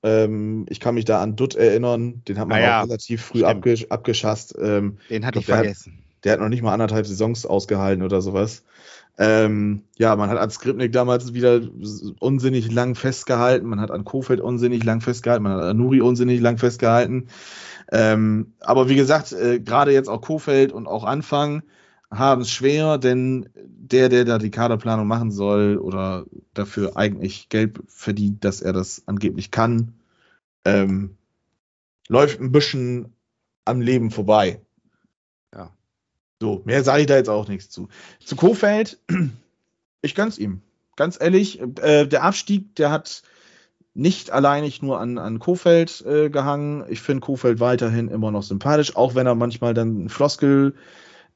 Ähm, 0.03 0.65
ich 0.69 0.79
kann 0.79 0.95
mich 0.95 1.05
da 1.05 1.21
an 1.21 1.35
Dutt 1.35 1.55
erinnern, 1.55 2.23
den 2.27 2.37
hat 2.39 2.47
man 2.47 2.57
Ah 2.57 2.61
ja, 2.61 2.81
auch 2.81 2.85
relativ 2.85 3.23
früh 3.23 3.43
abgesch 3.43 3.87
abgeschasst. 3.89 4.55
Ähm, 4.59 4.99
den 5.09 5.25
hatte 5.25 5.39
ich 5.39 5.45
der 5.47 5.55
hat- 5.57 5.63
vergessen. 5.65 6.03
der 6.23 6.33
hat 6.33 6.39
noch 6.39 6.49
nicht 6.49 6.61
mal 6.61 6.73
anderthalb 6.73 7.07
Saisons 7.07 7.45
ausgehalten 7.45 8.03
oder 8.03 8.21
sowas. 8.21 8.63
Ähm, 9.17 9.83
ja, 9.97 10.15
man 10.15 10.29
hat 10.29 10.37
an 10.37 10.51
Skripnik 10.51 10.91
damals 10.91 11.33
wieder 11.33 11.61
unsinnig 12.19 12.71
lang 12.71 12.95
festgehalten, 12.95 13.67
man 13.67 13.79
hat 13.79 13.91
an 13.91 14.03
Kofeld 14.03 14.41
unsinnig 14.41 14.83
lang 14.83 14.99
festgehalten, 14.99 15.43
man 15.43 15.53
hat 15.53 15.63
an 15.63 15.77
Nuri 15.77 16.01
unsinnig 16.01 16.41
lang 16.41 16.57
festgehalten. 16.57 17.27
Ähm, 17.91 18.53
aber 18.59 18.89
wie 18.89 18.95
gesagt, 18.95 19.31
äh, 19.31 19.59
gerade 19.59 19.93
jetzt 19.93 20.09
auch 20.09 20.21
Kofeld 20.21 20.73
und 20.73 20.87
auch 20.87 21.05
Anfang 21.05 21.63
haben 22.11 22.41
es 22.41 22.51
schwer, 22.51 22.97
denn 22.97 23.49
der, 23.55 24.09
der 24.09 24.25
da 24.25 24.37
die 24.37 24.51
Kaderplanung 24.51 25.07
machen 25.07 25.31
soll 25.31 25.77
oder 25.77 26.25
dafür 26.53 26.97
eigentlich 26.97 27.49
Geld 27.49 27.79
verdient, 27.87 28.43
dass 28.43 28.61
er 28.61 28.73
das 28.73 29.03
angeblich 29.05 29.51
kann, 29.51 29.93
ähm, 30.65 31.17
läuft 32.07 32.41
ein 32.41 32.51
bisschen 32.51 33.13
am 33.63 33.81
Leben 33.81 34.11
vorbei. 34.11 34.64
So, 36.41 36.61
mehr 36.65 36.83
sage 36.83 37.01
ich 37.01 37.07
da 37.07 37.15
jetzt 37.15 37.29
auch 37.29 37.47
nichts 37.47 37.69
zu. 37.69 37.87
Zu 38.23 38.35
Kofeld, 38.35 38.99
ich 40.01 40.15
gönn's 40.15 40.37
ihm. 40.37 40.61
Ganz 40.95 41.17
ehrlich, 41.19 41.61
äh, 41.81 42.05
der 42.05 42.23
Abstieg, 42.23 42.75
der 42.75 42.91
hat 42.91 43.23
nicht 43.93 44.31
alleinig 44.31 44.81
nur 44.81 44.99
an, 44.99 45.17
an 45.17 45.39
Kofeld 45.39 46.05
äh, 46.05 46.29
gehangen. 46.29 46.85
Ich 46.89 47.01
finde 47.01 47.21
Kofeld 47.21 47.59
weiterhin 47.59 48.09
immer 48.09 48.31
noch 48.31 48.43
sympathisch, 48.43 48.95
auch 48.95 49.15
wenn 49.15 49.25
er 49.25 49.35
manchmal 49.35 49.73
dann 49.73 50.05
ein 50.05 50.09
Floskel 50.09 50.75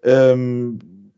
ähm, 0.03 1.12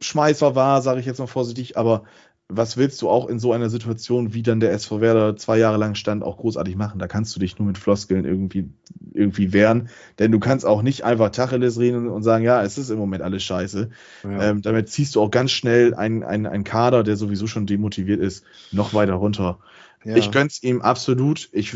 Schmeißer 0.00 0.54
war, 0.54 0.82
sage 0.82 1.00
ich 1.00 1.06
jetzt 1.06 1.18
mal 1.18 1.26
vorsichtig, 1.26 1.76
aber 1.76 2.04
was 2.48 2.76
willst 2.76 3.00
du 3.00 3.08
auch 3.08 3.26
in 3.26 3.38
so 3.38 3.52
einer 3.52 3.70
Situation, 3.70 4.34
wie 4.34 4.42
dann 4.42 4.60
der 4.60 4.72
SV 4.72 5.00
Werder 5.00 5.36
zwei 5.36 5.58
Jahre 5.58 5.78
lang 5.78 5.94
stand, 5.94 6.22
auch 6.22 6.36
großartig 6.36 6.76
machen? 6.76 6.98
Da 6.98 7.06
kannst 7.06 7.34
du 7.34 7.40
dich 7.40 7.58
nur 7.58 7.66
mit 7.66 7.78
Floskeln 7.78 8.26
irgendwie, 8.26 8.68
irgendwie 9.12 9.54
wehren, 9.54 9.88
denn 10.18 10.30
du 10.30 10.38
kannst 10.40 10.66
auch 10.66 10.82
nicht 10.82 11.04
einfach 11.04 11.30
Tacheles 11.30 11.78
reden 11.78 12.08
und 12.08 12.22
sagen, 12.22 12.44
ja, 12.44 12.62
es 12.62 12.76
ist 12.76 12.90
im 12.90 12.98
Moment 12.98 13.22
alles 13.22 13.42
scheiße. 13.44 13.88
Ja. 14.24 14.42
Ähm, 14.42 14.60
damit 14.60 14.90
ziehst 14.90 15.14
du 15.14 15.22
auch 15.22 15.30
ganz 15.30 15.52
schnell 15.52 15.94
einen, 15.94 16.22
einen, 16.22 16.46
einen 16.46 16.64
Kader, 16.64 17.02
der 17.02 17.16
sowieso 17.16 17.46
schon 17.46 17.66
demotiviert 17.66 18.20
ist, 18.20 18.44
noch 18.72 18.92
weiter 18.92 19.14
runter. 19.14 19.58
ja. 20.04 20.14
Ich 20.14 20.30
gönn's 20.30 20.62
ihm 20.62 20.82
absolut. 20.82 21.48
Ich, 21.52 21.74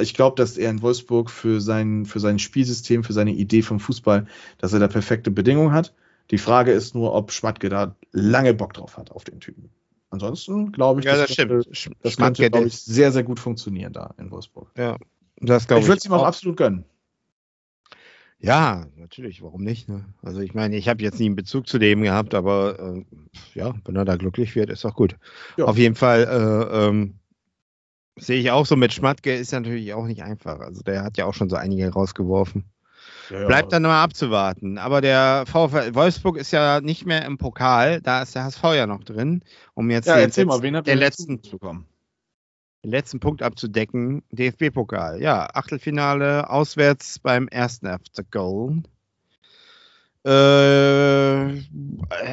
ich 0.00 0.14
glaube, 0.14 0.36
dass 0.36 0.56
er 0.56 0.70
in 0.70 0.80
Wolfsburg 0.80 1.30
für 1.30 1.60
sein, 1.60 2.06
für 2.06 2.20
sein 2.20 2.38
Spielsystem, 2.38 3.04
für 3.04 3.12
seine 3.12 3.32
Idee 3.32 3.60
vom 3.60 3.80
Fußball, 3.80 4.26
dass 4.56 4.72
er 4.72 4.80
da 4.80 4.88
perfekte 4.88 5.30
Bedingungen 5.30 5.72
hat. 5.72 5.94
Die 6.30 6.38
Frage 6.38 6.72
ist 6.72 6.94
nur, 6.94 7.12
ob 7.12 7.32
Schmatke 7.32 7.68
da 7.68 7.94
lange 8.12 8.54
Bock 8.54 8.72
drauf 8.72 8.96
hat 8.96 9.12
auf 9.12 9.22
den 9.22 9.40
Typen. 9.40 9.68
Ansonsten 10.16 10.72
glaube 10.72 11.00
ich, 11.00 11.06
ja, 11.06 11.16
das 11.16 11.36
könnte, 11.36 11.62
stimmt. 11.72 11.96
Das 12.02 12.14
Schmatke, 12.14 12.42
könnte, 12.42 12.50
glaube 12.50 12.66
ich, 12.68 12.78
sehr, 12.78 13.12
sehr 13.12 13.22
gut 13.22 13.38
funktionieren 13.38 13.92
da 13.92 14.14
in 14.18 14.30
Wolfsburg. 14.30 14.70
Ja, 14.76 14.96
das 15.40 15.66
glaube 15.66 15.80
Ich 15.80 15.84
ich. 15.84 15.88
würde 15.88 15.98
es 15.98 16.04
ihm 16.06 16.12
auch 16.12 16.24
absolut 16.24 16.56
gönnen. 16.56 16.84
Ja, 18.38 18.86
natürlich, 18.96 19.42
warum 19.42 19.62
nicht? 19.62 19.88
Ne? 19.88 20.04
Also 20.22 20.40
ich 20.40 20.54
meine, 20.54 20.76
ich 20.76 20.88
habe 20.88 21.02
jetzt 21.02 21.18
nie 21.18 21.26
einen 21.26 21.36
Bezug 21.36 21.66
zu 21.68 21.78
dem 21.78 22.02
gehabt, 22.02 22.34
aber 22.34 22.78
äh, 22.78 23.04
ja, 23.54 23.74
wenn 23.84 23.96
er 23.96 24.04
da 24.04 24.16
glücklich 24.16 24.54
wird, 24.54 24.70
ist 24.70 24.84
doch 24.84 24.94
gut. 24.94 25.16
Ja. 25.56 25.64
Auf 25.64 25.78
jeden 25.78 25.94
Fall 25.94 26.24
äh, 26.24 26.86
ähm, 26.86 27.14
sehe 28.18 28.40
ich 28.40 28.50
auch 28.50 28.66
so 28.66 28.76
mit 28.76 28.92
Schmatke 28.92 29.34
ist 29.34 29.52
natürlich 29.52 29.92
auch 29.94 30.06
nicht 30.06 30.22
einfach. 30.22 30.60
Also 30.60 30.82
der 30.82 31.02
hat 31.02 31.16
ja 31.18 31.26
auch 31.26 31.34
schon 31.34 31.48
so 31.48 31.56
einige 31.56 31.88
rausgeworfen. 31.90 32.64
Ja. 33.30 33.46
Bleibt 33.46 33.72
dann 33.72 33.82
mal 33.82 34.02
abzuwarten. 34.02 34.78
Aber 34.78 35.00
der 35.00 35.44
VfL 35.46 35.94
Wolfsburg 35.94 36.36
ist 36.36 36.52
ja 36.52 36.80
nicht 36.80 37.06
mehr 37.06 37.24
im 37.24 37.38
Pokal, 37.38 38.00
da 38.00 38.22
ist 38.22 38.34
der 38.34 38.44
HSV 38.44 38.62
ja 38.74 38.86
noch 38.86 39.04
drin, 39.04 39.42
um 39.74 39.90
jetzt 39.90 40.06
Ja, 40.06 40.16
den, 40.26 40.46
mal, 40.46 40.60
letzten, 40.60 40.84
der 40.84 40.94
ihr 40.94 41.00
letzten, 41.00 41.40
bekommen? 41.40 41.86
den 42.84 42.90
letzten 42.90 43.20
Punkt 43.20 43.42
abzudecken. 43.42 44.22
DFB-Pokal, 44.30 45.20
ja, 45.20 45.48
Achtelfinale 45.54 46.48
auswärts 46.48 47.18
beim 47.18 47.48
ersten 47.48 47.86
FC 47.86 48.30
Köln. 48.30 48.86
Äh, 50.26 51.58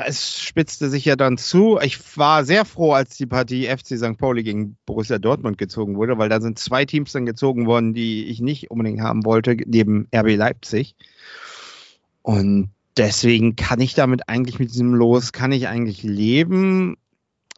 es 0.07 0.39
spitzte 0.41 0.89
sich 0.89 1.05
ja 1.05 1.15
dann 1.15 1.37
zu. 1.37 1.77
Ich 1.79 2.17
war 2.17 2.43
sehr 2.43 2.65
froh, 2.65 2.93
als 2.93 3.17
die 3.17 3.27
Partie 3.27 3.67
FC 3.67 3.99
St. 3.99 4.17
Pauli 4.17 4.41
gegen 4.41 4.77
Borussia 4.87 5.19
Dortmund 5.19 5.59
gezogen 5.59 5.95
wurde, 5.95 6.17
weil 6.17 6.27
da 6.27 6.41
sind 6.41 6.57
zwei 6.57 6.85
Teams 6.85 7.11
dann 7.11 7.27
gezogen 7.27 7.67
worden, 7.67 7.93
die 7.93 8.25
ich 8.25 8.41
nicht 8.41 8.71
unbedingt 8.71 9.01
haben 9.01 9.25
wollte, 9.25 9.55
neben 9.67 10.07
RB 10.15 10.35
Leipzig. 10.35 10.95
Und 12.23 12.71
deswegen 12.97 13.55
kann 13.55 13.79
ich 13.79 13.93
damit 13.93 14.27
eigentlich 14.27 14.57
mit 14.57 14.71
diesem 14.71 14.95
Los, 14.95 15.31
kann 15.31 15.51
ich 15.51 15.67
eigentlich 15.67 16.01
leben. 16.01 16.97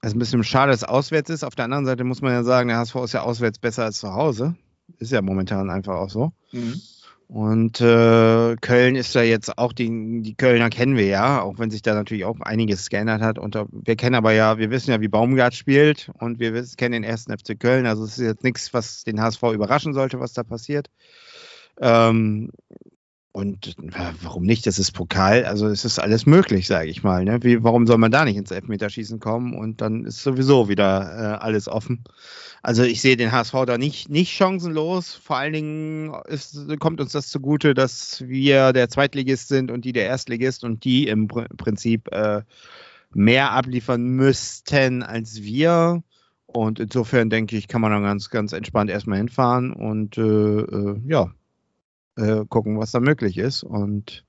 Es 0.02 0.10
ist 0.10 0.16
ein 0.18 0.20
bisschen 0.20 0.44
schade, 0.44 0.72
dass 0.72 0.82
es 0.82 0.88
auswärts 0.88 1.30
ist. 1.30 1.46
Auf 1.46 1.56
der 1.56 1.66
anderen 1.66 1.86
Seite 1.86 2.04
muss 2.04 2.22
man 2.22 2.34
ja 2.34 2.44
sagen, 2.44 2.68
der 2.68 2.80
HSV 2.80 2.96
ist 3.06 3.14
ja 3.14 3.22
auswärts 3.22 3.60
besser 3.60 3.86
als 3.86 4.00
zu 4.00 4.14
Hause. 4.14 4.56
Ist 5.00 5.14
ja 5.14 5.22
momentan 5.22 5.70
einfach 5.70 5.96
auch 5.96 6.10
so. 6.10 6.34
Mhm. 6.52 6.82
Und 7.28 7.82
äh, 7.82 8.56
Köln 8.62 8.96
ist 8.96 9.16
da 9.16 9.24
jetzt 9.24 9.58
auch, 9.58 9.74
die, 9.74 10.22
die 10.22 10.36
Kölner 10.36 10.70
kennen 10.70 10.96
wir 10.96 11.08
ja, 11.08 11.42
auch 11.42 11.58
wenn 11.58 11.72
sich 11.72 11.82
da 11.82 11.96
natürlich 11.96 12.24
auch 12.24 12.40
einiges 12.42 12.90
geändert 12.90 13.22
hat. 13.22 13.40
Und 13.40 13.56
da, 13.56 13.66
wir 13.72 13.96
kennen 13.96 14.16
aber 14.16 14.32
ja, 14.32 14.60
wir 14.60 14.70
wissen 14.70 14.92
ja, 14.92 15.02
wie 15.02 15.08
Baumgart 15.08 15.56
spielt 15.56 16.12
und 16.20 16.40
wir 16.40 16.54
wissen, 16.54 16.78
kennen 16.78 16.94
den 16.94 17.04
ersten 17.04 17.36
FC 17.36 17.60
Köln. 17.60 17.88
Also 17.88 18.04
es 18.04 18.20
ist 18.20 18.26
jetzt 18.26 18.44
nichts, 18.44 18.74
was 18.74 19.04
den 19.04 19.20
HSV 19.20 19.42
überraschen 19.54 19.94
sollte, 19.94 20.20
was 20.20 20.34
da 20.34 20.44
passiert. 20.44 20.90
Ähm, 21.82 22.52
und 23.36 23.68
äh, 23.68 24.14
warum 24.22 24.44
nicht? 24.44 24.66
Das 24.66 24.80
ist 24.80 24.94
Pokal, 24.94 25.44
also 25.44 25.68
es 25.68 25.84
ist 25.84 26.00
alles 26.00 26.26
möglich, 26.26 26.68
sage 26.68 26.90
ich 26.90 27.04
mal. 27.04 27.26
Ne? 27.26 27.44
Wie, 27.44 27.62
warum 27.66 27.86
soll 27.86 27.98
man 27.98 28.10
da 28.10 28.24
nicht 28.24 28.38
ins 28.38 28.50
Elfmeterschießen 28.50 29.20
kommen? 29.20 29.54
Und 29.54 29.82
dann 29.82 30.06
ist 30.06 30.24
sowieso 30.24 30.70
wieder 30.70 31.02
äh, 31.02 31.44
alles 31.44 31.68
offen. 31.68 32.06
Also 32.64 32.84
ich 32.84 33.02
sehe 33.02 33.18
den 33.18 33.34
HSV 33.34 33.54
da 33.68 33.78
nicht, 33.78 34.08
nicht 34.08 34.32
chancenlos. 34.32 35.14
Vor 35.14 35.36
allen 35.36 35.52
Dingen 35.52 36.16
ist, 36.30 36.58
kommt 36.80 37.02
uns 37.02 37.12
das 37.12 37.28
zugute, 37.28 37.74
dass 37.74 38.24
wir 38.26 38.72
der 38.72 38.88
Zweitligist 38.88 39.50
sind 39.50 39.70
und 39.70 39.84
die 39.84 39.92
der 39.92 40.06
Erstligist 40.06 40.64
und 40.64 40.86
die 40.86 41.10
im 41.10 41.28
Pr 41.28 41.50
Prinzip 41.58 42.08
äh, 42.14 42.42
mehr 43.14 43.52
abliefern 43.52 44.02
müssten 44.02 45.04
als 45.04 45.44
wir. 45.44 46.04
Und 46.46 46.80
insofern 46.80 47.30
denke 47.30 47.58
ich, 47.58 47.68
kann 47.68 47.82
man 47.82 47.92
dann 47.92 48.04
ganz, 48.04 48.30
ganz 48.30 48.54
entspannt 48.54 48.90
erstmal 48.90 49.18
hinfahren 49.18 49.74
und 49.74 50.18
äh, 50.18 50.22
äh, 50.22 51.02
ja, 51.06 51.34
äh, 52.18 52.46
gucken, 52.48 52.80
was 52.80 52.92
da 52.92 53.00
möglich 53.00 53.38
ist. 53.38 53.64
Und 53.64 54.26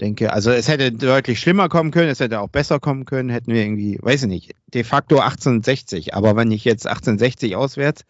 denke, 0.00 0.32
also 0.32 0.50
es 0.50 0.68
hätte 0.68 0.92
deutlich 0.92 1.40
schlimmer 1.40 1.68
kommen 1.68 1.90
können, 1.90 2.08
es 2.08 2.20
hätte 2.20 2.40
auch 2.40 2.48
besser 2.48 2.80
kommen 2.80 3.04
können, 3.04 3.28
hätten 3.28 3.52
wir 3.52 3.62
irgendwie, 3.62 3.98
weiß 4.00 4.22
ich 4.22 4.28
nicht, 4.28 4.54
de 4.68 4.84
facto 4.84 5.16
1860. 5.16 6.14
Aber 6.14 6.36
wenn 6.36 6.50
ich 6.50 6.64
jetzt 6.64 6.86
1860 6.86 7.56
auswärts, 7.56 8.04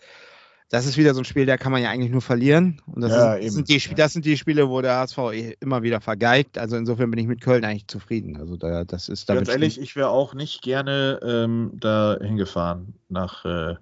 das 0.71 0.87
ist 0.87 0.97
wieder 0.97 1.15
so 1.15 1.21
ein 1.21 1.25
Spiel, 1.25 1.47
da 1.47 1.57
kann 1.57 1.73
man 1.73 1.83
ja 1.83 1.91
eigentlich 1.91 2.13
nur 2.13 2.23
verlieren. 2.23 2.81
Und 2.87 3.01
das, 3.01 3.11
Ja, 3.11 3.35
ist, 3.35 3.55
sind 3.55 3.69
die, 3.69 3.83
das 3.97 4.13
sind 4.13 4.25
die 4.25 4.37
Spiele, 4.37 4.69
wo 4.69 4.81
der 4.81 4.99
HSV 4.99 5.19
eh 5.33 5.57
immer 5.59 5.83
wieder 5.83 6.01
vergeigt. 6.01 6.59
Also 6.59 6.77
insofern 6.77 7.11
bin 7.11 7.19
ich 7.19 7.27
mit 7.27 7.41
Köln 7.41 7.65
eigentlich 7.65 7.89
zufrieden. 7.89 8.37
Also 8.37 8.57
da, 8.57 8.85
das 8.85 9.09
ist 9.09 9.27
Ganz 9.27 9.49
ehrlich, 9.49 9.81
ich 9.81 9.97
wäre 9.97 10.11
auch 10.11 10.33
nicht 10.33 10.63
gerne 10.63 11.19
ähm, 11.25 11.73
da 11.75 12.17
hingefahren 12.21 12.95
nach 13.09 13.45
äh, 13.45 13.75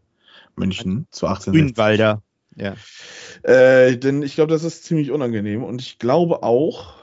München 0.57 1.07
zu 1.11 1.26
1860. 1.26 1.76
Grünwalder. 1.76 2.22
Ja. 2.59 2.74
Äh, 3.42 3.96
denn 3.96 4.22
ich 4.22 4.34
glaube, 4.34 4.52
das 4.52 4.64
ist 4.64 4.84
ziemlich 4.84 5.11
unangenehm 5.11 5.62
und 5.62 5.80
ich 5.80 5.98
glaube 5.98 6.42
auch, 6.42 6.94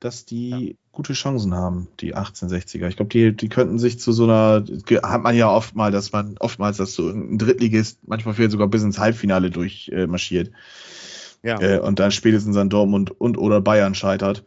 dass 0.00 0.24
die 0.24 0.76
gute 0.92 1.12
Chancen 1.12 1.54
haben, 1.54 1.88
die 2.00 2.16
1860er. 2.16 2.88
Ich 2.88 2.96
glaube, 2.96 3.08
die, 3.08 3.34
die 3.34 3.48
könnten 3.48 3.78
sich 3.78 4.00
zu 4.00 4.12
so 4.12 4.24
einer, 4.24 4.64
hat 5.02 5.22
man 5.22 5.36
ja 5.36 5.50
oft 5.50 5.74
mal, 5.74 5.90
dass 5.90 6.12
man 6.12 6.36
oftmals, 6.38 6.76
dass 6.76 6.94
so 6.94 7.08
ein 7.08 7.38
Drittligist 7.38 8.00
manchmal 8.06 8.34
vielleicht 8.34 8.52
sogar 8.52 8.68
bis 8.68 8.82
ins 8.82 8.98
Halbfinale 8.98 9.50
durchmarschiert 9.50 10.48
äh. 10.48 11.48
Ja. 11.48 11.60
äh, 11.60 11.78
und 11.78 12.00
dann 12.00 12.10
spätestens 12.10 12.56
an 12.56 12.68
Dortmund 12.68 13.12
und 13.12 13.38
oder 13.38 13.60
Bayern 13.60 13.94
scheitert. 13.94 14.44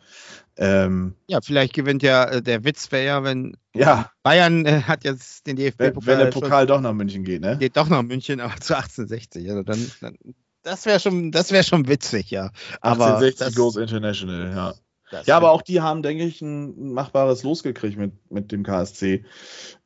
Ähm, 0.58 1.16
ja, 1.28 1.40
vielleicht 1.42 1.74
gewinnt 1.74 2.04
ja 2.04 2.26
äh, 2.26 2.42
der 2.42 2.64
Witz 2.64 2.92
wäre 2.92 3.06
ja, 3.06 3.24
wenn 3.24 3.58
ja, 3.74 4.12
Bayern 4.22 4.66
äh, 4.66 4.82
hat 4.82 5.04
jetzt 5.04 5.48
den 5.48 5.56
DFB-Pokal 5.56 6.08
wenn 6.08 6.20
der 6.20 6.26
Pokal 6.28 6.68
doch 6.68 6.82
nach 6.82 6.94
München 6.94 7.24
geht, 7.24 7.42
ne? 7.42 7.58
geht 7.58 7.78
doch 7.78 7.88
nach 7.90 8.04
München, 8.04 8.40
aber 8.42 8.56
zu 8.60 8.76
1860. 8.76 9.50
Also 9.50 9.64
dann, 9.64 9.92
dann 10.02 10.18
das 10.64 10.86
wäre 10.86 11.00
schon, 11.00 11.32
das 11.32 11.52
wäre 11.52 11.64
schon 11.64 11.88
witzig, 11.88 12.32
ja. 12.32 12.52
Aber 12.82 13.06
1860 13.06 13.46
das- 13.48 13.56
goes 13.56 13.76
international, 13.78 14.52
ja. 14.56 14.74
Das 15.10 15.28
Ja, 15.28 15.36
aber 15.36 15.52
auch 15.52 15.62
die 15.62 15.82
haben, 15.82 16.04
denke 16.04 16.24
ich, 16.24 16.42
ein 16.42 16.94
machbares 16.94 17.44
Los 17.44 17.64
gekriegt 17.64 17.98
mit, 17.98 18.14
mit 18.32 18.52
dem 18.54 18.64
KSC. 18.64 19.26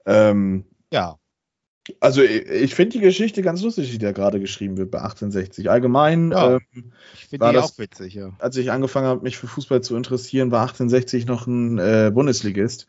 Ähm, 0.05 0.65
ja, 0.93 1.17
also 1.99 2.21
ich, 2.21 2.47
ich 2.47 2.75
finde 2.75 2.93
die 2.93 2.99
Geschichte 2.99 3.41
ganz 3.41 3.61
lustig, 3.61 3.91
die 3.91 3.97
da 3.97 4.11
gerade 4.11 4.39
geschrieben 4.39 4.77
wird 4.77 4.91
bei 4.91 4.99
1860. 4.99 5.69
Allgemein, 5.69 6.31
Ja. 6.31 6.55
ähm, 6.55 6.61
ich 7.13 7.27
finde 7.27 7.45
war 7.45 7.51
die 7.53 7.57
das- 7.57 7.73
auch 7.73 7.77
witzig, 7.79 8.13
ja. 8.15 8.31
als 8.39 8.57
ich 8.57 8.71
angefangen 8.71 9.07
habe, 9.07 9.21
mich 9.23 9.37
für 9.37 9.47
Fußball 9.47 9.81
zu 9.81 9.95
interessieren, 9.95 10.51
war 10.51 10.61
1860 10.61 11.25
noch 11.25 11.47
ein 11.47 11.77
äh, 11.77 12.11
Bundesligist. 12.13 12.87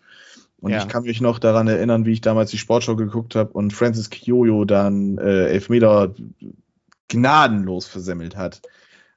Und 0.58 0.70
Ja. 0.72 0.78
ich 0.78 0.88
kann 0.88 1.02
mich 1.04 1.20
noch 1.20 1.38
daran 1.38 1.68
erinnern, 1.68 2.06
wie 2.06 2.12
ich 2.12 2.22
damals 2.22 2.50
die 2.50 2.58
Sportschau 2.58 2.96
geguckt 2.96 3.34
habe 3.34 3.52
und 3.52 3.72
Francis 3.74 4.08
Kioyo 4.08 4.64
dann 4.64 5.18
äh, 5.18 5.48
Elfmeter 5.48 6.14
gnadenlos 7.08 7.86
versemmelt 7.86 8.36
hat. 8.36 8.62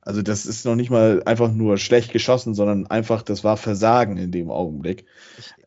Also 0.01 0.21
das 0.21 0.45
ist 0.45 0.65
noch 0.65 0.75
nicht 0.75 0.89
mal 0.89 1.21
einfach 1.25 1.51
nur 1.51 1.77
schlecht 1.77 2.11
geschossen, 2.11 2.53
sondern 2.53 2.87
einfach, 2.87 3.21
das 3.21 3.43
war 3.43 3.57
Versagen 3.57 4.17
in 4.17 4.31
dem 4.31 4.49
Augenblick. 4.49 5.05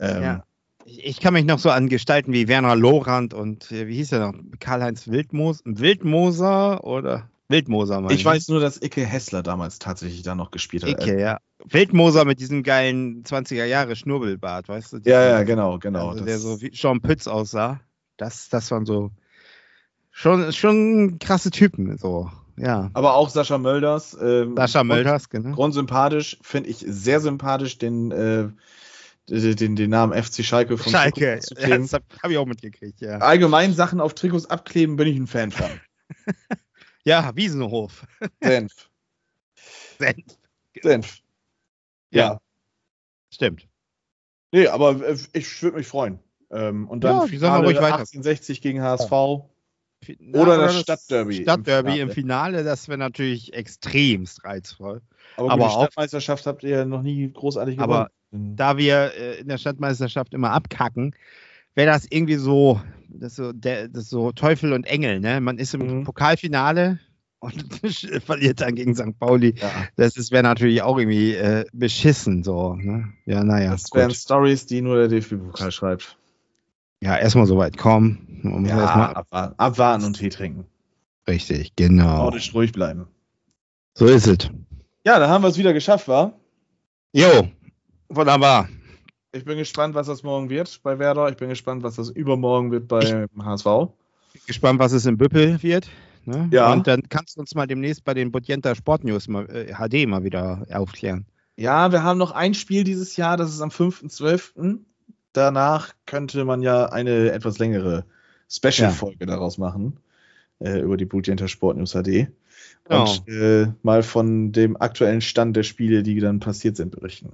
Ähm, 0.00 0.22
ja. 0.22 0.44
Ich, 0.84 1.04
ich 1.04 1.20
kann 1.20 1.34
mich 1.34 1.44
noch 1.44 1.58
so 1.58 1.70
an 1.70 1.88
Gestalten 1.88 2.32
wie 2.32 2.48
Werner 2.48 2.76
Lorand 2.76 3.34
und 3.34 3.70
äh, 3.72 3.86
wie 3.86 3.96
hieß 3.96 4.12
er 4.12 4.32
noch? 4.32 4.34
Karl-Heinz 4.60 5.08
Wildmoos, 5.08 5.62
Wildmoser 5.64 6.84
oder 6.84 7.28
Wildmoser, 7.48 8.00
meine 8.00 8.14
Ich 8.14 8.24
weiß 8.24 8.48
nur, 8.48 8.60
dass 8.60 8.80
Icke 8.82 9.04
Hessler 9.04 9.42
damals 9.42 9.78
tatsächlich 9.78 10.22
da 10.22 10.34
noch 10.34 10.50
gespielt 10.50 10.84
hat. 10.84 10.90
Icke, 10.90 11.20
ja. 11.20 11.38
Wildmoser 11.64 12.24
mit 12.24 12.40
diesem 12.40 12.62
geilen 12.62 13.22
20er 13.24 13.64
Jahre 13.64 13.94
Schnurrbart, 13.94 14.68
weißt 14.68 14.94
du? 14.94 14.98
Ja, 15.04 15.22
ja, 15.22 15.42
genau, 15.44 15.78
genau. 15.78 16.10
Also, 16.10 16.24
der 16.24 16.38
so 16.38 16.60
wie 16.60 16.74
Sean 16.74 17.00
Pütz 17.00 17.26
aussah. 17.26 17.80
Das, 18.16 18.48
das 18.48 18.70
waren 18.70 18.86
so 18.86 19.10
schon, 20.10 20.52
schon 20.52 21.18
krasse 21.18 21.50
Typen, 21.50 21.96
so. 21.98 22.30
Ja. 22.58 22.90
aber 22.92 23.14
auch 23.14 23.30
Sascha 23.30 23.56
Mölders. 23.58 24.16
Ähm, 24.20 24.56
Sascha 24.56 24.84
Mölders, 24.84 25.30
genau. 25.30 25.54
Grundsympathisch, 25.54 26.38
finde 26.42 26.68
ich 26.68 26.84
sehr 26.86 27.20
sympathisch, 27.20 27.78
den, 27.78 28.12
äh, 28.12 28.48
den, 29.28 29.76
den 29.76 29.90
Namen 29.90 30.20
FC 30.20 30.44
Schalke 30.44 30.76
von 30.78 30.90
Schalke, 30.92 31.40
ja, 31.58 31.78
das 31.78 31.92
habe 31.92 32.04
hab 32.22 32.30
ich 32.30 32.38
auch 32.38 32.46
mitgekriegt, 32.46 33.00
ja. 33.00 33.18
Allgemein 33.18 33.72
Sachen 33.72 34.00
auf 34.00 34.14
Trikots 34.14 34.46
abkleben, 34.46 34.96
bin 34.96 35.08
ich 35.08 35.16
ein 35.16 35.26
Fan 35.26 35.50
von. 35.50 35.70
Ja, 37.04 37.32
Wiesenhof. 37.34 38.06
Senf. 38.40 38.90
Senf. 39.98 40.38
Senf. 40.80 41.18
Ja. 42.12 42.40
Stimmt. 43.32 43.68
Nee, 44.52 44.68
aber 44.68 45.04
äh, 45.04 45.16
ich 45.32 45.62
würde 45.62 45.78
mich 45.78 45.88
freuen. 45.88 46.20
Ähm, 46.50 46.86
und 46.88 47.02
dann 47.02 47.28
Ja, 47.28 47.40
wir 47.40 47.48
ruhig 47.64 47.76
weiter. 47.78 47.98
1860 47.98 48.60
gegen 48.60 48.82
HSV. 48.82 49.10
Na, 50.18 50.40
Oder 50.42 50.58
das 50.58 50.80
Stadtderby 50.80 51.38
im 51.38 51.42
Stadtderby 51.42 52.00
im 52.00 52.10
Finale. 52.10 52.12
Finale, 52.12 52.64
das 52.64 52.88
wäre 52.88 52.98
natürlich 52.98 53.54
extremst 53.54 54.44
reizvoll. 54.44 55.00
Aber, 55.36 55.50
Aber 55.52 55.64
die 55.64 55.70
auch- 55.70 55.82
Stadtmeisterschaft 55.82 56.46
habt 56.46 56.62
ihr 56.64 56.70
ja 56.70 56.84
noch 56.84 57.02
nie 57.02 57.32
großartig 57.32 57.78
Aber 57.78 58.10
gewonnen. 58.32 58.56
Da 58.56 58.76
wir 58.76 59.12
äh, 59.16 59.40
in 59.40 59.48
der 59.48 59.58
Stadtmeisterschaft 59.58 60.34
immer 60.34 60.50
abkacken, 60.50 61.14
wäre 61.74 61.90
das 61.90 62.06
irgendwie 62.10 62.36
so, 62.36 62.80
das 63.08 63.36
so, 63.36 63.52
der, 63.52 63.88
das 63.88 64.08
so 64.08 64.32
Teufel 64.32 64.72
und 64.72 64.84
Engel, 64.86 65.20
ne? 65.20 65.40
Man 65.40 65.58
ist 65.58 65.74
im 65.74 66.00
Mhm. 66.00 66.04
Pokalfinale 66.04 66.98
und 67.40 67.64
verliert 68.24 68.60
dann 68.60 68.74
gegen 68.74 68.94
St. 68.94 69.18
Pauli. 69.18 69.54
ja, 69.58 69.70
Das 69.96 70.16
ist- 70.16 70.30
wäre 70.32 70.42
natürlich 70.42 70.82
auch 70.82 70.98
irgendwie 70.98 71.34
äh, 71.34 71.64
beschissen, 71.72 72.42
so. 72.44 72.74
Ne? 72.74 73.12
Ja, 73.26 73.42
naja. 73.44 73.70
das 73.72 73.84
wären. 73.94 74.10
Stories, 74.12 74.66
die 74.66 74.80
nur 74.82 74.96
der 74.96 75.08
DFB-Pokal 75.08 75.72
schreibt. 75.72 76.16
Ja, 77.02 77.16
erstmal 77.18 77.46
so 77.46 77.56
weit 77.58 77.76
kommen. 77.78 78.40
Ja, 78.66 78.80
erstmal 78.80 79.14
abwarten, 79.14 79.54
abwarten 79.58 80.04
und 80.04 80.14
Tee 80.18 80.28
trinken. 80.28 80.66
richtig, 81.28 81.74
genau. 81.74 82.18
Nordisch 82.18 82.54
ruhig 82.54 82.70
bleiben. 82.72 83.06
So 83.94 84.06
ist 84.06 84.26
es. 84.28 84.50
Ja, 85.04 85.18
dann 85.18 85.28
haben 85.28 85.42
wir 85.42 85.48
es 85.48 85.58
wieder 85.58 85.72
geschafft, 85.72 86.06
war. 86.06 86.34
Jo, 87.12 87.48
wunderbar. 88.14 88.68
Ich 89.32 89.44
bin 89.44 89.56
gespannt, 89.56 89.94
was 89.94 90.06
das 90.06 90.22
morgen 90.22 90.50
wird 90.50 90.80
bei 90.82 90.98
Werder. 90.98 91.28
Ich 91.30 91.36
bin 91.36 91.48
gespannt, 91.48 91.82
was 91.82 91.96
das 91.96 92.10
übermorgen 92.10 92.70
wird 92.70 92.88
beim 92.88 93.28
HSV. 93.38 93.66
Gespannt, 94.46 94.78
was 94.78 94.92
es 94.92 95.06
in 95.06 95.16
Büppel 95.16 95.62
wird. 95.62 95.88
Ne? 96.24 96.48
Ja. 96.52 96.72
Und 96.72 96.86
dann 96.86 97.08
kannst 97.08 97.36
du 97.36 97.40
uns 97.40 97.54
mal 97.54 97.66
demnächst 97.66 98.04
bei 98.04 98.14
den 98.14 98.30
Bodienta 98.30 98.74
Sportnews 98.74 99.28
mal, 99.28 99.48
äh, 99.50 99.74
HD 99.74 100.06
mal 100.06 100.24
wieder 100.24 100.66
aufklären. 100.72 101.26
Ja, 101.56 101.92
wir 101.92 102.02
haben 102.02 102.18
noch 102.18 102.32
ein 102.32 102.54
Spiel 102.54 102.84
dieses 102.84 103.16
Jahr, 103.16 103.36
das 103.36 103.50
ist 103.50 103.60
am 103.60 103.70
5.12. 103.70 104.78
Danach 105.32 105.94
könnte 106.06 106.44
man 106.44 106.62
ja 106.62 106.86
eine 106.86 107.32
etwas 107.32 107.58
längere 107.58 108.04
Special-Folge 108.48 109.26
daraus 109.26 109.58
machen. 109.58 109.98
Äh, 110.62 110.80
über 110.80 110.96
die 110.96 111.06
Blutjenter 111.06 111.48
Sport 111.48 111.76
News 111.76 111.92
HD. 111.92 112.28
Und 112.88 113.28
äh, 113.28 113.68
mal 113.82 114.02
von 114.02 114.52
dem 114.52 114.80
aktuellen 114.80 115.20
Stand 115.20 115.56
der 115.56 115.62
Spiele, 115.62 116.02
die 116.02 116.20
dann 116.20 116.40
passiert 116.40 116.76
sind, 116.76 116.92
berichten. 116.92 117.32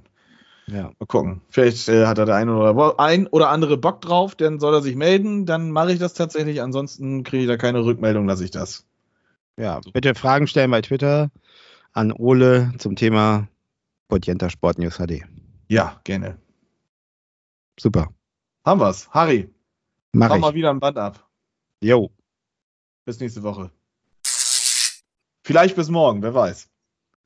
Ja. 0.71 0.93
Mal 0.99 1.07
gucken. 1.07 1.41
Vielleicht 1.49 1.89
äh, 1.89 2.07
hat 2.07 2.19
er 2.19 2.27
der 2.27 2.37
eine 2.37 2.57
oder, 2.57 3.01
ein 3.01 3.27
oder 3.27 3.49
andere 3.51 3.77
Bock 3.79 4.01
drauf, 4.01 4.35
dann 4.35 4.61
soll 4.61 4.75
er 4.75 4.83
sich 4.83 4.97
melden. 4.97 5.47
Dann 5.47 5.71
mache 5.71 5.93
ich 5.93 5.99
das 5.99 6.15
tatsächlich. 6.15 6.61
Ansonsten 6.63 7.25
kriege 7.25 7.43
ich 7.43 7.49
da 7.49 7.57
keine 7.57 7.85
Rückmeldung, 7.85 8.27
lasse 8.27 8.45
ich 8.45 8.51
das. 8.51 8.87
ja, 9.57 9.81
bitte 9.93 10.15
Fragen 10.15 10.47
stellen 10.47 10.71
bei 10.71 10.83
Twitter 10.83 11.31
an 11.93 12.13
Ole 12.13 12.73
zum 12.79 12.97
Thema 12.97 13.49
Bodienta 14.09 14.51
Sportnews 14.51 14.99
HD. 14.99 15.25
Ja, 15.69 16.01
gerne. 16.05 16.39
Super. 17.81 18.09
Haben 18.65 18.81
wir's. 18.81 19.09
Harry, 19.11 19.51
Mach 20.13 20.37
mal 20.39 20.55
wieder 20.55 20.71
ein 20.71 20.81
Band 20.81 20.99
ab. 20.99 21.29
Jo. 21.83 22.11
Bis 23.05 23.21
nächste 23.21 23.43
Woche. 23.43 23.71
Vielleicht 25.45 25.77
bis 25.77 25.89
morgen, 25.89 26.23
wer 26.23 26.35
weiß. 26.35 26.69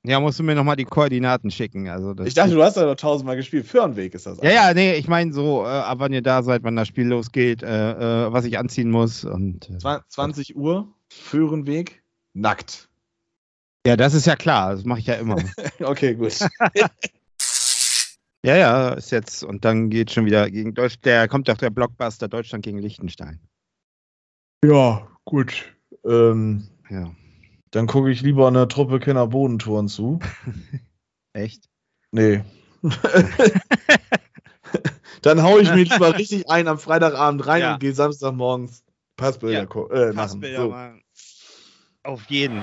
Ja, 0.05 0.19
musst 0.19 0.39
du 0.39 0.43
mir 0.43 0.57
nochmal 0.57 0.75
die 0.75 0.85
Koordinaten 0.85 1.51
schicken. 1.53 1.89
Also 1.89 2.13
das 2.13 2.27
Ich 2.27 2.35
dachte, 2.35 2.55
du 2.55 2.63
hast 2.63 2.77
ja 2.77 2.87
noch 2.87 2.97
tausendmal 2.97 3.37
gespielt. 3.37 3.67
Fürnweg 3.67 4.15
ist 4.15 4.27
das. 4.27 4.39
Ja, 4.43 4.51
ja, 4.51 4.75
nee, 4.75 4.95
ich 4.95 5.07
meine 5.07 5.33
so, 5.33 5.63
äh, 5.65 5.69
ab 5.69 5.99
wann 6.01 6.13
ihr 6.13 6.23
da 6.23 6.43
seid, 6.43 6.65
wann 6.65 6.75
das 6.75 6.89
Spiel 6.89 7.07
losgeht, 7.07 7.63
äh, 7.63 8.27
äh, 8.27 8.33
was 8.33 8.45
ich 8.45 8.59
anziehen 8.59 8.91
muss. 8.91 9.25
Und, 9.25 9.71
äh, 9.71 9.75
Zwa- 9.77 10.03
20 10.09 10.57
Uhr, 10.57 10.93
Föhrenweg, 11.09 12.03
nackt. 12.35 12.89
ja, 13.87 13.97
das 13.97 14.15
ist 14.15 14.27
ja 14.27 14.35
klar, 14.35 14.73
das 14.75 14.85
mache 14.85 14.99
ich 15.01 15.07
ja 15.07 15.15
immer. 15.15 15.37
Okay, 15.81 16.15
gut. 16.17 16.37
ja, 18.45 18.57
ja, 18.57 18.89
ist 18.95 19.13
jetzt, 19.13 19.45
und 19.45 19.65
dann 19.65 19.89
geht 19.89 20.11
schon 20.11 20.27
wieder 20.27 20.51
gegen 20.51 20.75
Deutsch, 20.75 20.97
der 21.05 21.29
kommt 21.29 21.49
doch 21.49 21.59
der 21.59 21.71
Blockbuster 21.71 22.27
Deutschland 22.27 22.65
gegen 22.65 22.79
Liechtenstein. 22.79 23.39
ja, 24.65 25.07
gut. 25.25 25.77
Ähm, 26.05 26.67
Ja, 26.91 27.13
dann 27.73 27.87
gucke 27.87 28.11
ich 28.11 28.23
lieber 28.23 28.47
einer 28.49 28.69
Truppe 28.69 29.01
Kinder 29.01 29.27
Bodentouren 29.27 29.89
zu. 29.89 30.21
echt? 31.33 31.69
Nee. 32.13 32.45
dann 35.23 35.43
hau 35.43 35.59
ich 35.59 35.71
mir 35.71 35.85
lieber 35.85 36.17
richtig 36.17 36.49
ein 36.51 36.69
am 36.69 36.79
Freitagabend 36.79 37.47
rein 37.47 37.61
Ja. 37.63 37.73
und 37.75 37.81
gehe 37.81 37.93
Samstagmorgens 37.95 38.85
Passbilder 39.17 39.67
Ja, 39.75 39.85
äh, 39.91 40.07
machen. 40.13 40.17
Passbilder 40.17 40.63
So. 40.63 40.69
mal. 40.69 41.01
Auf 42.05 42.25
jeden. 42.29 42.63